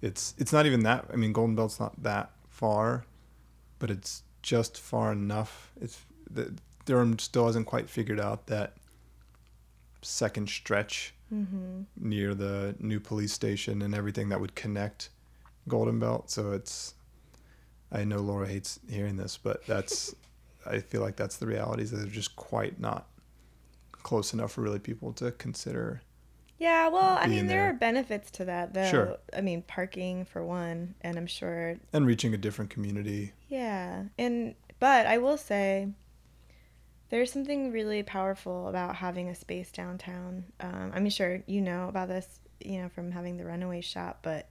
It's 0.00 0.32
it's 0.38 0.52
not 0.52 0.66
even 0.66 0.84
that. 0.84 1.06
I 1.12 1.16
mean, 1.16 1.32
Golden 1.32 1.56
Belt's 1.56 1.80
not 1.80 2.00
that 2.04 2.30
far, 2.48 3.04
but 3.80 3.90
it's 3.90 4.22
just 4.40 4.78
far 4.78 5.10
enough. 5.10 5.72
It's 5.80 6.00
the 6.30 6.54
Durham 6.84 7.18
still 7.18 7.46
hasn't 7.46 7.66
quite 7.66 7.90
figured 7.90 8.20
out 8.20 8.46
that 8.46 8.74
second 10.04 10.48
stretch 10.48 11.14
mm-hmm. 11.32 11.82
near 11.96 12.34
the 12.34 12.74
new 12.78 13.00
police 13.00 13.32
station 13.32 13.82
and 13.82 13.94
everything 13.94 14.28
that 14.28 14.40
would 14.40 14.54
connect 14.54 15.10
Golden 15.68 15.98
Belt. 15.98 16.30
So 16.30 16.52
it's 16.52 16.94
I 17.90 18.04
know 18.04 18.18
Laura 18.18 18.48
hates 18.48 18.80
hearing 18.88 19.16
this, 19.16 19.36
but 19.36 19.64
that's 19.66 20.14
I 20.66 20.78
feel 20.78 21.00
like 21.00 21.16
that's 21.16 21.36
the 21.36 21.46
reality 21.46 21.82
is 21.82 21.90
that 21.90 21.98
they're 21.98 22.06
just 22.06 22.36
quite 22.36 22.80
not 22.80 23.06
close 23.92 24.32
enough 24.32 24.52
for 24.52 24.62
really 24.62 24.78
people 24.78 25.12
to 25.14 25.32
consider. 25.32 26.02
Yeah, 26.58 26.88
well, 26.88 27.18
I 27.20 27.26
mean, 27.26 27.46
there 27.46 27.62
there. 27.62 27.70
are 27.70 27.72
benefits 27.74 28.30
to 28.32 28.44
that, 28.44 28.72
though. 28.74 28.88
Sure. 28.88 29.16
I 29.36 29.40
mean, 29.40 29.62
parking 29.62 30.24
for 30.24 30.44
one, 30.44 30.94
and 31.00 31.18
I'm 31.18 31.26
sure, 31.26 31.76
And 31.92 32.06
reaching 32.06 32.32
a 32.32 32.36
different 32.36 32.70
community. 32.70 33.32
yeah. 33.48 34.04
And, 34.18 34.54
but 34.78 35.06
I 35.06 35.18
will 35.18 35.36
say, 35.36 35.88
there's 37.14 37.30
something 37.30 37.70
really 37.70 38.02
powerful 38.02 38.66
about 38.66 38.96
having 38.96 39.28
a 39.28 39.36
space 39.36 39.70
downtown. 39.70 40.42
Um, 40.58 40.90
I'm 40.92 41.08
sure 41.08 41.44
you 41.46 41.60
know 41.60 41.86
about 41.88 42.08
this, 42.08 42.40
you 42.58 42.82
know, 42.82 42.88
from 42.88 43.12
having 43.12 43.36
the 43.36 43.44
runaway 43.44 43.82
shop, 43.82 44.18
but 44.22 44.48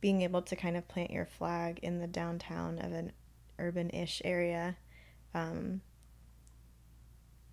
being 0.00 0.22
able 0.22 0.40
to 0.42 0.54
kind 0.54 0.76
of 0.76 0.86
plant 0.86 1.10
your 1.10 1.26
flag 1.26 1.80
in 1.82 1.98
the 1.98 2.06
downtown 2.06 2.78
of 2.78 2.92
an 2.92 3.10
urban 3.58 3.90
ish 3.90 4.22
area. 4.24 4.76
Um, 5.34 5.80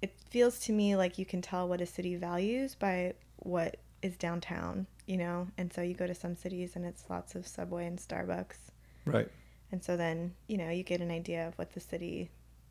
it 0.04 0.14
feels 0.30 0.60
to 0.66 0.72
me 0.72 0.96
like 0.96 1.18
you 1.18 1.26
can 1.26 1.42
tell 1.42 1.68
what 1.68 1.82
a 1.82 1.88
city 1.88 2.16
values 2.16 2.76
by 2.76 3.16
what 3.38 3.78
is 4.04 4.18
downtown, 4.18 4.86
you 5.08 5.18
know? 5.18 5.48
And 5.58 5.74
so 5.74 5.82
you 5.82 5.96
go 5.96 6.06
to 6.06 6.14
some 6.14 6.36
cities 6.36 6.76
and 6.76 6.86
it's 6.86 7.06
lots 7.10 7.34
of 7.34 7.48
Subway 7.48 7.88
and 7.88 7.98
Starbucks. 7.98 8.70
Right. 9.04 9.32
And 9.72 9.84
so 9.84 9.98
then, 9.98 10.36
you 10.46 10.60
know, 10.60 10.70
you 10.70 10.84
get 10.84 11.02
an 11.02 11.10
idea 11.10 11.48
of 11.48 11.58
what 11.58 11.74
the 11.74 11.80
city 11.80 12.30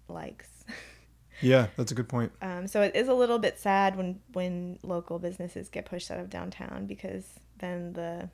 likes. 0.09 0.47
Yeah, 1.41 1.69
that's 1.77 1.93
a 1.93 1.95
good 1.95 2.09
point. 2.09 2.33
Um, 2.43 2.67
so 2.67 2.83
it 2.83 2.95
is 2.95 3.09
a 3.09 3.15
little 3.15 3.39
bit 3.39 3.59
sad 3.59 3.97
when 3.97 4.21
when 4.33 4.79
local 4.83 5.19
businesses 5.19 5.69
get 5.69 5.87
pushed 5.87 6.11
out 6.11 6.21
of 6.21 6.31
downtown 6.31 6.87
because 6.87 7.25
then 7.59 7.93
the 7.93 8.31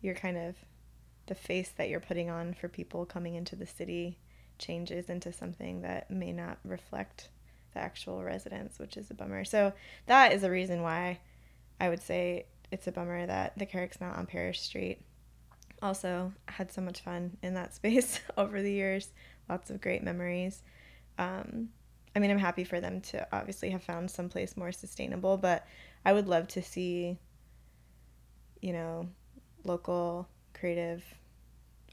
you're 0.00 0.14
kind 0.14 0.36
of 0.36 0.54
the 1.26 1.34
face 1.34 1.72
that 1.76 1.88
you're 1.88 2.00
putting 2.00 2.30
on 2.30 2.54
for 2.54 2.68
people 2.68 3.04
coming 3.04 3.34
into 3.34 3.54
the 3.54 3.66
city 3.66 4.18
changes 4.58 5.08
into 5.08 5.32
something 5.32 5.82
that 5.82 6.10
may 6.10 6.32
not 6.32 6.58
reflect 6.64 7.28
the 7.74 7.80
actual 7.80 8.22
residents, 8.24 8.78
which 8.78 8.96
is 8.96 9.10
a 9.10 9.14
bummer. 9.14 9.44
So 9.44 9.72
that 10.06 10.32
is 10.32 10.42
a 10.42 10.50
reason 10.50 10.82
why 10.82 11.20
I 11.80 11.88
would 11.88 12.02
say 12.02 12.46
it's 12.70 12.86
a 12.86 12.92
bummer 12.92 13.26
that 13.26 13.58
the 13.58 13.66
Carrack's 13.66 14.00
not 14.00 14.16
on 14.16 14.26
Parrish 14.26 14.60
Street. 14.60 15.00
Also, 15.80 16.32
had 16.46 16.72
so 16.72 16.80
much 16.80 17.00
fun 17.00 17.36
in 17.42 17.54
that 17.54 17.74
space 17.74 18.20
over 18.36 18.62
the 18.62 18.72
years. 18.72 19.10
Lots 19.48 19.70
of 19.70 19.80
great 19.80 20.02
memories. 20.02 20.62
Um, 21.18 21.70
I 22.18 22.20
mean, 22.20 22.32
I'm 22.32 22.38
happy 22.38 22.64
for 22.64 22.80
them 22.80 23.00
to 23.02 23.28
obviously 23.30 23.70
have 23.70 23.84
found 23.84 24.10
someplace 24.10 24.56
more 24.56 24.72
sustainable, 24.72 25.36
but 25.36 25.64
I 26.04 26.12
would 26.12 26.26
love 26.26 26.48
to 26.48 26.62
see, 26.64 27.16
you 28.60 28.72
know, 28.72 29.08
local 29.62 30.26
creative 30.52 31.04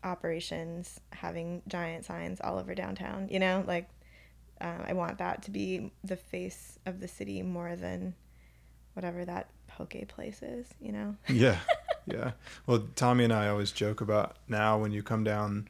operations 0.03 0.99
having 1.11 1.61
giant 1.67 2.05
signs 2.05 2.41
all 2.41 2.57
over 2.57 2.73
downtown. 2.73 3.27
You 3.29 3.37
know, 3.37 3.63
like 3.67 3.87
um, 4.61 4.83
I 4.87 4.93
want 4.93 5.19
that 5.19 5.43
to 5.43 5.51
be 5.51 5.91
the 6.03 6.17
face 6.17 6.79
of 6.87 7.01
the 7.01 7.07
city 7.07 7.43
more 7.43 7.75
than 7.75 8.15
whatever 8.93 9.25
that 9.25 9.51
poke 9.67 10.07
place 10.07 10.41
is. 10.41 10.65
You 10.81 10.91
know. 10.91 11.15
yeah, 11.29 11.59
yeah. 12.07 12.31
Well, 12.65 12.87
Tommy 12.95 13.25
and 13.25 13.33
I 13.33 13.47
always 13.49 13.71
joke 13.71 14.01
about 14.01 14.37
now 14.47 14.79
when 14.79 14.91
you 14.91 15.03
come 15.03 15.23
down. 15.23 15.69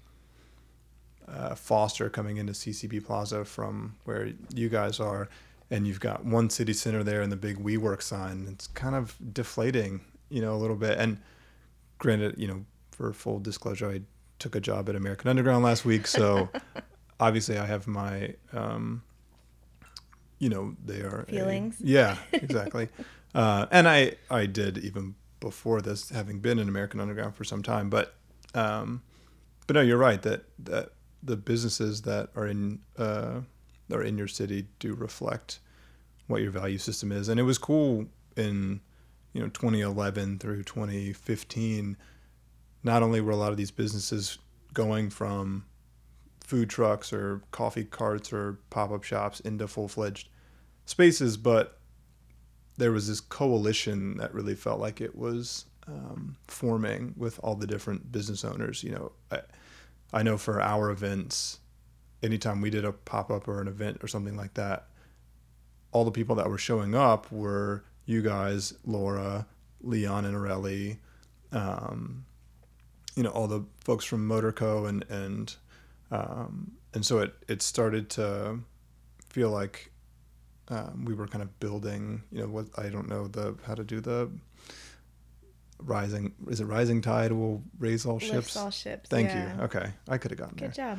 Uh, 1.28 1.56
Foster 1.56 2.10
coming 2.10 2.38
into 2.38 2.54
CCB 2.54 3.04
Plaza 3.04 3.44
from 3.44 3.96
where 4.04 4.32
you 4.54 4.70
guys 4.70 5.00
are, 5.00 5.28
and 5.72 5.88
you've 5.88 6.00
got 6.00 6.24
one 6.24 6.50
city 6.50 6.74
center 6.74 7.04
there 7.04 7.22
and 7.22 7.32
the 7.32 7.38
big 7.38 7.58
WeWork 7.58 8.02
sign. 8.02 8.48
It's 8.52 8.68
kind 8.68 8.96
of 8.96 9.16
deflating, 9.34 10.02
you 10.30 10.42
know, 10.42 10.54
a 10.54 10.58
little 10.58 10.76
bit. 10.76 11.00
And 11.00 11.18
granted, 11.98 12.36
you 12.38 12.48
know, 12.48 12.66
for 12.92 13.12
full 13.12 13.40
disclosure, 13.40 13.90
I 13.90 14.02
took 14.40 14.56
a 14.56 14.60
job 14.60 14.88
at 14.90 14.96
American 14.96 15.30
Underground 15.30 15.64
last 15.64 15.84
week, 15.84 16.06
so 16.06 16.50
obviously 17.20 17.58
I 17.58 17.66
have 17.66 17.88
my, 17.88 18.36
um, 18.54 19.02
you 20.40 20.50
know, 20.50 20.76
they 20.84 21.00
are 21.00 21.26
feelings. 21.28 21.82
A, 21.82 21.86
yeah, 21.86 22.18
exactly. 22.34 22.90
uh, 23.36 23.66
and 23.72 23.88
I 23.88 24.14
I 24.30 24.46
did 24.46 24.78
even 24.78 25.16
before 25.40 25.82
this, 25.82 26.10
having 26.10 26.40
been 26.40 26.60
in 26.60 26.68
American 26.68 27.00
Underground 27.00 27.36
for 27.36 27.44
some 27.44 27.64
time, 27.64 27.90
but 27.90 28.16
um, 28.54 29.02
but 29.68 29.76
no, 29.76 29.82
you're 29.82 29.98
right 29.98 30.22
that 30.22 30.46
that 30.60 30.92
the 31.26 31.36
businesses 31.36 32.04
that 32.04 32.30
are 32.36 32.48
in 32.48 32.80
uh, 32.98 33.42
are 33.92 34.04
in 34.04 34.18
your 34.18 34.28
city 34.28 34.68
do 34.80 34.94
reflect 34.94 35.60
what 36.28 36.42
your 36.42 36.52
value 36.52 36.78
system 36.78 37.12
is, 37.12 37.30
and 37.30 37.40
it 37.40 37.44
was 37.44 37.58
cool 37.58 38.06
in 38.38 38.80
you 39.36 39.42
know 39.42 39.50
2011 39.50 40.40
through 40.40 40.64
2015 40.64 41.98
not 42.84 43.04
only 43.04 43.20
were 43.20 43.32
a 43.32 43.36
lot 43.36 43.52
of 43.52 43.58
these 43.58 43.72
businesses 43.72 44.38
going 44.74 45.10
from 45.10 45.66
food 46.40 46.70
trucks 46.70 47.12
or 47.12 47.42
coffee 47.52 47.84
carts 47.84 48.32
or 48.32 48.60
pop-up 48.70 49.04
shops 49.04 49.40
into 49.42 49.68
full-fledged 49.68 50.30
spaces 50.86 51.38
but 51.38 51.80
there 52.78 52.92
was 52.92 53.08
this 53.08 53.20
coalition 53.20 54.18
that 54.18 54.34
really 54.34 54.56
felt 54.56 54.80
like 54.80 55.02
it 55.02 55.16
was 55.16 55.66
um, 55.88 56.36
forming 56.48 57.14
with 57.18 57.40
all 57.44 57.56
the 57.56 57.68
different 57.68 58.12
business 58.12 58.46
owners 58.46 58.84
you 58.84 58.92
know 58.92 59.12
I, 59.32 59.42
I 60.14 60.24
know 60.24 60.38
for 60.38 60.62
our 60.62 60.90
events 60.90 61.60
anytime 62.24 62.62
we 62.62 62.70
did 62.70 62.86
a 62.86 62.92
pop-up 62.92 63.48
or 63.48 63.62
an 63.62 63.68
event 63.68 63.98
or 64.02 64.08
something 64.08 64.36
like 64.36 64.54
that 64.56 64.88
all 65.92 66.06
the 66.06 66.12
people 66.12 66.36
that 66.36 66.50
were 66.50 66.58
showing 66.58 66.96
up 66.96 67.32
were 67.32 67.84
you 68.06 68.22
guys 68.22 68.74
laura 68.86 69.46
leon 69.86 70.26
and 70.26 70.36
Areli, 70.36 70.98
um, 71.52 72.26
you 73.16 73.24
know 73.24 73.30
all 73.30 73.48
the 73.48 73.64
folks 73.80 74.04
from 74.04 74.28
Motorco 74.28 74.88
and 74.90 75.06
and 75.10 75.56
um, 76.12 76.72
and 76.94 77.06
so 77.06 77.20
it 77.20 77.34
it 77.48 77.62
started 77.62 78.10
to 78.12 78.60
feel 79.30 79.50
like 79.50 79.92
um, 80.68 81.06
we 81.06 81.14
were 81.14 81.28
kind 81.28 81.42
of 81.42 81.60
building 81.60 82.24
you 82.32 82.42
know 82.42 82.48
what 82.48 82.68
I 82.78 82.90
don't 82.90 83.08
know 83.08 83.28
the 83.28 83.56
how 83.66 83.76
to 83.76 83.84
do 83.84 84.02
the 84.02 84.30
rising 85.80 86.34
is 86.50 86.60
it 86.62 86.66
rising 86.66 87.02
tide 87.02 87.32
will 87.32 87.62
raise 87.80 88.06
all 88.06 88.20
ships 88.20 88.56
all 88.56 88.72
ships. 88.72 89.10
thank 89.10 89.30
yeah. 89.30 89.56
you 89.58 89.64
okay 89.64 89.92
I 90.08 90.18
could 90.18 90.32
have 90.32 90.40
gotten 90.40 90.56
Good 90.56 90.74
there 90.74 90.96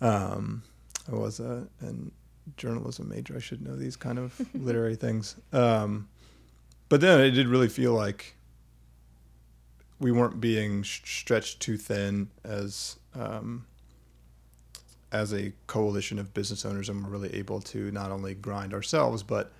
job. 0.00 0.34
um, 0.34 0.62
I 1.10 1.14
was 1.14 1.38
a 1.40 1.66
an 1.80 2.10
journalism 2.56 3.08
major 3.08 3.36
I 3.36 3.40
should 3.40 3.60
know 3.62 3.76
these 3.76 3.96
kind 3.96 4.18
of 4.18 4.40
literary 4.54 4.96
things 4.96 5.36
um, 5.52 6.08
but 6.88 7.00
then 7.00 7.20
it 7.20 7.32
did 7.32 7.48
really 7.48 7.68
feel 7.68 7.92
like 7.92 8.36
we 9.98 10.12
weren't 10.12 10.40
being 10.40 10.82
sh- 10.82 11.00
stretched 11.04 11.60
too 11.60 11.76
thin 11.76 12.28
as 12.44 12.96
um, 13.14 13.66
as 15.12 15.32
a 15.32 15.52
coalition 15.66 16.18
of 16.18 16.34
business 16.34 16.64
owners, 16.66 16.88
and 16.88 17.02
we're 17.02 17.10
really 17.10 17.34
able 17.34 17.60
to 17.60 17.90
not 17.92 18.10
only 18.10 18.34
grind 18.34 18.74
ourselves, 18.74 19.22
but 19.22 19.52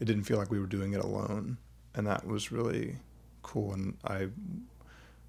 it 0.00 0.04
didn't 0.06 0.24
feel 0.24 0.38
like 0.38 0.50
we 0.50 0.58
were 0.58 0.66
doing 0.66 0.94
it 0.94 1.04
alone, 1.04 1.58
and 1.94 2.06
that 2.06 2.26
was 2.26 2.50
really 2.50 2.96
cool. 3.46 3.72
And 3.72 3.96
I, 4.04 4.28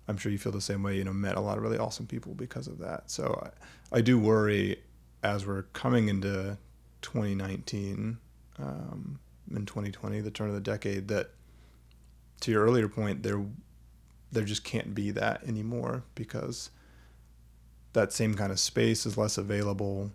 I'm 0.08 0.18
sure 0.18 0.32
you 0.32 0.38
feel 0.38 0.52
the 0.52 0.62
same 0.62 0.84
way. 0.84 0.98
You 0.98 1.04
know, 1.04 1.14
met 1.14 1.38
a 1.38 1.42
lot 1.42 1.58
of 1.58 1.64
really 1.64 1.78
awesome 1.78 2.08
people 2.08 2.34
because 2.34 2.68
of 2.68 2.80
that. 2.80 3.10
So 3.12 3.50
I, 3.92 3.98
I 3.98 4.02
do 4.02 4.18
worry 4.18 4.82
as 5.24 5.46
we're 5.46 5.64
coming 5.74 6.10
into 6.10 6.58
2019 7.02 8.18
um, 8.60 9.20
and 9.54 9.68
2020, 9.68 10.22
the 10.22 10.32
turn 10.32 10.50
of 10.50 10.56
the 10.56 10.62
decade, 10.62 11.08
that 11.08 11.32
to 12.42 12.52
your 12.52 12.64
earlier 12.64 12.90
point, 12.90 13.24
there 13.24 13.46
there 14.32 14.44
just 14.44 14.64
can't 14.64 14.94
be 14.94 15.12
that 15.12 15.42
anymore 15.48 16.04
because 16.14 16.70
that 17.94 18.12
same 18.12 18.34
kind 18.34 18.52
of 18.52 18.60
space 18.60 19.06
is 19.06 19.18
less 19.18 19.38
available. 19.38 20.12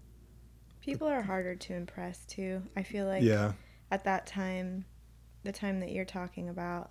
People 0.82 1.09
are 1.09 1.22
harder 1.22 1.55
to 1.55 1.74
impress 1.74 2.24
too. 2.26 2.62
I 2.76 2.82
feel 2.82 3.07
like 3.07 3.22
yeah. 3.22 3.53
at 3.90 4.05
that 4.05 4.26
time, 4.26 4.84
the 5.44 5.53
time 5.53 5.80
that 5.80 5.90
you're 5.90 6.05
talking 6.05 6.48
about, 6.50 6.90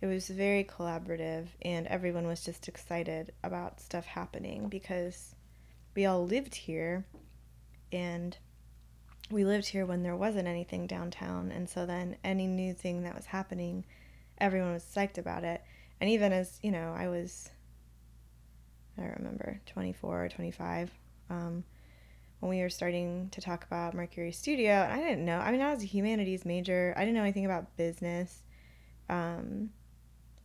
it 0.00 0.06
was 0.06 0.28
very 0.28 0.64
collaborative 0.64 1.48
and 1.62 1.86
everyone 1.86 2.26
was 2.26 2.44
just 2.44 2.68
excited 2.68 3.32
about 3.44 3.80
stuff 3.80 4.06
happening 4.06 4.68
because 4.68 5.34
we 5.94 6.06
all 6.06 6.26
lived 6.26 6.54
here 6.54 7.04
and 7.92 8.36
we 9.30 9.44
lived 9.44 9.66
here 9.66 9.84
when 9.84 10.02
there 10.02 10.16
wasn't 10.16 10.48
anything 10.48 10.86
downtown 10.86 11.52
and 11.52 11.68
so 11.68 11.84
then 11.84 12.16
any 12.24 12.46
new 12.46 12.72
thing 12.72 13.02
that 13.02 13.14
was 13.14 13.26
happening 13.26 13.84
everyone 14.40 14.72
was 14.72 14.84
psyched 14.84 15.18
about 15.18 15.44
it. 15.44 15.62
And 16.00 16.08
even 16.10 16.32
as 16.32 16.58
you 16.62 16.70
know 16.70 16.94
i 16.96 17.08
was 17.08 17.50
i 18.96 19.02
don't 19.02 19.18
remember 19.18 19.60
24 19.66 20.24
or 20.24 20.28
25 20.30 20.90
um, 21.28 21.62
when 22.40 22.48
we 22.48 22.62
were 22.62 22.70
starting 22.70 23.28
to 23.32 23.40
talk 23.42 23.64
about 23.64 23.92
mercury 23.92 24.32
studio 24.32 24.72
and 24.72 24.92
i 24.92 24.96
didn't 24.96 25.26
know. 25.26 25.38
I 25.38 25.52
mean 25.52 25.60
i 25.60 25.70
was 25.70 25.82
a 25.82 25.86
humanities 25.86 26.46
major. 26.46 26.94
I 26.96 27.00
didn't 27.00 27.14
know 27.14 27.22
anything 27.22 27.44
about 27.44 27.76
business. 27.76 28.42
Um, 29.10 29.70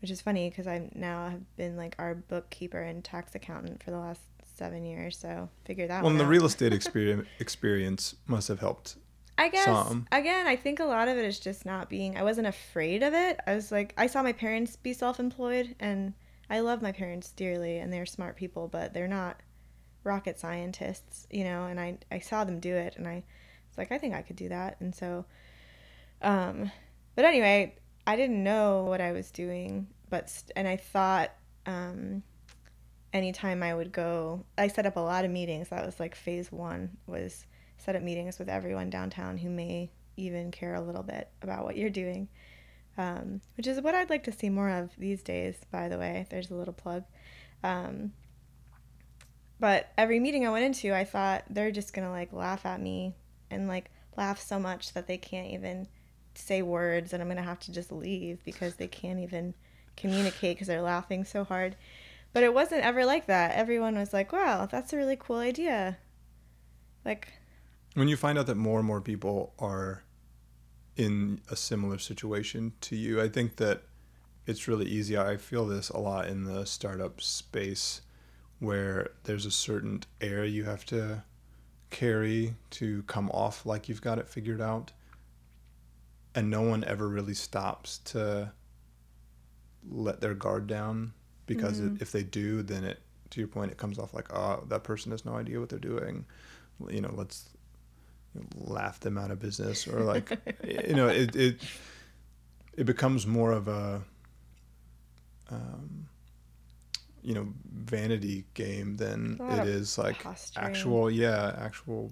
which 0.01 0.11
is 0.11 0.21
funny 0.21 0.49
because 0.49 0.67
i 0.67 0.89
now 0.95 1.29
have 1.29 1.55
been 1.57 1.75
like 1.77 1.95
our 1.99 2.15
bookkeeper 2.15 2.81
and 2.81 3.03
tax 3.03 3.33
accountant 3.35 3.81
for 3.83 3.91
the 3.91 3.97
last 3.99 4.21
seven 4.55 4.85
years 4.85 5.17
so 5.17 5.49
figure 5.65 5.87
that 5.87 6.03
Well, 6.03 6.13
the 6.13 6.23
out. 6.23 6.29
real 6.29 6.45
estate 6.45 6.73
experience 6.79 7.27
experience 7.39 8.15
must 8.27 8.47
have 8.47 8.59
helped. 8.59 8.95
I 9.37 9.49
guess 9.49 9.65
some. 9.65 10.07
again, 10.13 10.47
I 10.47 10.55
think 10.55 10.79
a 10.79 10.85
lot 10.85 11.09
of 11.09 11.17
it 11.17 11.25
is 11.25 11.41
just 11.41 11.65
not 11.65 11.89
being. 11.89 12.15
I 12.17 12.23
wasn't 12.23 12.47
afraid 12.47 13.03
of 13.03 13.13
it. 13.13 13.37
I 13.45 13.53
was 13.53 13.69
like, 13.69 13.93
I 13.97 14.07
saw 14.07 14.23
my 14.23 14.31
parents 14.31 14.77
be 14.77 14.93
self-employed, 14.93 15.75
and 15.81 16.13
I 16.49 16.61
love 16.61 16.81
my 16.81 16.93
parents 16.93 17.31
dearly, 17.31 17.79
and 17.79 17.91
they're 17.91 18.05
smart 18.05 18.37
people, 18.37 18.69
but 18.69 18.93
they're 18.93 19.09
not 19.09 19.41
rocket 20.05 20.39
scientists, 20.39 21.27
you 21.29 21.43
know. 21.43 21.65
And 21.65 21.81
I 21.81 21.97
I 22.09 22.19
saw 22.19 22.45
them 22.45 22.61
do 22.61 22.73
it, 22.73 22.95
and 22.95 23.05
I 23.05 23.25
was 23.67 23.77
like, 23.77 23.91
I 23.91 23.97
think 23.97 24.13
I 24.15 24.21
could 24.21 24.37
do 24.37 24.47
that, 24.47 24.77
and 24.79 24.95
so, 24.95 25.25
um, 26.21 26.71
but 27.15 27.25
anyway, 27.25 27.75
I 28.07 28.15
didn't 28.15 28.43
know 28.43 28.83
what 28.83 29.01
I 29.01 29.11
was 29.11 29.31
doing, 29.31 29.87
but 30.09 30.29
st- 30.29 30.51
and 30.55 30.67
I 30.67 30.77
thought, 30.77 31.31
um, 31.65 32.23
anytime 33.13 33.63
I 33.63 33.73
would 33.73 33.91
go, 33.91 34.45
I 34.57 34.67
set 34.67 34.85
up 34.85 34.95
a 34.95 35.01
lot 35.01 35.25
of 35.25 35.31
meetings. 35.31 35.69
That 35.69 35.85
was 35.85 35.99
like 35.99 36.15
phase 36.15 36.51
one 36.51 36.97
was 37.07 37.45
set 37.77 37.95
up 37.95 38.03
meetings 38.03 38.37
with 38.37 38.49
everyone 38.49 38.89
downtown 38.89 39.37
who 39.37 39.49
may 39.49 39.91
even 40.17 40.51
care 40.51 40.75
a 40.75 40.81
little 40.81 41.03
bit 41.03 41.29
about 41.41 41.63
what 41.63 41.77
you're 41.77 41.89
doing, 41.89 42.27
um, 42.97 43.41
which 43.57 43.67
is 43.67 43.81
what 43.81 43.95
I'd 43.95 44.09
like 44.09 44.23
to 44.25 44.31
see 44.31 44.49
more 44.49 44.69
of 44.69 44.91
these 44.97 45.23
days, 45.23 45.57
by 45.71 45.89
the 45.89 45.97
way. 45.97 46.27
There's 46.29 46.51
a 46.51 46.55
little 46.55 46.73
plug. 46.73 47.03
Um, 47.63 48.13
but 49.59 49.91
every 49.97 50.19
meeting 50.19 50.45
I 50.45 50.51
went 50.51 50.65
into, 50.65 50.93
I 50.93 51.05
thought 51.05 51.43
they're 51.49 51.71
just 51.71 51.93
to 51.95 52.09
like 52.09 52.33
laugh 52.33 52.65
at 52.65 52.81
me 52.81 53.15
and 53.49 53.67
like 53.67 53.89
laugh 54.17 54.39
so 54.39 54.59
much 54.59 54.93
that 54.93 55.07
they 55.07 55.17
can't 55.17 55.51
even 55.51 55.87
say 56.37 56.61
words 56.61 57.13
and 57.13 57.21
I'm 57.21 57.27
going 57.27 57.37
to 57.37 57.43
have 57.43 57.59
to 57.61 57.71
just 57.71 57.91
leave 57.91 58.43
because 58.43 58.75
they 58.75 58.87
can't 58.87 59.19
even 59.19 59.53
communicate 59.97 60.55
because 60.55 60.67
they're 60.67 60.81
laughing 60.81 61.23
so 61.23 61.43
hard. 61.43 61.75
But 62.33 62.43
it 62.43 62.53
wasn't 62.53 62.83
ever 62.83 63.05
like 63.05 63.27
that. 63.27 63.55
Everyone 63.55 63.97
was 63.97 64.13
like, 64.13 64.33
wow, 64.33 64.65
that's 64.65 64.91
a 64.91 64.97
really 64.97 65.15
cool 65.15 65.37
idea. 65.37 65.97
Like, 67.05 67.33
When 67.93 68.07
you 68.07 68.17
find 68.17 68.37
out 68.37 68.47
that 68.47 68.55
more 68.55 68.79
and 68.79 68.87
more 68.87 68.99
people 68.99 69.53
are 69.59 70.03
in 70.97 71.41
a 71.49 71.55
similar 71.55 71.97
situation 71.97 72.73
to 72.81 72.95
you, 72.95 73.21
I 73.21 73.29
think 73.29 73.55
that 73.57 73.83
it's 74.45 74.67
really 74.67 74.85
easy. 74.85 75.17
I 75.17 75.37
feel 75.37 75.65
this 75.65 75.89
a 75.89 75.97
lot 75.97 76.27
in 76.27 76.43
the 76.43 76.65
startup 76.65 77.21
space 77.21 78.01
where 78.59 79.11
there's 79.23 79.45
a 79.45 79.51
certain 79.51 80.03
air 80.21 80.45
you 80.45 80.63
have 80.65 80.85
to 80.85 81.23
carry 81.89 82.55
to 82.71 83.03
come 83.03 83.29
off 83.31 83.65
like 83.65 83.87
you've 83.87 84.01
got 84.01 84.19
it 84.19 84.27
figured 84.27 84.61
out. 84.61 84.91
And 86.35 86.49
no 86.49 86.61
one 86.61 86.83
ever 86.83 87.07
really 87.07 87.33
stops 87.33 87.99
to 88.05 88.51
let 89.89 90.19
their 90.21 90.33
guard 90.33 90.67
down 90.67 91.13
because 91.45 91.79
Mhm. 91.79 91.95
it, 91.95 92.01
if 92.01 92.11
they 92.11 92.23
do, 92.23 92.61
then 92.61 92.83
it, 92.83 92.99
to 93.29 93.39
your 93.39 93.47
point, 93.47 93.71
it 93.71 93.77
comes 93.77 93.97
off 93.99 94.13
like, 94.13 94.33
oh, 94.33 94.65
that 94.67 94.83
person 94.83 95.11
has 95.11 95.23
no 95.25 95.35
idea 95.35 95.59
what 95.59 95.69
they're 95.69 95.79
doing. 95.79 96.25
You 96.89 97.01
know, 97.01 97.13
let's 97.15 97.49
laugh 98.55 98.99
them 98.99 99.17
out 99.17 99.31
of 99.31 99.39
business 99.39 99.87
or 99.87 100.01
like, 100.01 100.29
you 100.87 100.93
know, 100.95 101.07
it, 101.07 101.35
it, 101.35 101.59
it 102.75 102.83
becomes 102.85 103.25
more 103.25 103.51
of 103.53 103.67
a, 103.69 104.01
um, 105.49 106.07
you 107.21 107.33
know, 107.33 107.47
vanity 107.73 108.45
game 108.55 108.95
than 108.97 109.39
it 109.47 109.65
is 109.65 109.97
like 109.97 110.21
posturing. 110.23 110.65
actual, 110.65 111.09
yeah, 111.09 111.55
actual, 111.57 112.11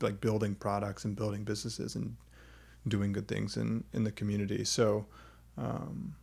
like 0.00 0.20
building 0.20 0.54
products 0.54 1.04
and 1.04 1.14
building 1.16 1.44
businesses 1.44 1.94
and 1.94 2.16
doing 2.86 3.12
good 3.12 3.28
things 3.28 3.56
in 3.56 3.84
in 3.92 4.04
the 4.04 4.12
community. 4.12 4.64
So, 4.64 5.06
um, 5.56 6.16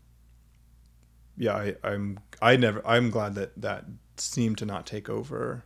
yeah, 1.37 1.55
I, 1.55 1.75
I'm 1.83 2.19
I 2.41 2.57
never 2.57 2.85
I'm 2.85 3.09
glad 3.09 3.35
that 3.35 3.59
that 3.61 3.85
seemed 4.17 4.57
to 4.57 4.65
not 4.65 4.85
take 4.85 5.09
over 5.09 5.63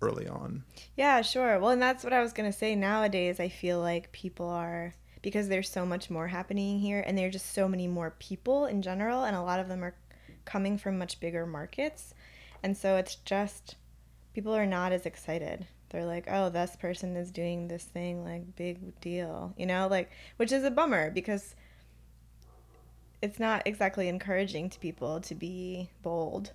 early 0.00 0.28
on. 0.28 0.64
Yeah, 0.96 1.22
sure. 1.22 1.58
Well, 1.58 1.70
and 1.70 1.82
that's 1.82 2.04
what 2.04 2.12
I 2.12 2.20
was 2.20 2.32
going 2.32 2.50
to 2.50 2.56
say. 2.56 2.74
Nowadays, 2.74 3.40
I 3.40 3.48
feel 3.48 3.80
like 3.80 4.12
people 4.12 4.48
are, 4.48 4.94
because 5.22 5.48
there's 5.48 5.70
so 5.70 5.86
much 5.86 6.10
more 6.10 6.28
happening 6.28 6.78
here, 6.78 7.02
and 7.06 7.16
there 7.16 7.28
are 7.28 7.30
just 7.30 7.54
so 7.54 7.68
many 7.68 7.88
more 7.88 8.14
people 8.18 8.66
in 8.66 8.82
general, 8.82 9.24
and 9.24 9.34
a 9.34 9.42
lot 9.42 9.60
of 9.60 9.68
them 9.68 9.82
are 9.82 9.94
coming 10.44 10.76
from 10.76 10.98
much 10.98 11.20
bigger 11.20 11.46
markets. 11.46 12.12
And 12.62 12.76
so 12.76 12.96
it's 12.96 13.16
just, 13.16 13.76
people 14.34 14.54
are 14.54 14.66
not 14.66 14.92
as 14.92 15.06
excited. 15.06 15.66
They're 15.94 16.04
like, 16.04 16.26
oh, 16.28 16.48
this 16.48 16.74
person 16.74 17.14
is 17.14 17.30
doing 17.30 17.68
this 17.68 17.84
thing, 17.84 18.24
like, 18.24 18.56
big 18.56 19.00
deal, 19.00 19.54
you 19.56 19.64
know? 19.64 19.86
Like, 19.86 20.10
which 20.38 20.50
is 20.50 20.64
a 20.64 20.70
bummer 20.72 21.12
because 21.12 21.54
it's 23.22 23.38
not 23.38 23.62
exactly 23.64 24.08
encouraging 24.08 24.70
to 24.70 24.80
people 24.80 25.20
to 25.20 25.36
be 25.36 25.88
bold 26.02 26.50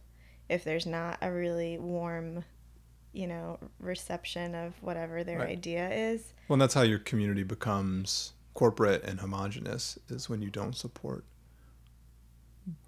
if 0.50 0.66
there's 0.66 0.86
not 0.86 1.18
a 1.22 1.32
really 1.32 1.78
warm 1.78 2.44
you 3.12 3.26
know 3.26 3.58
reception 3.80 4.54
of 4.54 4.76
whatever 4.84 5.24
their 5.24 5.40
Right. 5.40 5.50
idea 5.50 5.90
is 5.90 6.34
Well, 6.48 6.56
and 6.56 6.62
that's 6.62 6.76
how 6.76 6.84
your 6.84 7.00
community 7.00 7.42
becomes 7.42 8.34
corporate 8.54 9.04
and 9.04 9.20
homogenous 9.20 9.98
is 10.10 10.30
when 10.30 10.44
you 10.44 10.52
don't 10.52 10.76
support 10.76 11.24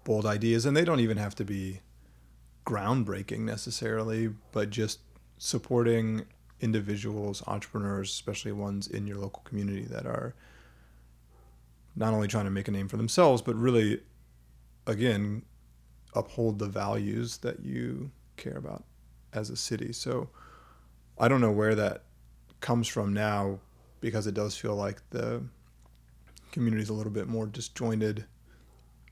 bold 0.04 0.26
ideas, 0.26 0.64
and 0.64 0.76
they 0.76 0.84
don't 0.84 1.00
even 1.00 1.16
have 1.16 1.34
to 1.36 1.44
be 1.44 1.80
groundbreaking 2.64 3.40
necessarily, 3.40 4.28
but 4.52 4.70
just 4.70 5.00
supporting 5.38 6.24
individuals, 6.62 7.42
entrepreneurs, 7.46 8.10
especially 8.10 8.52
ones 8.52 8.86
in 8.86 9.06
your 9.06 9.18
local 9.18 9.42
community 9.42 9.84
that 9.84 10.06
are 10.06 10.34
not 11.94 12.14
only 12.14 12.28
trying 12.28 12.44
to 12.44 12.50
make 12.50 12.68
a 12.68 12.70
name 12.70 12.88
for 12.88 12.96
themselves, 12.96 13.42
but 13.42 13.54
really, 13.56 14.00
again, 14.86 15.42
uphold 16.14 16.58
the 16.58 16.66
values 16.66 17.38
that 17.38 17.60
you 17.64 18.10
care 18.36 18.56
about 18.56 18.84
as 19.32 19.50
a 19.50 19.56
city. 19.56 19.92
So 19.92 20.30
I 21.18 21.28
don't 21.28 21.40
know 21.40 21.52
where 21.52 21.74
that 21.74 22.04
comes 22.60 22.88
from 22.88 23.12
now 23.12 23.58
because 24.00 24.26
it 24.26 24.34
does 24.34 24.56
feel 24.56 24.74
like 24.74 24.98
the 25.10 25.42
community 26.52 26.82
is 26.82 26.88
a 26.88 26.94
little 26.94 27.12
bit 27.12 27.28
more 27.28 27.46
disjointed 27.46 28.24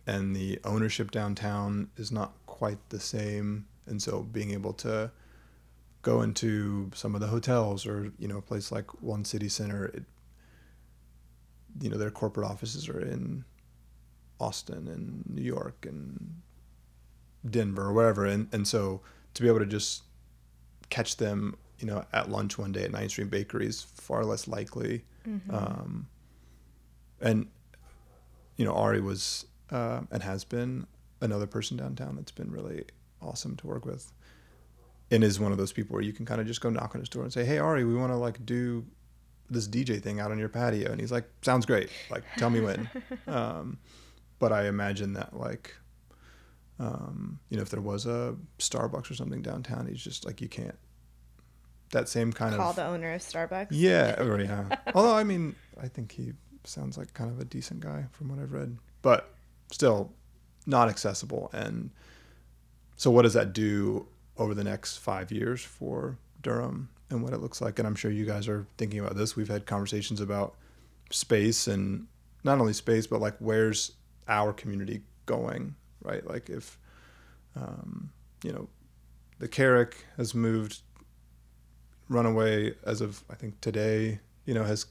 and 0.07 0.35
the 0.35 0.59
ownership 0.65 1.11
downtown 1.11 1.89
is 1.97 2.11
not 2.11 2.33
quite 2.47 2.79
the 2.89 3.01
same 3.01 3.67
and 3.87 4.01
so 4.01 4.23
being 4.23 4.51
able 4.53 4.73
to 4.73 5.11
go 6.03 6.23
into 6.23 6.91
some 6.95 7.15
of 7.15 7.21
the 7.21 7.27
hotels 7.27 7.87
or 7.87 8.13
you 8.19 8.27
know 8.27 8.39
a 8.39 8.43
place 8.43 8.73
like 8.73 9.03
one 9.03 9.25
city 9.25 9.49
center 9.49 9.87
it, 9.87 10.05
you 11.81 11.91
know 11.91 11.99
their 11.99 12.11
corporate 12.11 12.49
offices 12.49 12.89
are 12.89 13.01
in 13.01 13.45
austin 14.41 14.89
and 14.89 15.23
new 15.29 15.43
york 15.43 15.85
and 15.87 16.41
denver 17.49 17.87
or 17.87 17.93
wherever. 17.93 18.27
And, 18.27 18.49
and 18.53 18.67
so 18.67 19.01
to 19.35 19.43
be 19.43 19.49
able 19.49 19.61
to 19.61 19.67
just 19.67 20.03
catch 20.91 21.17
them 21.17 21.57
you 21.79 21.87
know 21.87 22.05
at 22.13 22.31
lunch 22.31 22.59
one 22.59 22.73
day 22.73 22.85
at 22.85 22.91
Ninth 22.93 23.13
Street 23.13 23.31
Bakery 23.31 23.67
is 23.67 23.83
far 23.83 24.25
less 24.25 24.47
likely. 24.47 25.05
Um, 25.51 26.09
and 27.21 27.47
you 28.57 28.65
know 28.65 28.73
Ari 28.73 29.01
was 29.01 29.47
uh, 29.71 30.01
and 30.11 30.23
has 30.23 30.45
been 30.45 30.87
another 31.21 31.47
person 31.47 31.77
downtown 31.77 32.17
that's 32.17 32.33
been 32.33 32.51
really 32.51 32.85
awesome 33.23 33.57
to 33.57 33.67
work 33.67 33.85
with, 33.87 34.13
and 35.11 35.25
is 35.25 35.41
one 35.41 35.53
of 35.53 35.59
those 35.59 35.73
people 35.73 35.95
where 35.95 36.03
you 36.03 36.13
can 36.13 36.25
kind 36.25 36.41
of 36.41 36.47
just 36.47 36.61
go 36.61 36.71
knock 36.71 36.95
on 36.95 37.01
his 37.01 37.09
door 37.09 37.23
and 37.23 37.33
say, 37.33 37.45
"Hey 37.45 37.59
Ari, 37.59 37.85
we 37.85 37.95
want 37.95 38.13
to 38.13 38.17
like 38.17 38.45
do 38.47 38.85
this 39.49 39.67
DJ 39.67 40.01
thing 40.01 40.21
out 40.21 40.31
on 40.31 40.39
your 40.39 40.49
patio," 40.49 40.91
and 40.91 41.01
he's 41.01 41.13
like, 41.13 41.29
"Sounds 41.43 41.67
great. 41.67 41.91
Like, 42.11 42.23
tell 42.37 42.51
me 42.51 42.61
when." 42.61 42.89
um, 43.27 43.79
but 44.39 44.53
I 44.53 44.67
imagine 44.67 45.15
that 45.15 45.37
like. 45.37 45.75
Um, 46.79 47.41
you 47.51 47.59
know, 47.59 47.63
if 47.63 47.69
there 47.69 47.83
was 47.83 48.07
a 48.07 48.35
Starbucks 48.59 49.11
or 49.11 49.15
something 49.15 49.43
downtown, 49.43 49.87
he's 49.87 50.03
just 50.03 50.25
like, 50.25 50.41
you 50.41 50.49
can't. 50.49 50.79
That 51.91 52.09
same 52.09 52.33
kind 52.33 52.57
call 52.57 52.71
of 52.71 52.77
call 52.77 52.85
the 52.85 52.91
owner 52.91 53.13
of 53.13 53.21
starbucks 53.21 53.67
yeah, 53.71 54.19
or 54.23 54.41
yeah. 54.41 54.77
Although 54.95 55.15
I 55.15 55.25
mean, 55.25 55.57
I 55.79 55.89
think 55.89 56.13
he 56.13 56.33
sounds 56.65 56.97
like 56.97 57.13
kind 57.13 57.31
of 57.31 57.39
a 57.39 57.45
decent 57.45 57.81
guy 57.81 58.07
from 58.13 58.31
what 58.31 58.39
I've 58.39 58.53
read, 58.53 58.79
but 59.03 59.35
still 59.73 60.13
not 60.67 60.89
accessible. 60.89 61.51
And 61.53 61.91
so, 62.97 63.11
what 63.11 63.23
does 63.23 63.35
that 63.35 63.53
do 63.53 64.07
over 64.41 64.55
the 64.55 64.65
next 64.65 64.97
five 64.97 65.31
years 65.31 65.63
for 65.63 66.17
Durham 66.43 66.89
and 67.11 67.23
what 67.23 67.33
it 67.33 67.41
looks 67.41 67.61
like? 67.61 67.79
And 67.79 67.87
I'm 67.87 67.95
sure 67.95 68.11
you 68.11 68.25
guys 68.25 68.49
are 68.49 68.67
thinking 68.79 68.99
about 68.99 69.17
this. 69.17 69.37
We've 69.37 69.49
had 69.49 69.67
conversations 69.67 70.21
about 70.21 70.57
space 71.11 71.69
and 71.69 72.07
not 72.43 72.59
only 72.59 72.73
space, 72.73 73.07
but 73.07 73.21
like 73.21 73.37
where's 73.39 73.93
our 74.27 74.53
community 74.55 75.03
going, 75.27 75.75
right? 76.03 76.27
Like 76.27 76.49
if, 76.49 76.79
um, 77.55 78.11
you 78.43 78.51
know, 78.53 78.69
the 79.39 79.47
Carrack 79.47 80.05
has 80.17 80.35
moved 80.35 80.81
runaway 82.09 82.75
as 82.85 83.01
of 83.01 83.23
I 83.31 83.35
think 83.35 83.61
today. 83.61 84.21
You 84.47 84.55
know, 84.55 84.65
has 84.65 84.87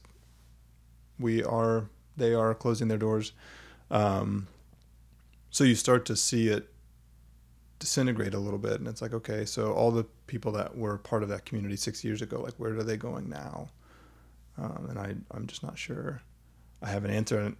we 1.18 1.42
are 1.42 1.88
they 2.16 2.34
are 2.34 2.54
closing 2.54 2.86
their 2.88 2.98
doors. 2.98 3.32
Um, 3.90 4.46
so 5.50 5.64
you 5.64 5.74
start 5.74 6.06
to 6.06 6.16
see 6.16 6.48
it 6.48 6.68
disintegrate 7.80 8.34
a 8.34 8.38
little 8.38 8.58
bit, 8.58 8.74
and 8.74 8.86
it's 8.86 9.02
like 9.02 9.12
okay, 9.12 9.44
so 9.44 9.72
all 9.72 9.90
the 9.90 10.04
people 10.28 10.52
that 10.52 10.76
were 10.76 10.98
part 10.98 11.24
of 11.24 11.28
that 11.30 11.44
community 11.44 11.76
six 11.76 12.04
years 12.04 12.22
ago, 12.22 12.40
like 12.40 12.54
where 12.54 12.78
are 12.78 12.84
they 12.84 12.96
going 12.96 13.28
now? 13.28 13.68
Um, 14.56 14.86
and 14.90 14.98
I 14.98 15.14
I'm 15.32 15.48
just 15.48 15.64
not 15.64 15.76
sure. 15.76 16.22
I 16.82 16.88
have 16.88 17.04
an 17.04 17.10
answer. 17.10 17.40
And 17.40 17.56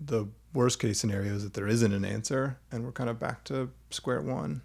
the 0.00 0.26
worst 0.54 0.78
case 0.78 0.98
scenario 0.98 1.34
is 1.34 1.44
that 1.44 1.54
there 1.54 1.68
isn't 1.68 1.92
an 1.92 2.04
answer, 2.04 2.58
and 2.70 2.84
we're 2.84 2.92
kind 2.92 3.10
of 3.10 3.18
back 3.18 3.44
to 3.44 3.70
square 3.90 4.22
one. 4.22 4.62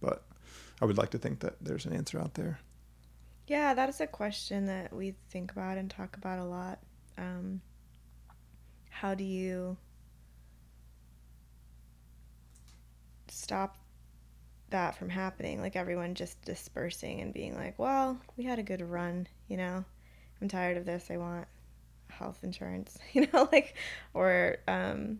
But 0.00 0.24
I 0.80 0.86
would 0.86 0.96
like 0.96 1.10
to 1.10 1.18
think 1.18 1.40
that 1.40 1.56
there's 1.60 1.84
an 1.84 1.92
answer 1.92 2.18
out 2.18 2.34
there. 2.34 2.60
Yeah, 3.48 3.74
that 3.74 3.88
is 3.88 4.00
a 4.00 4.06
question 4.06 4.66
that 4.66 4.92
we 4.92 5.14
think 5.30 5.52
about 5.52 5.78
and 5.78 5.90
talk 5.90 6.16
about 6.16 6.38
a 6.38 6.44
lot. 6.44 6.78
Um, 7.16 7.60
how 8.90 9.14
do 9.14 9.24
you 9.24 9.76
stop 13.28 13.78
that 14.70 14.96
from 14.96 15.08
happening? 15.08 15.60
Like 15.60 15.76
everyone 15.76 16.14
just 16.14 16.40
dispersing 16.42 17.20
and 17.20 17.32
being 17.32 17.54
like, 17.54 17.78
well, 17.78 18.18
we 18.36 18.44
had 18.44 18.58
a 18.58 18.62
good 18.62 18.82
run, 18.82 19.26
you 19.48 19.56
know? 19.56 19.84
I'm 20.40 20.48
tired 20.48 20.76
of 20.76 20.84
this. 20.84 21.10
I 21.10 21.16
want 21.16 21.46
health 22.08 22.38
insurance, 22.42 22.98
you 23.12 23.28
know? 23.32 23.48
Like, 23.50 23.74
or, 24.14 24.58
um, 24.68 25.18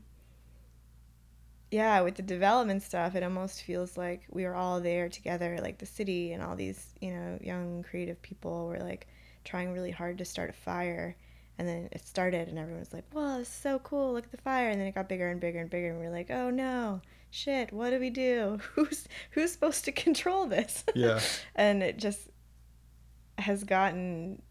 yeah, 1.71 2.01
with 2.01 2.15
the 2.15 2.23
development 2.23 2.83
stuff, 2.83 3.15
it 3.15 3.23
almost 3.23 3.63
feels 3.63 3.97
like 3.97 4.23
we 4.31 4.45
were 4.45 4.55
all 4.55 4.81
there 4.81 5.09
together, 5.09 5.59
like 5.61 5.79
the 5.79 5.87
city 5.87 6.33
and 6.33 6.43
all 6.43 6.57
these, 6.57 6.95
you 7.01 7.13
know, 7.13 7.39
young 7.43 7.85
creative 7.89 8.21
people 8.23 8.69
were 8.69 8.81
like 8.81 9.07
trying 9.45 9.73
really 9.73 9.91
hard 9.91 10.19
to 10.19 10.25
start 10.25 10.51
a 10.51 10.55
fire. 10.55 11.15
And 11.59 11.67
then 11.67 11.89
it 11.91 12.07
started, 12.07 12.49
and 12.49 12.57
everyone 12.57 12.81
was 12.81 12.93
like, 12.93 13.05
"Whoa, 13.13 13.39
this 13.39 13.49
is 13.49 13.55
so 13.55 13.81
cool! 13.81 14.13
Look 14.13 14.25
at 14.25 14.31
the 14.31 14.37
fire!" 14.37 14.71
And 14.71 14.81
then 14.81 14.87
it 14.87 14.95
got 14.95 15.09
bigger 15.09 15.29
and 15.29 15.41
bigger 15.41 15.59
and 15.59 15.69
bigger, 15.69 15.91
and 15.91 15.99
we 15.99 16.07
are 16.07 16.11
like, 16.11 16.31
"Oh 16.31 16.51
no, 16.51 17.01
shit! 17.31 17.73
What 17.73 17.91
do 17.91 17.99
we 18.01 18.11
do? 18.11 18.59
Who's 18.75 19.07
who's 19.33 19.53
supposed 19.53 19.85
to 19.87 19.93
control 19.93 20.47
this?" 20.47 20.85
Yeah. 20.95 21.21
and 21.55 21.83
it 21.83 21.99
just 21.99 22.29
has 23.39 23.63
gotten 23.65 24.43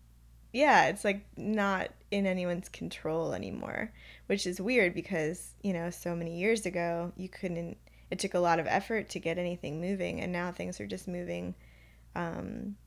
yeah 0.53 0.85
it's 0.87 1.03
like 1.03 1.25
not 1.35 1.89
in 2.09 2.25
anyone's 2.25 2.69
control 2.69 3.33
anymore 3.33 3.91
which 4.27 4.47
is 4.47 4.61
weird 4.61 4.93
because 4.93 5.53
you 5.61 5.73
know 5.73 5.89
so 5.89 6.15
many 6.15 6.37
years 6.39 6.65
ago 6.65 7.11
you 7.17 7.27
couldn't 7.27 7.77
it 8.09 8.17
took 8.19 8.33
a 8.33 8.39
lot 8.39 8.57
of 8.57 8.65
effort 8.65 9.09
to 9.09 9.19
get 9.19 9.37
anything 9.37 9.81
moving 9.81 10.21
and 10.21 10.31
now 10.31 10.49
things 10.53 10.79
are 10.79 10.87
just 10.87 11.05
moving 11.05 11.53
um, 12.15 12.77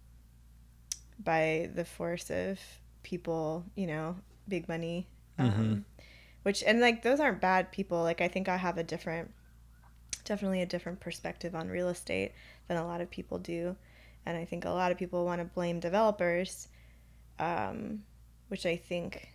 by 1.22 1.68
the 1.74 1.84
force 1.84 2.30
of 2.30 2.58
people 3.02 3.64
you 3.74 3.86
know 3.86 4.16
big 4.48 4.66
money 4.68 5.06
um, 5.38 5.50
Mhm. 5.50 5.84
which 6.44 6.62
and 6.62 6.80
like 6.80 7.02
those 7.02 7.20
aren't 7.20 7.40
bad 7.42 7.70
people 7.72 8.02
like 8.02 8.20
i 8.22 8.28
think 8.28 8.48
i 8.48 8.56
have 8.56 8.78
a 8.78 8.82
different 8.82 9.30
definitely 10.22 10.62
a 10.62 10.66
different 10.66 11.00
perspective 11.00 11.54
on 11.54 11.68
real 11.68 11.88
estate 11.88 12.32
than 12.68 12.76
a 12.76 12.86
lot 12.86 13.00
of 13.00 13.10
people 13.10 13.38
do. 13.38 13.76
And 14.26 14.36
I 14.36 14.44
think 14.44 14.64
a 14.64 14.70
lot 14.70 14.92
of 14.92 14.98
people 14.98 15.24
want 15.24 15.40
to 15.40 15.44
blame 15.44 15.80
developers, 15.80 16.68
um, 17.38 18.02
which 18.48 18.66
I 18.66 18.76
think 18.76 19.28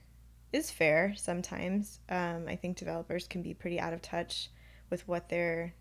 is 0.54 0.72
fair 0.72 1.14
sometimes. 1.18 2.00
Um, 2.10 2.46
I 2.48 2.56
think 2.56 2.78
developers 2.78 3.28
can 3.28 3.42
be 3.42 3.54
pretty 3.54 3.80
out 3.80 3.94
of 3.94 4.02
touch 4.02 4.50
with 4.90 5.08
what 5.08 5.30
they're 5.30 5.74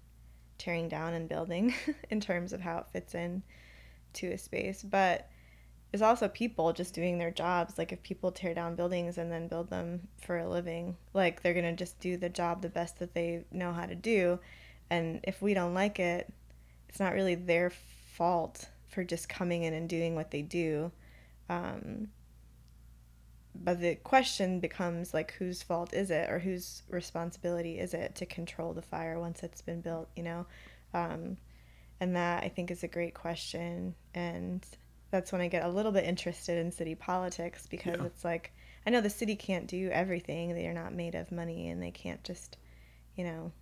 tearing 0.58 0.88
down 0.88 1.14
and 1.14 1.28
building 1.28 1.74
in 2.10 2.20
terms 2.20 2.52
of 2.52 2.60
how 2.60 2.78
it 2.78 2.88
fits 2.92 3.14
in 3.14 3.42
to 4.14 4.32
a 4.32 4.38
space. 4.38 4.82
But 4.82 5.28
there's 5.90 6.02
also 6.02 6.26
people 6.26 6.72
just 6.72 6.92
doing 6.92 7.18
their 7.18 7.30
jobs. 7.30 7.78
Like 7.78 7.92
if 7.92 8.02
people 8.02 8.32
tear 8.32 8.52
down 8.52 8.74
buildings 8.74 9.16
and 9.16 9.30
then 9.30 9.46
build 9.46 9.70
them 9.70 10.08
for 10.20 10.38
a 10.38 10.48
living, 10.48 10.96
like 11.12 11.42
they're 11.42 11.54
gonna 11.54 11.76
just 11.76 12.00
do 12.00 12.16
the 12.16 12.28
job 12.28 12.62
the 12.62 12.68
best 12.68 12.98
that 12.98 13.14
they 13.14 13.44
know 13.52 13.72
how 13.72 13.86
to 13.86 13.94
do. 13.94 14.40
And 14.90 15.20
if 15.24 15.40
we 15.42 15.54
don't 15.54 15.74
like 15.74 15.98
it, 15.98 16.32
it's 16.88 17.00
not 17.00 17.14
really 17.14 17.34
their 17.34 17.70
fault 17.70 18.68
for 18.88 19.04
just 19.04 19.28
coming 19.28 19.64
in 19.64 19.74
and 19.74 19.88
doing 19.88 20.14
what 20.14 20.30
they 20.30 20.42
do. 20.42 20.92
Um, 21.48 22.08
but 23.54 23.80
the 23.80 23.94
question 23.96 24.60
becomes 24.60 25.14
like 25.14 25.32
whose 25.34 25.62
fault 25.62 25.94
is 25.94 26.10
it 26.10 26.28
or 26.30 26.38
whose 26.38 26.82
responsibility 26.88 27.78
is 27.78 27.94
it 27.94 28.14
to 28.16 28.26
control 28.26 28.72
the 28.72 28.82
fire 28.82 29.18
once 29.18 29.42
it's 29.42 29.62
been 29.62 29.80
built 29.80 30.08
you 30.16 30.22
know 30.22 30.46
um, 30.92 31.36
and 32.00 32.16
that 32.16 32.42
i 32.42 32.48
think 32.48 32.70
is 32.70 32.82
a 32.82 32.88
great 32.88 33.14
question 33.14 33.94
and 34.14 34.66
that's 35.10 35.30
when 35.30 35.40
i 35.40 35.48
get 35.48 35.64
a 35.64 35.68
little 35.68 35.92
bit 35.92 36.04
interested 36.04 36.58
in 36.58 36.72
city 36.72 36.94
politics 36.94 37.66
because 37.66 37.96
yeah. 37.98 38.06
it's 38.06 38.24
like 38.24 38.52
i 38.86 38.90
know 38.90 39.00
the 39.00 39.10
city 39.10 39.36
can't 39.36 39.66
do 39.66 39.88
everything 39.90 40.54
they 40.54 40.66
are 40.66 40.74
not 40.74 40.92
made 40.92 41.14
of 41.14 41.30
money 41.30 41.68
and 41.68 41.82
they 41.82 41.92
can't 41.92 42.24
just 42.24 42.56
you 43.16 43.24
know 43.24 43.52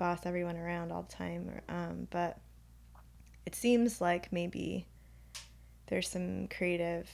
boss 0.00 0.24
everyone 0.24 0.56
around 0.56 0.90
all 0.90 1.02
the 1.02 1.14
time 1.14 1.60
um, 1.68 2.08
but 2.10 2.38
it 3.44 3.54
seems 3.54 4.00
like 4.00 4.32
maybe 4.32 4.86
there's 5.88 6.08
some 6.08 6.48
creative 6.48 7.06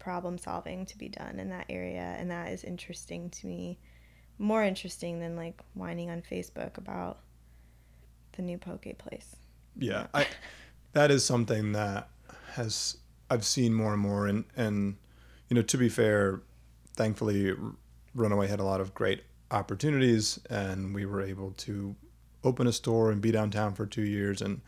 problem 0.00 0.36
solving 0.36 0.84
to 0.84 0.98
be 0.98 1.08
done 1.08 1.38
in 1.38 1.48
that 1.48 1.64
area 1.68 2.16
and 2.18 2.28
that 2.28 2.50
is 2.50 2.64
interesting 2.64 3.30
to 3.30 3.46
me 3.46 3.78
more 4.40 4.64
interesting 4.64 5.20
than 5.20 5.36
like 5.36 5.60
whining 5.74 6.10
on 6.10 6.20
facebook 6.20 6.76
about 6.76 7.20
the 8.32 8.42
new 8.42 8.58
poke 8.58 8.98
place. 8.98 9.36
Yeah 9.78 10.08
i 10.12 10.26
that 10.94 11.12
is 11.12 11.24
something 11.24 11.70
that 11.70 12.08
has 12.54 12.96
i've 13.30 13.44
seen 13.44 13.72
more 13.72 13.92
and 13.92 14.02
more 14.02 14.26
and 14.26 14.44
and 14.56 14.96
you 15.48 15.54
know 15.54 15.62
to 15.62 15.78
be 15.78 15.88
fair 15.88 16.42
thankfully 16.96 17.54
runaway 18.12 18.48
had 18.48 18.58
a 18.58 18.64
lot 18.64 18.80
of 18.80 18.92
great 18.92 19.22
opportunities 19.52 20.40
and 20.50 20.94
we 20.94 21.06
were 21.06 21.22
able 21.22 21.52
to 21.52 21.94
open 22.44 22.66
a 22.66 22.72
store 22.72 23.10
and 23.10 23.20
be 23.20 23.30
downtown 23.30 23.74
for 23.74 23.86
two 23.86 24.02
years 24.02 24.42
and 24.42 24.60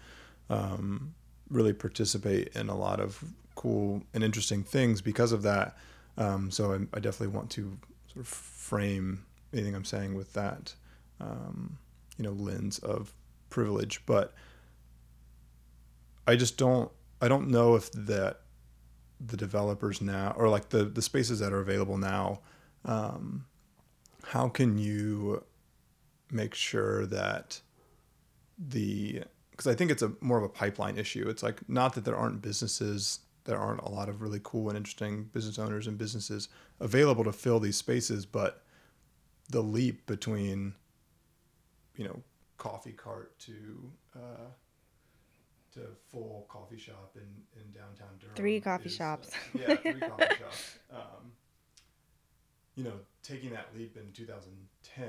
um, 0.50 1.14
really 1.50 1.72
participate 1.72 2.48
in 2.54 2.68
a 2.68 2.76
lot 2.76 3.00
of 3.00 3.24
cool 3.54 4.02
and 4.12 4.22
interesting 4.22 4.62
things 4.62 5.00
because 5.00 5.32
of 5.32 5.42
that. 5.42 5.76
Um, 6.16 6.50
so 6.50 6.72
I, 6.72 6.96
I, 6.96 7.00
definitely 7.00 7.34
want 7.34 7.50
to 7.50 7.76
sort 8.12 8.24
of 8.24 8.28
frame 8.28 9.24
anything 9.52 9.74
I'm 9.74 9.84
saying 9.84 10.14
with 10.14 10.32
that, 10.34 10.74
um, 11.20 11.78
you 12.16 12.24
know, 12.24 12.32
lens 12.32 12.78
of 12.78 13.12
privilege. 13.50 14.00
But 14.06 14.32
I 16.26 16.36
just 16.36 16.56
don't, 16.56 16.90
I 17.20 17.26
don't 17.26 17.48
know 17.48 17.74
if 17.74 17.90
that 17.92 18.42
the 19.24 19.36
developers 19.36 20.00
now, 20.00 20.34
or 20.36 20.48
like 20.48 20.68
the 20.68 20.84
the 20.84 21.02
spaces 21.02 21.38
that 21.38 21.52
are 21.52 21.60
available 21.60 21.98
now, 21.98 22.40
um, 22.84 23.46
how 24.28 24.48
can 24.48 24.78
you 24.78 25.44
make 26.30 26.54
sure 26.54 27.06
that 27.06 27.60
the 28.58 29.22
because 29.50 29.66
I 29.68 29.74
think 29.74 29.90
it's 29.90 30.02
a 30.02 30.12
more 30.20 30.38
of 30.38 30.44
a 30.44 30.48
pipeline 30.48 30.98
issue. 30.98 31.28
It's 31.28 31.42
like 31.42 31.68
not 31.68 31.94
that 31.94 32.04
there 32.04 32.16
aren't 32.16 32.42
businesses 32.42 33.20
there 33.44 33.58
aren't 33.58 33.80
a 33.82 33.88
lot 33.88 34.08
of 34.08 34.22
really 34.22 34.40
cool 34.42 34.68
and 34.68 34.76
interesting 34.76 35.24
business 35.24 35.58
owners 35.58 35.86
and 35.86 35.98
businesses 35.98 36.48
available 36.80 37.24
to 37.24 37.32
fill 37.32 37.60
these 37.60 37.76
spaces, 37.76 38.24
but 38.24 38.62
the 39.50 39.60
leap 39.60 40.06
between, 40.06 40.74
you 41.96 42.04
know, 42.04 42.22
coffee 42.56 42.92
cart 42.92 43.38
to 43.40 43.92
uh, 44.16 44.48
to 45.74 45.80
full 46.10 46.46
coffee 46.48 46.78
shop 46.78 47.16
in, 47.16 47.60
in 47.60 47.70
downtown 47.72 48.08
Durham. 48.18 48.34
Three 48.34 48.60
coffee 48.60 48.86
is, 48.86 48.94
uh, 48.94 49.04
shops. 49.04 49.30
Uh, 49.54 49.58
yeah, 49.58 49.74
three 49.76 50.00
coffee 50.00 50.34
shops. 50.38 50.78
Um, 50.90 51.32
you 52.76 52.84
know, 52.84 52.94
taking 53.24 53.50
that 53.50 53.68
leap 53.74 53.96
in 53.96 54.12
2010 54.12 55.04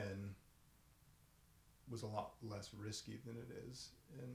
was 1.91 2.01
a 2.01 2.07
lot 2.07 2.31
less 2.41 2.71
risky 2.73 3.19
than 3.25 3.35
it 3.35 3.69
is 3.69 3.89
in 4.17 4.29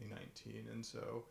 2019, 0.00 0.68
and 0.72 0.86
so 0.86 1.24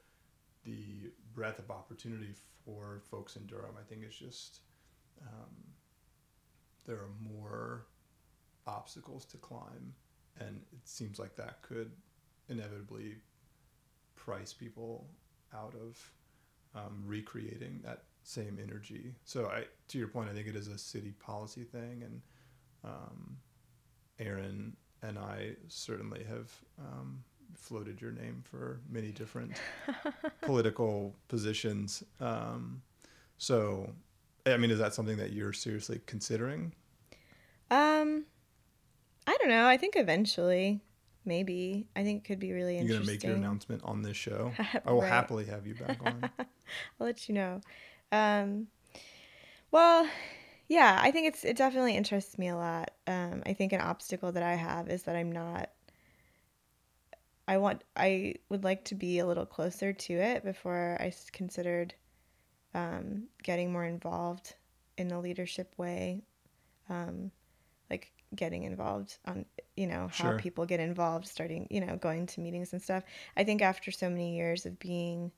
the 0.65 1.09
breadth 1.33 1.59
of 1.59 1.71
opportunity 1.71 2.33
for 2.65 3.01
folks 3.09 3.38
in 3.38 3.45
Durham, 3.47 3.75
I 3.79 3.83
think, 3.89 4.03
is 4.05 4.13
just 4.13 4.59
um, 5.21 5.55
there 6.85 6.97
are 6.97 7.33
more 7.33 7.85
obstacles 8.67 9.25
to 9.25 9.38
climb, 9.38 9.93
and 10.39 10.61
it 10.73 10.88
seems 10.88 11.17
like 11.17 11.35
that 11.38 11.61
could 11.61 11.91
inevitably 12.49 13.15
price 14.15 14.53
people 14.53 15.07
out 15.55 15.73
of 15.75 16.11
um, 16.75 17.01
recreating 17.05 17.79
that 17.83 18.03
same 18.28 18.59
energy. 18.61 19.15
So, 19.23 19.45
I, 19.47 19.65
to 19.89 19.97
your 19.97 20.07
point, 20.07 20.30
I 20.30 20.34
think 20.34 20.47
it 20.47 20.55
is 20.55 20.67
a 20.67 20.78
city 20.78 21.13
policy 21.19 21.63
thing, 21.63 22.03
and 22.03 22.21
um, 22.84 23.38
Aaron 24.19 24.75
and 25.01 25.17
I 25.17 25.55
certainly 25.67 26.23
have 26.23 26.51
um, 26.80 27.23
floated 27.55 28.01
your 28.01 28.11
name 28.11 28.43
for 28.43 28.80
many 28.89 29.11
different 29.11 29.53
political 30.41 31.15
positions. 31.28 32.03
Um, 32.19 32.82
so, 33.38 33.93
I 34.45 34.57
mean, 34.57 34.71
is 34.71 34.80
that 34.80 34.93
something 34.93 35.17
that 35.17 35.32
you're 35.32 35.53
seriously 35.53 36.01
considering? 36.05 36.73
Um, 37.69 38.25
I 39.25 39.36
don't 39.39 39.49
know. 39.49 39.67
I 39.67 39.78
think 39.78 39.95
eventually, 39.95 40.82
maybe. 41.25 41.88
I 41.95 42.03
think 42.03 42.23
it 42.23 42.28
could 42.28 42.39
be 42.39 42.53
really 42.53 42.78
interesting. 42.78 42.88
You're 42.89 42.99
gonna 42.99 43.11
make 43.11 43.23
your 43.23 43.36
announcement 43.36 43.82
on 43.84 44.01
this 44.01 44.17
show. 44.17 44.51
I 44.86 44.91
will 44.91 45.01
right. 45.01 45.09
happily 45.09 45.45
have 45.45 45.67
you 45.67 45.75
back 45.75 45.99
on. 46.03 46.30
I'll 46.39 46.47
let 46.99 47.30
you 47.30 47.36
know. 47.36 47.61
Um, 48.11 48.67
well, 49.71 50.07
yeah, 50.67 50.99
I 51.01 51.11
think 51.11 51.27
it's 51.27 51.43
it 51.43 51.57
definitely 51.57 51.95
interests 51.95 52.37
me 52.37 52.49
a 52.49 52.55
lot. 52.55 52.91
Um, 53.07 53.43
I 53.45 53.53
think 53.53 53.73
an 53.73 53.81
obstacle 53.81 54.31
that 54.31 54.43
I 54.43 54.55
have 54.55 54.89
is 54.89 55.03
that 55.03 55.15
I'm 55.15 55.31
not 55.31 55.69
I 57.47 57.57
want 57.57 57.83
I 57.95 58.35
would 58.49 58.63
like 58.63 58.83
to 58.85 58.95
be 58.95 59.19
a 59.19 59.25
little 59.25 59.45
closer 59.45 59.93
to 59.93 60.13
it 60.13 60.43
before 60.43 60.97
I 60.99 61.13
considered 61.31 61.93
um, 62.73 63.23
getting 63.41 63.71
more 63.71 63.85
involved 63.85 64.55
in 64.97 65.11
a 65.11 65.19
leadership 65.19 65.73
way, 65.77 66.23
um, 66.89 67.31
like 67.89 68.11
getting 68.35 68.63
involved 68.63 69.17
on 69.25 69.45
you 69.77 69.87
know 69.87 70.09
how 70.11 70.31
sure. 70.31 70.39
people 70.39 70.65
get 70.65 70.81
involved, 70.81 71.27
starting 71.27 71.67
you 71.69 71.79
know 71.79 71.95
going 71.95 72.25
to 72.27 72.41
meetings 72.41 72.73
and 72.73 72.81
stuff. 72.81 73.03
I 73.37 73.45
think 73.45 73.61
after 73.61 73.91
so 73.91 74.09
many 74.09 74.35
years 74.35 74.65
of 74.65 74.77
being 74.77 75.31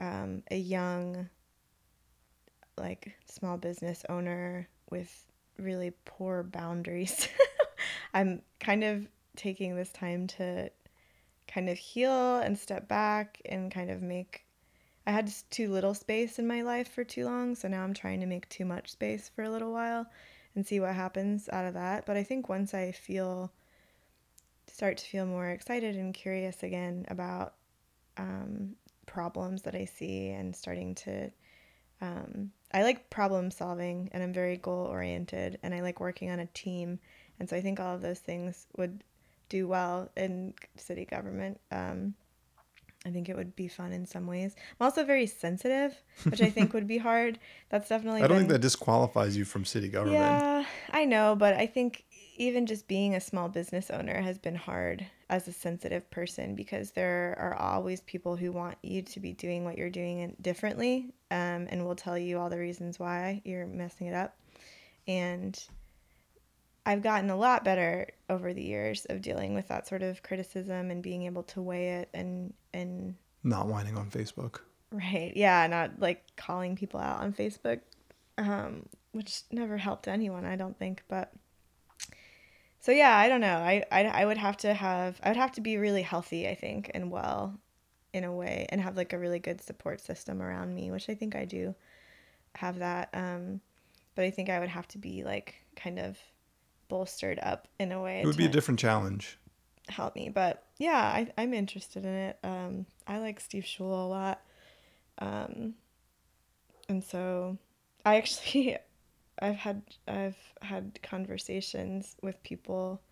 um, 0.00 0.42
a 0.50 0.56
young 0.56 1.28
like 2.76 3.14
small 3.26 3.56
business 3.56 4.04
owner 4.08 4.68
with 4.90 5.26
really 5.58 5.92
poor 6.04 6.42
boundaries, 6.42 7.28
I'm 8.14 8.42
kind 8.60 8.84
of 8.84 9.06
taking 9.36 9.76
this 9.76 9.92
time 9.92 10.26
to 10.26 10.70
kind 11.46 11.68
of 11.68 11.76
heal 11.76 12.38
and 12.38 12.58
step 12.58 12.88
back 12.88 13.40
and 13.44 13.70
kind 13.70 13.90
of 13.90 14.02
make 14.02 14.44
I 15.06 15.12
had 15.12 15.30
too 15.50 15.70
little 15.70 15.92
space 15.92 16.38
in 16.38 16.46
my 16.46 16.62
life 16.62 16.88
for 16.88 17.04
too 17.04 17.26
long, 17.26 17.54
so 17.54 17.68
now 17.68 17.84
I'm 17.84 17.92
trying 17.92 18.20
to 18.20 18.26
make 18.26 18.48
too 18.48 18.64
much 18.64 18.90
space 18.90 19.30
for 19.34 19.44
a 19.44 19.50
little 19.50 19.70
while 19.70 20.06
and 20.54 20.66
see 20.66 20.80
what 20.80 20.94
happens 20.94 21.48
out 21.52 21.66
of 21.66 21.74
that. 21.74 22.06
But 22.06 22.16
I 22.16 22.22
think 22.22 22.48
once 22.48 22.72
I 22.72 22.92
feel 22.92 23.52
start 24.66 24.96
to 24.96 25.04
feel 25.04 25.26
more 25.26 25.50
excited 25.50 25.96
and 25.96 26.14
curious 26.14 26.62
again 26.62 27.04
about 27.08 27.54
um, 28.16 28.74
problems 29.06 29.62
that 29.62 29.74
I 29.74 29.84
see 29.84 30.30
and 30.30 30.56
starting 30.56 30.94
to 30.96 31.30
um, 32.00 32.50
I 32.72 32.82
like 32.82 33.08
problem 33.10 33.50
solving 33.50 34.08
and 34.12 34.22
I'm 34.22 34.32
very 34.32 34.56
goal 34.56 34.86
oriented 34.86 35.58
and 35.62 35.74
I 35.74 35.80
like 35.80 36.00
working 36.00 36.30
on 36.30 36.40
a 36.40 36.46
team. 36.46 36.98
And 37.38 37.48
so 37.48 37.56
I 37.56 37.60
think 37.60 37.80
all 37.80 37.94
of 37.94 38.02
those 38.02 38.18
things 38.18 38.66
would 38.76 39.04
do 39.48 39.68
well 39.68 40.10
in 40.16 40.54
city 40.76 41.04
government. 41.04 41.60
Um, 41.70 42.14
I 43.06 43.10
think 43.10 43.28
it 43.28 43.36
would 43.36 43.54
be 43.54 43.68
fun 43.68 43.92
in 43.92 44.06
some 44.06 44.26
ways. 44.26 44.56
I'm 44.58 44.84
also 44.84 45.04
very 45.04 45.26
sensitive, 45.26 45.94
which 46.24 46.40
I 46.40 46.48
think 46.48 46.72
would 46.74 46.86
be 46.86 46.96
hard. 46.98 47.38
That's 47.68 47.88
definitely. 47.88 48.22
I 48.22 48.26
don't 48.26 48.38
been... 48.38 48.38
think 48.38 48.52
that 48.52 48.62
disqualifies 48.62 49.36
you 49.36 49.44
from 49.44 49.64
city 49.64 49.88
government. 49.88 50.20
Yeah, 50.20 50.64
I 50.90 51.04
know, 51.04 51.36
but 51.36 51.54
I 51.54 51.66
think 51.66 52.04
even 52.36 52.66
just 52.66 52.88
being 52.88 53.14
a 53.14 53.20
small 53.20 53.48
business 53.48 53.90
owner 53.90 54.20
has 54.20 54.38
been 54.38 54.54
hard 54.54 55.06
as 55.30 55.46
a 55.48 55.52
sensitive 55.52 56.10
person 56.10 56.54
because 56.54 56.90
there 56.92 57.36
are 57.38 57.54
always 57.54 58.00
people 58.02 58.36
who 58.36 58.52
want 58.52 58.76
you 58.82 59.02
to 59.02 59.20
be 59.20 59.32
doing 59.32 59.64
what 59.64 59.78
you're 59.78 59.90
doing 59.90 60.36
differently, 60.40 61.12
um, 61.30 61.66
and 61.70 61.84
will 61.84 61.94
tell 61.96 62.18
you 62.18 62.38
all 62.38 62.50
the 62.50 62.58
reasons 62.58 62.98
why 62.98 63.40
you're 63.44 63.66
messing 63.66 64.06
it 64.08 64.14
up, 64.14 64.36
and 65.06 65.62
I've 66.86 67.02
gotten 67.02 67.30
a 67.30 67.36
lot 67.36 67.64
better 67.64 68.08
over 68.28 68.52
the 68.52 68.62
years 68.62 69.06
of 69.06 69.22
dealing 69.22 69.54
with 69.54 69.68
that 69.68 69.88
sort 69.88 70.02
of 70.02 70.22
criticism 70.22 70.90
and 70.90 71.02
being 71.02 71.22
able 71.24 71.42
to 71.44 71.62
weigh 71.62 71.94
it 72.00 72.10
and 72.12 72.52
and 72.74 73.14
Not 73.42 73.68
whining 73.68 73.96
on 73.96 74.10
Facebook. 74.10 74.60
right, 74.92 75.32
yeah, 75.36 75.66
not 75.66 75.98
like 75.98 76.24
calling 76.36 76.76
people 76.76 77.00
out 77.00 77.20
on 77.20 77.32
Facebook, 77.32 77.80
um, 78.38 78.86
which 79.12 79.42
never 79.50 79.76
helped 79.78 80.08
anyone, 80.08 80.44
I 80.44 80.56
don't 80.56 80.78
think. 80.78 81.02
But 81.08 81.32
so 82.84 82.92
yeah, 82.92 83.16
I 83.16 83.30
don't 83.30 83.40
know. 83.40 83.56
I, 83.56 83.82
I 83.90 84.04
I 84.04 84.26
would 84.26 84.36
have 84.36 84.58
to 84.58 84.74
have 84.74 85.18
I 85.22 85.28
would 85.30 85.38
have 85.38 85.52
to 85.52 85.62
be 85.62 85.78
really 85.78 86.02
healthy, 86.02 86.46
I 86.46 86.54
think, 86.54 86.90
and 86.92 87.10
well, 87.10 87.58
in 88.12 88.24
a 88.24 88.32
way, 88.32 88.66
and 88.68 88.78
have 88.78 88.94
like 88.94 89.14
a 89.14 89.18
really 89.18 89.38
good 89.38 89.62
support 89.62 90.02
system 90.02 90.42
around 90.42 90.74
me, 90.74 90.90
which 90.90 91.08
I 91.08 91.14
think 91.14 91.34
I 91.34 91.46
do 91.46 91.74
have 92.56 92.80
that. 92.80 93.08
Um, 93.14 93.62
but 94.14 94.26
I 94.26 94.30
think 94.30 94.50
I 94.50 94.60
would 94.60 94.68
have 94.68 94.86
to 94.88 94.98
be 94.98 95.24
like 95.24 95.54
kind 95.76 95.98
of 95.98 96.18
bolstered 96.88 97.38
up 97.42 97.68
in 97.80 97.90
a 97.90 98.02
way 98.02 98.20
It 98.20 98.26
would 98.26 98.36
be 98.36 98.44
a 98.44 98.50
different 98.50 98.78
challenge. 98.78 99.38
help 99.88 100.14
me. 100.14 100.28
But 100.28 100.62
yeah, 100.76 101.00
I, 101.00 101.32
I'm 101.38 101.54
interested 101.54 102.04
in 102.04 102.12
it. 102.12 102.38
Um, 102.44 102.84
I 103.06 103.16
like 103.18 103.40
Steve 103.40 103.64
Schewel 103.64 104.06
a 104.06 104.08
lot. 104.08 104.42
Um, 105.18 105.72
and 106.86 107.02
so 107.02 107.56
I 108.04 108.16
actually, 108.16 108.76
I've 109.44 109.56
had, 109.56 109.82
I've 110.08 110.38
had 110.62 110.98
conversations 111.02 112.16
with 112.22 112.42
people 112.42 113.02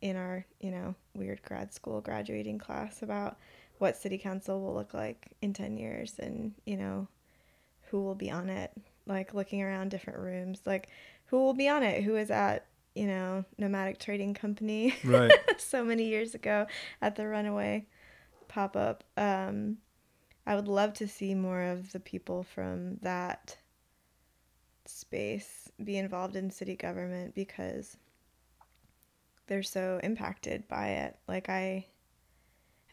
in 0.00 0.16
our, 0.16 0.46
you 0.60 0.70
know, 0.70 0.94
weird 1.14 1.42
grad 1.42 1.72
school 1.74 2.00
graduating 2.00 2.58
class 2.58 3.02
about 3.02 3.36
what 3.78 3.96
city 3.96 4.16
council 4.16 4.62
will 4.62 4.74
look 4.74 4.94
like 4.94 5.32
in 5.42 5.52
10 5.52 5.76
years 5.76 6.14
and, 6.18 6.54
you 6.64 6.76
know, 6.76 7.06
who 7.90 8.02
will 8.02 8.14
be 8.14 8.30
on 8.30 8.48
it. 8.48 8.72
Like 9.06 9.34
looking 9.34 9.62
around 9.62 9.90
different 9.90 10.18
rooms, 10.20 10.62
like 10.64 10.88
who 11.26 11.38
will 11.38 11.52
be 11.52 11.68
on 11.68 11.82
it, 11.82 12.02
who 12.02 12.16
is 12.16 12.30
at, 12.30 12.66
you 12.94 13.06
know, 13.06 13.44
nomadic 13.58 13.98
trading 13.98 14.32
company 14.32 14.94
Right. 15.04 15.32
so 15.58 15.84
many 15.84 16.04
years 16.04 16.34
ago 16.34 16.66
at 17.02 17.16
the 17.16 17.28
runaway 17.28 17.86
pop 18.48 18.74
up. 18.76 19.04
Um, 19.18 19.78
I 20.46 20.54
would 20.54 20.68
love 20.68 20.94
to 20.94 21.08
see 21.08 21.34
more 21.34 21.62
of 21.62 21.92
the 21.92 22.00
people 22.00 22.42
from 22.42 22.96
that 23.02 23.58
space 24.86 25.70
be 25.82 25.96
involved 25.96 26.36
in 26.36 26.50
city 26.50 26.76
government 26.76 27.34
because 27.34 27.96
they're 29.46 29.62
so 29.62 30.00
impacted 30.02 30.66
by 30.68 30.88
it. 30.88 31.18
Like 31.28 31.48
I 31.48 31.86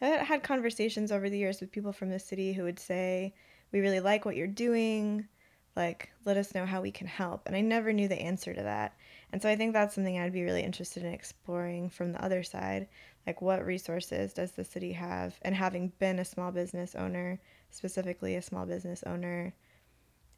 had 0.00 0.42
conversations 0.42 1.12
over 1.12 1.30
the 1.30 1.38
years 1.38 1.60
with 1.60 1.72
people 1.72 1.92
from 1.92 2.10
the 2.10 2.18
city 2.18 2.52
who 2.52 2.64
would 2.64 2.80
say, 2.80 3.34
"We 3.70 3.80
really 3.80 4.00
like 4.00 4.24
what 4.24 4.36
you're 4.36 4.46
doing. 4.46 5.28
Like, 5.76 6.10
let 6.24 6.36
us 6.36 6.54
know 6.54 6.66
how 6.66 6.82
we 6.82 6.90
can 6.90 7.06
help." 7.06 7.46
And 7.46 7.56
I 7.56 7.60
never 7.60 7.92
knew 7.92 8.08
the 8.08 8.20
answer 8.20 8.52
to 8.52 8.62
that. 8.62 8.96
And 9.32 9.40
so 9.40 9.48
I 9.48 9.56
think 9.56 9.72
that's 9.72 9.94
something 9.94 10.18
I'd 10.18 10.32
be 10.32 10.42
really 10.42 10.62
interested 10.62 11.04
in 11.04 11.12
exploring 11.12 11.88
from 11.88 12.12
the 12.12 12.22
other 12.22 12.42
side. 12.42 12.88
Like, 13.26 13.40
what 13.40 13.64
resources 13.64 14.34
does 14.34 14.52
the 14.52 14.64
city 14.64 14.92
have? 14.92 15.38
And 15.42 15.54
having 15.54 15.92
been 15.98 16.18
a 16.18 16.24
small 16.24 16.50
business 16.52 16.94
owner, 16.94 17.40
specifically 17.70 18.34
a 18.34 18.42
small 18.42 18.66
business 18.66 19.02
owner, 19.04 19.54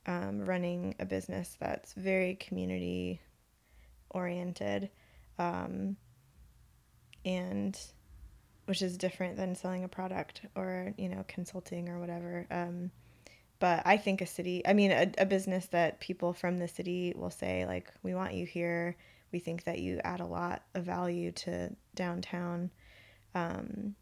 um, 0.06 0.44
running 0.44 0.94
a 0.98 1.04
business 1.04 1.56
that's 1.60 1.92
very 1.94 2.34
community 2.36 3.20
oriented, 4.10 4.90
um, 5.38 5.96
and 7.24 7.78
which 8.66 8.82
is 8.82 8.96
different 8.96 9.36
than 9.36 9.54
selling 9.54 9.84
a 9.84 9.88
product 9.88 10.42
or 10.54 10.94
you 10.96 11.08
know 11.08 11.24
consulting 11.28 11.88
or 11.88 11.98
whatever. 11.98 12.46
Um, 12.50 12.90
but 13.60 13.82
I 13.86 13.96
think 13.96 14.20
a 14.20 14.26
city, 14.26 14.62
I 14.66 14.72
mean, 14.72 14.90
a, 14.90 15.10
a 15.18 15.26
business 15.26 15.66
that 15.66 16.00
people 16.00 16.32
from 16.32 16.58
the 16.58 16.68
city 16.68 17.14
will 17.16 17.30
say, 17.30 17.64
like, 17.66 17.90
we 18.02 18.14
want 18.14 18.34
you 18.34 18.44
here. 18.44 18.96
We 19.32 19.38
think 19.38 19.64
that 19.64 19.78
you 19.78 20.00
add 20.04 20.20
a 20.20 20.26
lot 20.26 20.64
of 20.74 20.84
value 20.84 21.32
to 21.32 21.70
downtown. 21.94 22.70
Um, 23.34 23.94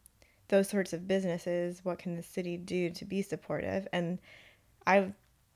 those 0.49 0.69
sorts 0.69 0.93
of 0.93 1.07
businesses, 1.07 1.85
what 1.85 1.99
can 1.99 2.17
the 2.17 2.23
city 2.23 2.57
do 2.57 2.91
to 2.91 3.05
be 3.05 3.23
supportive? 3.23 3.87
And 3.93 4.19
I've 4.87 5.13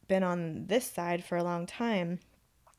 been 0.08 0.22
on 0.22 0.66
this 0.66 0.90
side 0.90 1.24
for 1.24 1.36
a 1.36 1.44
long 1.44 1.66
time 1.66 2.20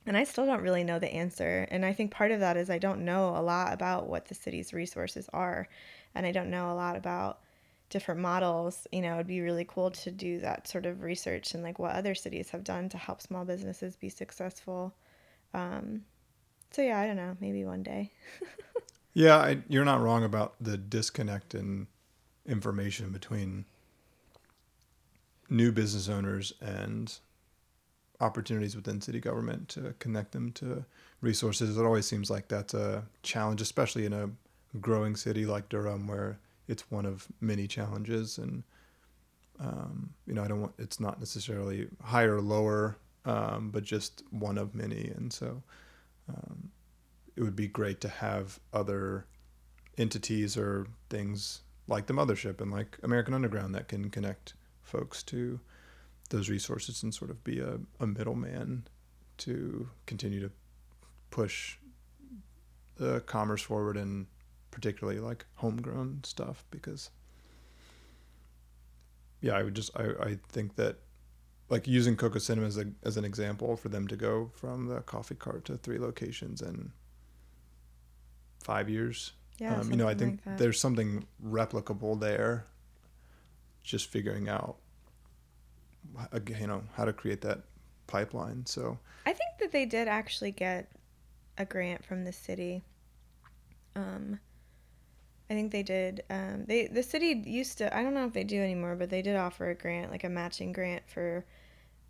and 0.07 0.15
I 0.15 0.23
still 0.23 0.45
don't 0.45 0.61
really 0.61 0.85
know 0.85 0.99
the 0.99 1.13
answer. 1.13 1.67
And 1.69 1.85
I 1.85 1.91
think 1.91 2.11
part 2.11 2.31
of 2.31 2.39
that 2.39 2.55
is 2.55 2.69
I 2.69 2.77
don't 2.77 3.03
know 3.03 3.35
a 3.35 3.41
lot 3.41 3.73
about 3.73 4.07
what 4.07 4.25
the 4.25 4.35
city's 4.35 4.73
resources 4.73 5.29
are. 5.33 5.67
And 6.15 6.25
I 6.25 6.31
don't 6.31 6.49
know 6.49 6.71
a 6.71 6.75
lot 6.75 6.95
about 6.95 7.39
different 7.89 8.21
models. 8.21 8.87
You 8.93 9.01
know, 9.01 9.15
it'd 9.15 9.27
be 9.27 9.41
really 9.41 9.65
cool 9.65 9.91
to 9.91 10.11
do 10.11 10.39
that 10.39 10.67
sort 10.69 10.85
of 10.85 11.03
research 11.03 11.53
and 11.53 11.61
like 11.61 11.77
what 11.77 11.93
other 11.93 12.15
cities 12.15 12.49
have 12.51 12.63
done 12.63 12.87
to 12.89 12.97
help 12.97 13.21
small 13.21 13.43
businesses 13.43 13.97
be 13.97 14.07
successful. 14.07 14.95
Um, 15.53 16.03
so 16.71 16.81
yeah, 16.81 16.99
I 16.99 17.07
don't 17.07 17.17
know. 17.17 17.35
Maybe 17.41 17.65
one 17.65 17.83
day. 17.83 18.11
Yeah, 19.17 19.37
I, 19.37 19.57
you're 19.67 19.83
not 19.83 19.99
wrong 19.99 20.23
about 20.23 20.53
the 20.61 20.77
disconnect 20.77 21.55
in 21.55 21.87
information 22.45 23.09
between 23.09 23.65
new 25.49 25.71
business 25.71 26.09
owners 26.09 26.53
and 26.61 27.17
opportunities 28.19 28.75
within 28.75 28.99
city 28.99 29.19
government 29.19 29.69
to 29.69 29.93
connect 29.99 30.31
them 30.31 30.51
to 30.51 30.83
resources. 31.21 31.77
It 31.77 31.83
always 31.83 32.05
seems 32.05 32.29
like 32.29 32.47
that's 32.47 32.73
a 32.73 33.03
challenge, 33.23 33.61
especially 33.61 34.05
in 34.05 34.13
a 34.13 34.29
growing 34.79 35.15
city 35.15 35.45
like 35.45 35.69
Durham, 35.69 36.07
where 36.07 36.39
it's 36.67 36.89
one 36.91 37.05
of 37.05 37.27
many 37.41 37.67
challenges. 37.67 38.37
And 38.37 38.63
um, 39.59 40.11
you 40.25 40.33
know, 40.33 40.43
I 40.43 40.47
don't 40.47 40.61
want 40.61 40.73
it's 40.77 40.99
not 40.99 41.19
necessarily 41.19 41.87
higher 42.03 42.37
or 42.37 42.41
lower, 42.41 42.97
um, 43.25 43.69
but 43.71 43.83
just 43.83 44.23
one 44.31 44.57
of 44.57 44.75
many. 44.75 45.11
And 45.15 45.31
so, 45.31 45.61
um, 46.29 46.71
it 47.35 47.41
would 47.41 47.55
be 47.55 47.67
great 47.67 48.01
to 48.01 48.09
have 48.09 48.59
other 48.73 49.25
entities 49.97 50.57
or 50.57 50.87
things 51.09 51.61
like 51.87 52.07
the 52.07 52.13
mothership 52.13 52.61
and 52.61 52.71
like 52.71 52.97
American 53.03 53.33
Underground 53.33 53.73
that 53.75 53.87
can 53.87 54.09
connect 54.09 54.53
folks 54.87 55.21
to 55.23 55.59
those 56.29 56.49
resources 56.49 57.03
and 57.03 57.13
sort 57.13 57.29
of 57.31 57.43
be 57.43 57.59
a, 57.59 57.77
a 57.99 58.07
middleman 58.07 58.85
to 59.37 59.87
continue 60.05 60.39
to 60.39 60.51
push 61.29 61.77
the 62.95 63.19
commerce 63.21 63.61
forward 63.61 63.95
and 63.97 64.25
particularly 64.71 65.19
like 65.19 65.45
homegrown 65.55 66.19
stuff 66.23 66.65
because 66.71 67.11
yeah 69.41 69.53
i 69.53 69.63
would 69.63 69.75
just 69.75 69.91
i, 69.97 70.03
I 70.21 70.37
think 70.49 70.75
that 70.75 70.97
like 71.69 71.85
using 71.85 72.15
Cocoa 72.15 72.39
Cinnamon 72.39 72.69
as, 72.69 72.77
a, 72.77 72.85
as 73.03 73.17
an 73.17 73.25
example 73.25 73.75
for 73.75 73.89
them 73.89 74.07
to 74.07 74.15
go 74.15 74.49
from 74.53 74.87
the 74.87 75.01
coffee 75.01 75.35
cart 75.35 75.65
to 75.65 75.75
three 75.75 75.99
locations 75.99 76.61
in 76.61 76.91
five 78.63 78.89
years 78.89 79.33
Yeah. 79.59 79.75
um, 79.79 79.91
you 79.91 79.97
know 79.97 80.07
i 80.07 80.13
think 80.15 80.39
like 80.45 80.57
there's 80.57 80.79
something 80.79 81.25
replicable 81.45 82.19
there 82.19 82.65
just 83.87 84.11
figuring 84.11 84.49
out 84.49 84.77
you 86.47 86.67
know 86.67 86.83
how 86.95 87.05
to 87.05 87.13
create 87.13 87.41
that 87.41 87.59
pipeline 88.07 88.65
so 88.65 88.97
I 89.25 89.33
think 89.33 89.57
that 89.59 89.71
they 89.71 89.85
did 89.85 90.07
actually 90.07 90.51
get 90.51 90.89
a 91.57 91.65
grant 91.65 92.05
from 92.05 92.23
the 92.23 92.31
city. 92.31 92.83
Um, 93.95 94.39
I 95.49 95.53
think 95.53 95.71
they 95.71 95.83
did. 95.83 96.23
Um, 96.29 96.65
they 96.65 96.87
the 96.87 97.03
city 97.03 97.43
used 97.45 97.77
to. 97.79 97.95
I 97.95 98.03
don't 98.03 98.13
know 98.13 98.25
if 98.25 98.33
they 98.33 98.43
do 98.43 98.61
anymore, 98.61 98.95
but 98.95 99.09
they 99.09 99.21
did 99.21 99.35
offer 99.35 99.69
a 99.69 99.75
grant, 99.75 100.11
like 100.11 100.23
a 100.23 100.29
matching 100.29 100.71
grant 100.71 101.03
for 101.07 101.45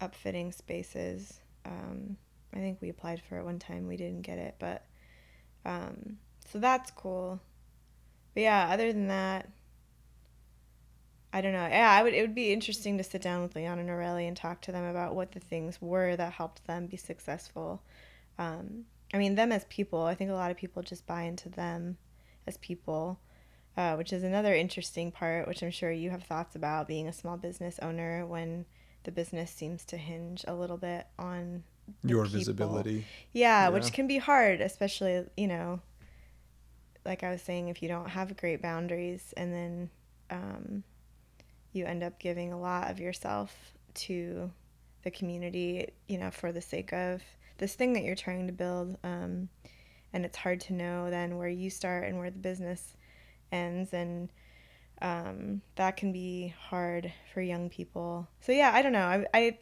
upfitting 0.02 0.54
spaces. 0.54 1.40
Um, 1.66 2.18
I 2.54 2.58
think 2.58 2.82
we 2.82 2.90
applied 2.90 3.22
for 3.22 3.38
it 3.38 3.46
one 3.46 3.60
time. 3.60 3.88
We 3.88 3.98
didn't 3.98 4.22
get 4.22 4.38
it, 4.38 4.56
but 4.60 4.86
um, 5.66 6.18
so 6.52 6.60
that's 6.60 6.92
cool. 6.92 7.40
But 8.34 8.42
yeah, 8.42 8.70
other 8.72 8.92
than 8.92 9.08
that, 9.08 9.50
I 11.38 11.42
don't 11.42 11.54
know. 11.54 11.68
Yeah, 11.68 11.92
I 11.92 12.02
would. 12.02 12.16
It 12.16 12.22
would 12.22 12.34
be 12.34 12.52
interesting 12.52 12.98
to 12.98 13.04
sit 13.04 13.22
down 13.22 13.44
with 13.44 13.56
Leon 13.56 13.78
and 13.78 13.90
Areli 13.90 14.28
and 14.28 14.36
talk 14.36 14.60
to 14.62 14.72
them 14.72 14.84
about 14.84 15.14
what 15.14 15.34
the 15.34 15.40
things 15.40 15.80
were 15.80 16.16
that 16.16 16.34
helped 16.34 16.66
them 16.66 16.88
be 16.88 16.98
successful. 16.98 17.84
Um, 18.40 18.86
I 19.14 19.20
mean, 19.20 19.36
them 19.36 19.52
as 19.52 19.64
people. 19.66 20.02
I 20.02 20.16
think 20.16 20.32
a 20.32 20.34
lot 20.34 20.50
of 20.50 20.58
people 20.58 20.82
just 20.82 21.06
buy 21.06 21.22
into 21.24 21.48
them 21.48 21.98
as 22.48 22.58
people, 22.58 23.20
uh, 23.78 23.94
which 23.98 24.12
is 24.12 24.24
another 24.24 24.56
interesting 24.56 25.12
part. 25.12 25.48
Which 25.48 25.62
I'm 25.62 25.70
sure 25.70 25.92
you 25.92 26.10
have 26.10 26.24
thoughts 26.24 26.56
about 26.56 26.88
being 26.88 27.08
a 27.08 27.14
small 27.14 27.38
business 27.38 27.78
owner 27.84 28.26
when 28.26 28.66
the 29.04 29.12
business 29.12 29.52
seems 29.52 29.86
to 29.86 29.98
hinge 29.98 30.44
a 30.48 30.56
little 30.56 30.78
bit 30.78 31.06
on 31.20 31.64
your 32.04 32.24
people. 32.26 32.40
visibility 32.40 33.06
Yeah, 33.32 33.66
Yeah. 33.66 33.70
which 33.70 33.94
can 33.94 34.08
be 34.08 34.18
hard, 34.18 34.60
especially, 34.60 35.24
you 35.38 35.48
know, 35.48 35.82
like 37.06 37.22
I 37.24 37.30
was 37.30 37.44
saying, 37.44 37.68
if 37.68 37.84
you 37.84 37.90
don't 37.90 38.10
have 38.10 38.36
great 38.36 38.60
boundaries 38.60 39.36
and 39.38 39.54
then 39.54 39.90
um, 40.32 40.84
you 41.78 41.86
end 41.86 42.04
up 42.04 42.20
giving 42.20 42.52
a 42.52 42.60
lot 42.60 42.90
of 42.92 43.00
yourself 43.00 43.56
to 43.94 44.52
the 45.04 45.12
community, 45.12 45.88
you 46.08 46.18
know, 46.18 46.32
for 46.32 46.52
the 46.52 46.62
sake 46.62 46.92
of 46.94 47.22
this 47.58 47.76
thing 47.76 47.94
that 47.94 48.04
you're 48.04 48.16
trying 48.16 48.48
to 48.48 48.54
build. 48.54 48.98
Um, 49.04 49.50
and 50.14 50.26
it's 50.26 50.38
hard 50.38 50.62
to 50.62 50.74
know 50.74 51.10
then 51.10 51.38
where 51.38 51.50
you 51.50 51.70
start 51.70 52.06
and 52.06 52.18
where 52.18 52.32
the 52.32 52.40
business 52.40 52.96
ends. 53.52 53.94
And 53.94 54.30
um, 55.02 55.62
that 55.76 55.98
can 55.98 56.12
be 56.12 56.54
hard 56.60 57.12
for 57.34 57.42
young 57.42 57.70
people. 57.70 58.28
So, 58.42 58.52
yeah, 58.52 58.72
I 58.74 58.82
don't 58.82 58.94
know. 58.94 59.06
I, 59.06 59.26
I, 59.34 59.58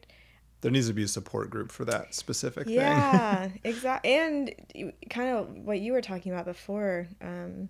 there 0.61 0.71
needs 0.71 0.87
to 0.87 0.93
be 0.93 1.03
a 1.03 1.07
support 1.07 1.49
group 1.49 1.71
for 1.71 1.85
that 1.85 2.15
specific 2.15 2.67
yeah, 2.67 3.47
thing. 3.47 3.51
Yeah, 3.63 3.69
exactly. 3.69 4.13
And 4.13 4.91
kind 5.09 5.29
of 5.29 5.49
what 5.49 5.79
you 5.79 5.93
were 5.93 6.01
talking 6.01 6.31
about 6.31 6.45
before, 6.45 7.07
um, 7.21 7.69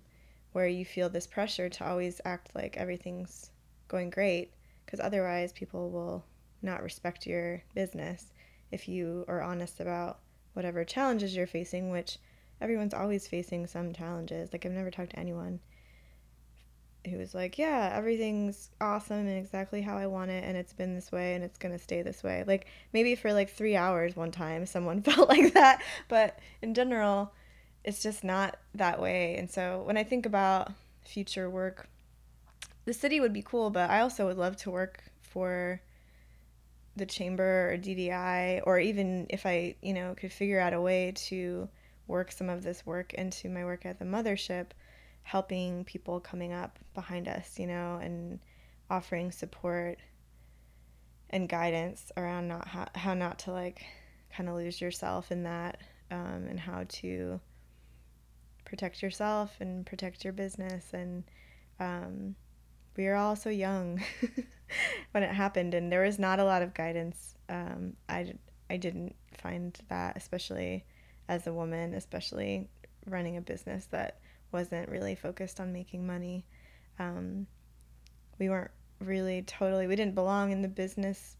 where 0.52 0.66
you 0.66 0.84
feel 0.84 1.10
this 1.10 1.26
pressure 1.26 1.68
to 1.68 1.86
always 1.86 2.20
act 2.24 2.52
like 2.54 2.78
everything's 2.78 3.50
going 3.88 4.10
great, 4.10 4.52
because 4.84 5.00
otherwise 5.00 5.52
people 5.52 5.90
will 5.90 6.24
not 6.62 6.82
respect 6.82 7.26
your 7.26 7.62
business 7.74 8.32
if 8.70 8.88
you 8.88 9.24
are 9.28 9.42
honest 9.42 9.80
about 9.80 10.18
whatever 10.54 10.84
challenges 10.84 11.36
you're 11.36 11.46
facing, 11.46 11.90
which 11.90 12.18
everyone's 12.60 12.94
always 12.94 13.28
facing 13.28 13.66
some 13.66 13.92
challenges. 13.92 14.52
Like, 14.52 14.64
I've 14.64 14.72
never 14.72 14.90
talked 14.90 15.10
to 15.10 15.18
anyone 15.18 15.60
who 17.08 17.18
was 17.18 17.34
like, 17.34 17.58
Yeah, 17.58 17.92
everything's 17.94 18.70
awesome 18.80 19.26
and 19.28 19.38
exactly 19.38 19.82
how 19.82 19.96
I 19.96 20.06
want 20.06 20.30
it, 20.30 20.44
and 20.44 20.56
it's 20.56 20.72
been 20.72 20.94
this 20.94 21.12
way 21.12 21.34
and 21.34 21.44
it's 21.44 21.58
gonna 21.58 21.78
stay 21.78 22.02
this 22.02 22.22
way. 22.22 22.44
Like, 22.46 22.66
maybe 22.92 23.14
for 23.14 23.32
like 23.32 23.50
three 23.50 23.76
hours 23.76 24.16
one 24.16 24.32
time 24.32 24.66
someone 24.66 25.02
felt 25.02 25.28
like 25.28 25.54
that, 25.54 25.82
but 26.08 26.38
in 26.62 26.74
general, 26.74 27.32
it's 27.84 28.02
just 28.02 28.24
not 28.24 28.58
that 28.74 29.00
way. 29.00 29.36
And 29.36 29.50
so 29.50 29.82
when 29.84 29.96
I 29.96 30.02
think 30.02 30.26
about 30.26 30.72
future 31.04 31.48
work, 31.48 31.88
the 32.86 32.94
city 32.94 33.20
would 33.20 33.32
be 33.32 33.42
cool, 33.42 33.68
but 33.68 33.90
I 33.90 34.00
also 34.00 34.26
would 34.26 34.38
love 34.38 34.56
to 34.58 34.70
work 34.70 35.02
for 35.20 35.82
the 36.94 37.04
chamber 37.04 37.72
or 37.72 37.76
DDI, 37.76 38.62
or 38.64 38.78
even 38.78 39.26
if 39.28 39.44
I, 39.44 39.74
you 39.82 39.92
know, 39.92 40.14
could 40.16 40.32
figure 40.32 40.60
out 40.60 40.72
a 40.72 40.80
way 40.80 41.12
to 41.26 41.68
work 42.06 42.32
some 42.32 42.48
of 42.48 42.62
this 42.62 42.86
work 42.86 43.12
into 43.14 43.48
my 43.50 43.64
work 43.64 43.84
at 43.84 43.98
the 43.98 44.04
mothership, 44.04 44.68
helping 45.24 45.84
people 45.84 46.20
coming 46.20 46.52
up 46.52 46.78
behind 46.94 47.28
us, 47.28 47.58
you 47.58 47.66
know, 47.66 47.98
and 48.00 48.38
offering 48.88 49.32
support 49.32 49.98
and 51.30 51.48
guidance 51.48 52.12
around 52.16 52.46
not 52.46 52.68
how, 52.68 52.86
how 52.94 53.14
not 53.14 53.40
to 53.40 53.50
like 53.50 53.84
kind 54.34 54.48
of 54.48 54.54
lose 54.54 54.80
yourself 54.80 55.32
in 55.32 55.42
that 55.42 55.78
um, 56.12 56.46
and 56.48 56.60
how 56.60 56.84
to 56.88 57.40
protect 58.64 59.02
yourself 59.02 59.56
and 59.58 59.84
protect 59.84 60.22
your 60.22 60.32
business 60.32 60.92
and 60.92 61.24
um, 61.80 62.36
we 62.96 63.06
were 63.06 63.14
all 63.14 63.36
so 63.36 63.50
young 63.50 64.02
when 65.12 65.22
it 65.22 65.34
happened, 65.34 65.74
and 65.74 65.90
there 65.90 66.02
was 66.02 66.18
not 66.18 66.38
a 66.38 66.44
lot 66.44 66.62
of 66.62 66.74
guidance. 66.74 67.34
Um, 67.48 67.94
I, 68.08 68.34
I 68.70 68.76
didn't 68.76 69.14
find 69.38 69.78
that, 69.88 70.16
especially 70.16 70.84
as 71.28 71.46
a 71.46 71.52
woman, 71.52 71.94
especially 71.94 72.68
running 73.06 73.36
a 73.36 73.40
business 73.40 73.86
that 73.86 74.18
wasn't 74.52 74.88
really 74.88 75.14
focused 75.14 75.60
on 75.60 75.72
making 75.72 76.06
money. 76.06 76.44
Um, 76.98 77.46
we 78.38 78.48
weren't 78.48 78.70
really 79.00 79.42
totally, 79.42 79.86
we 79.86 79.96
didn't 79.96 80.14
belong 80.14 80.50
in 80.50 80.62
the 80.62 80.68
business, 80.68 81.36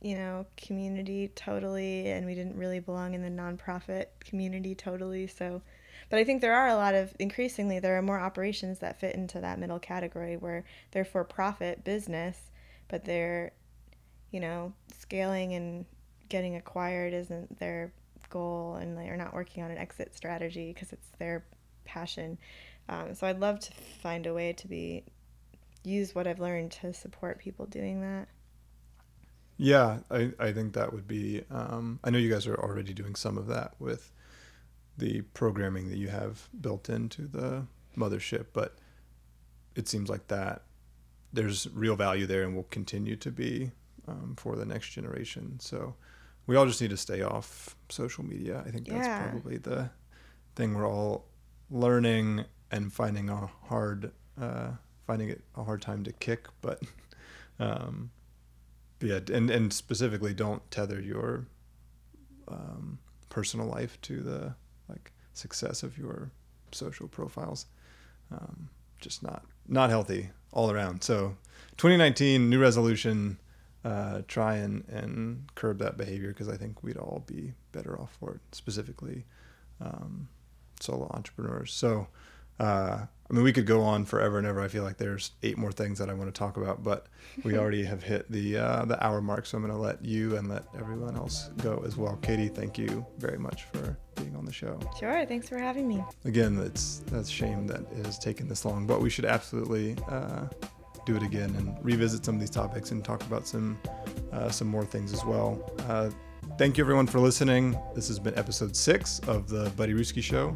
you 0.00 0.16
know, 0.16 0.46
community 0.56 1.28
totally, 1.34 2.10
and 2.10 2.26
we 2.26 2.34
didn't 2.34 2.56
really 2.56 2.80
belong 2.80 3.14
in 3.14 3.22
the 3.22 3.28
nonprofit 3.28 4.06
community 4.20 4.74
totally. 4.74 5.26
So, 5.26 5.62
but 6.10 6.18
I 6.18 6.24
think 6.24 6.42
there 6.42 6.54
are 6.54 6.68
a 6.68 6.74
lot 6.74 6.94
of, 6.94 7.14
increasingly, 7.18 7.78
there 7.78 7.96
are 7.96 8.02
more 8.02 8.20
operations 8.20 8.80
that 8.80 9.00
fit 9.00 9.14
into 9.14 9.40
that 9.40 9.58
middle 9.58 9.78
category 9.78 10.36
where 10.36 10.64
they're 10.90 11.04
for 11.04 11.24
profit 11.24 11.84
business, 11.84 12.50
but 12.88 13.04
they're, 13.04 13.52
you 14.30 14.40
know, 14.40 14.74
scaling 14.98 15.54
and 15.54 15.86
getting 16.28 16.56
acquired 16.56 17.14
isn't 17.14 17.58
their 17.58 17.92
goal 18.28 18.74
and 18.74 18.98
they're 18.98 19.16
not 19.16 19.32
working 19.32 19.62
on 19.62 19.70
an 19.70 19.78
exit 19.78 20.14
strategy 20.14 20.72
because 20.74 20.92
it's 20.92 21.08
their 21.18 21.44
passion. 21.84 22.36
Um, 22.88 23.14
so 23.14 23.26
I'd 23.26 23.40
love 23.40 23.60
to 23.60 23.72
find 24.02 24.26
a 24.26 24.34
way 24.34 24.52
to 24.52 24.68
be, 24.68 25.04
use 25.84 26.14
what 26.14 26.26
I've 26.26 26.40
learned 26.40 26.72
to 26.72 26.92
support 26.92 27.38
people 27.38 27.66
doing 27.66 28.02
that. 28.02 28.28
Yeah, 29.56 29.98
I, 30.10 30.32
I 30.38 30.52
think 30.52 30.72
that 30.72 30.92
would 30.92 31.06
be. 31.06 31.44
Um, 31.50 32.00
I 32.02 32.10
know 32.10 32.18
you 32.18 32.30
guys 32.30 32.46
are 32.46 32.56
already 32.56 32.94
doing 32.94 33.14
some 33.14 33.36
of 33.36 33.46
that 33.48 33.74
with 33.78 34.10
the 35.00 35.22
programming 35.34 35.88
that 35.90 35.98
you 35.98 36.08
have 36.08 36.48
built 36.60 36.88
into 36.88 37.26
the 37.26 37.66
mothership, 37.96 38.46
but 38.52 38.76
it 39.74 39.88
seems 39.88 40.08
like 40.08 40.28
that 40.28 40.62
there's 41.32 41.68
real 41.72 41.96
value 41.96 42.26
there 42.26 42.42
and 42.42 42.54
will 42.54 42.64
continue 42.64 43.16
to 43.16 43.30
be 43.30 43.72
um, 44.06 44.34
for 44.36 44.56
the 44.56 44.64
next 44.64 44.90
generation. 44.90 45.58
So 45.60 45.94
we 46.46 46.56
all 46.56 46.66
just 46.66 46.80
need 46.80 46.90
to 46.90 46.96
stay 46.96 47.22
off 47.22 47.76
social 47.88 48.24
media. 48.24 48.62
I 48.66 48.70
think 48.70 48.88
that's 48.88 49.06
yeah. 49.06 49.28
probably 49.28 49.58
the 49.58 49.90
thing 50.56 50.74
we're 50.74 50.88
all 50.88 51.26
learning 51.70 52.44
and 52.70 52.92
finding 52.92 53.28
a 53.28 53.48
hard 53.68 54.12
uh, 54.40 54.70
finding 55.06 55.28
it 55.28 55.42
a 55.56 55.64
hard 55.64 55.82
time 55.82 56.04
to 56.04 56.12
kick, 56.12 56.46
but 56.60 56.82
um, 57.58 58.10
yeah, 59.00 59.20
and 59.32 59.50
and 59.50 59.72
specifically 59.72 60.34
don't 60.34 60.68
tether 60.70 61.00
your 61.00 61.46
um, 62.48 62.98
personal 63.28 63.66
life 63.66 64.00
to 64.02 64.20
the 64.20 64.54
success 65.40 65.82
of 65.82 65.98
your 65.98 66.30
social 66.72 67.08
profiles. 67.08 67.66
Um, 68.30 68.68
just 69.00 69.22
not 69.22 69.44
not 69.66 69.90
healthy 69.90 70.30
all 70.52 70.70
around. 70.70 71.02
So 71.02 71.36
2019 71.76 72.50
new 72.50 72.60
resolution 72.60 73.38
uh, 73.84 74.22
try 74.28 74.56
and, 74.56 74.84
and 74.88 75.48
curb 75.54 75.78
that 75.78 75.96
behavior 75.96 76.28
because 76.28 76.48
I 76.48 76.56
think 76.56 76.82
we'd 76.82 76.98
all 76.98 77.24
be 77.26 77.54
better 77.72 77.98
off 77.98 78.14
for 78.20 78.34
it, 78.34 78.40
specifically 78.52 79.24
um, 79.80 80.28
solo 80.80 81.10
entrepreneurs. 81.14 81.72
So 81.72 82.08
uh, 82.58 83.06
I 83.30 83.32
mean, 83.32 83.44
we 83.44 83.52
could 83.52 83.66
go 83.66 83.82
on 83.82 84.04
forever 84.04 84.38
and 84.38 84.46
ever. 84.46 84.60
I 84.60 84.66
feel 84.66 84.82
like 84.82 84.96
there's 84.96 85.30
eight 85.44 85.56
more 85.56 85.70
things 85.70 85.98
that 85.98 86.10
I 86.10 86.14
want 86.14 86.34
to 86.34 86.36
talk 86.36 86.56
about, 86.56 86.82
but 86.82 87.06
we 87.44 87.56
already 87.58 87.84
have 87.84 88.02
hit 88.02 88.30
the 88.30 88.58
uh, 88.58 88.84
the 88.86 89.04
hour 89.04 89.20
mark. 89.20 89.46
So 89.46 89.56
I'm 89.56 89.62
going 89.62 89.72
to 89.72 89.80
let 89.80 90.04
you 90.04 90.36
and 90.36 90.48
let 90.48 90.64
everyone 90.76 91.16
else 91.16 91.48
go 91.62 91.82
as 91.86 91.96
well. 91.96 92.16
Katie, 92.22 92.48
thank 92.48 92.76
you 92.76 93.06
very 93.18 93.38
much 93.38 93.64
for 93.64 93.96
being 94.16 94.34
on 94.34 94.44
the 94.44 94.52
show. 94.52 94.80
Sure. 94.98 95.24
Thanks 95.26 95.48
for 95.48 95.58
having 95.58 95.86
me. 95.86 96.02
Again, 96.24 96.58
it's 96.58 97.02
that's 97.06 97.28
a 97.28 97.32
shame 97.32 97.68
that 97.68 97.82
it 97.96 98.04
has 98.04 98.18
taken 98.18 98.48
this 98.48 98.64
long, 98.64 98.84
but 98.84 99.00
we 99.00 99.08
should 99.08 99.24
absolutely 99.24 99.96
uh, 100.08 100.46
do 101.06 101.14
it 101.14 101.22
again 101.22 101.54
and 101.56 101.76
revisit 101.84 102.24
some 102.24 102.34
of 102.34 102.40
these 102.40 102.50
topics 102.50 102.90
and 102.90 103.04
talk 103.04 103.22
about 103.22 103.46
some 103.46 103.78
uh, 104.32 104.48
some 104.48 104.66
more 104.66 104.84
things 104.84 105.12
as 105.12 105.24
well. 105.24 105.72
Uh, 105.88 106.10
thank 106.60 106.76
you 106.76 106.84
everyone 106.84 107.06
for 107.06 107.20
listening. 107.20 107.74
This 107.94 108.08
has 108.08 108.18
been 108.18 108.36
episode 108.36 108.76
six 108.76 109.18
of 109.20 109.48
the 109.48 109.70
Buddy 109.78 109.94
Ruski 109.94 110.22
Show. 110.22 110.54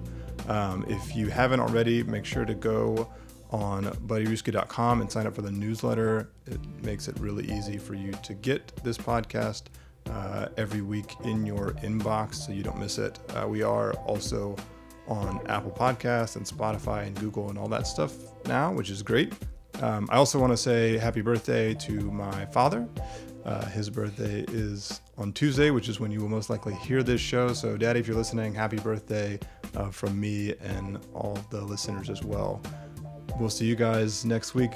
Um, 0.49 0.85
if 0.87 1.17
you 1.17 1.29
haven't 1.29 1.61
already, 1.61 2.03
make 2.03 2.27
sure 2.27 2.45
to 2.45 2.53
go 2.53 3.11
on 3.51 3.85
buddyruski.com 3.85 5.01
and 5.01 5.11
sign 5.11 5.27
up 5.27 5.35
for 5.35 5.41
the 5.41 5.51
newsletter. 5.51 6.29
It 6.45 6.61
makes 6.83 7.09
it 7.09 7.19
really 7.19 7.51
easy 7.51 7.79
for 7.79 7.95
you 7.95 8.13
to 8.23 8.35
get 8.35 8.71
this 8.85 8.99
podcast 8.99 9.63
uh, 10.11 10.49
every 10.59 10.83
week 10.83 11.15
in 11.25 11.47
your 11.47 11.71
inbox 11.83 12.35
so 12.35 12.53
you 12.53 12.63
don't 12.63 12.79
miss 12.79 12.99
it. 12.99 13.19
Uh, 13.31 13.49
we 13.49 13.63
are 13.63 13.95
also 14.05 14.57
on 15.09 15.41
Apple 15.47 15.71
Podcasts 15.71 16.37
and 16.37 16.45
Spotify 16.45 17.07
and 17.07 17.19
Google 17.19 17.49
and 17.49 17.59
all 17.59 17.69
that 17.69 17.87
stuff 17.87 18.13
now, 18.45 18.71
which 18.71 18.91
is 18.91 19.03
great. 19.03 19.33
Um, 19.81 20.07
I 20.13 20.17
also 20.17 20.39
want 20.39 20.53
to 20.53 20.59
say 20.59 20.99
happy 20.99 21.23
birthday 21.23 21.73
to 21.73 21.93
my 22.11 22.45
father. 22.45 22.87
Uh, 23.47 23.65
his 23.69 23.89
birthday 23.89 24.45
is 24.49 25.01
on 25.17 25.33
Tuesday, 25.33 25.71
which 25.71 25.89
is 25.89 26.01
when 26.01 26.11
you 26.11 26.21
will 26.21 26.29
most 26.29 26.51
likely 26.51 26.75
hear 26.75 27.03
this 27.03 27.21
show. 27.21 27.53
So, 27.53 27.77
Daddy, 27.77 28.01
if 28.01 28.07
you're 28.07 28.17
listening, 28.17 28.55
happy 28.55 28.79
birthday 28.79 29.39
uh, 29.77 29.91
from 29.91 30.19
me 30.19 30.55
and 30.61 30.99
all 31.15 31.39
the 31.51 31.61
listeners 31.61 32.11
as 32.11 32.23
well. 32.23 32.61
We'll 33.39 33.51
see 33.51 33.67
you 33.67 33.77
guys 33.77 34.25
next 34.25 34.55
week. 34.55 34.73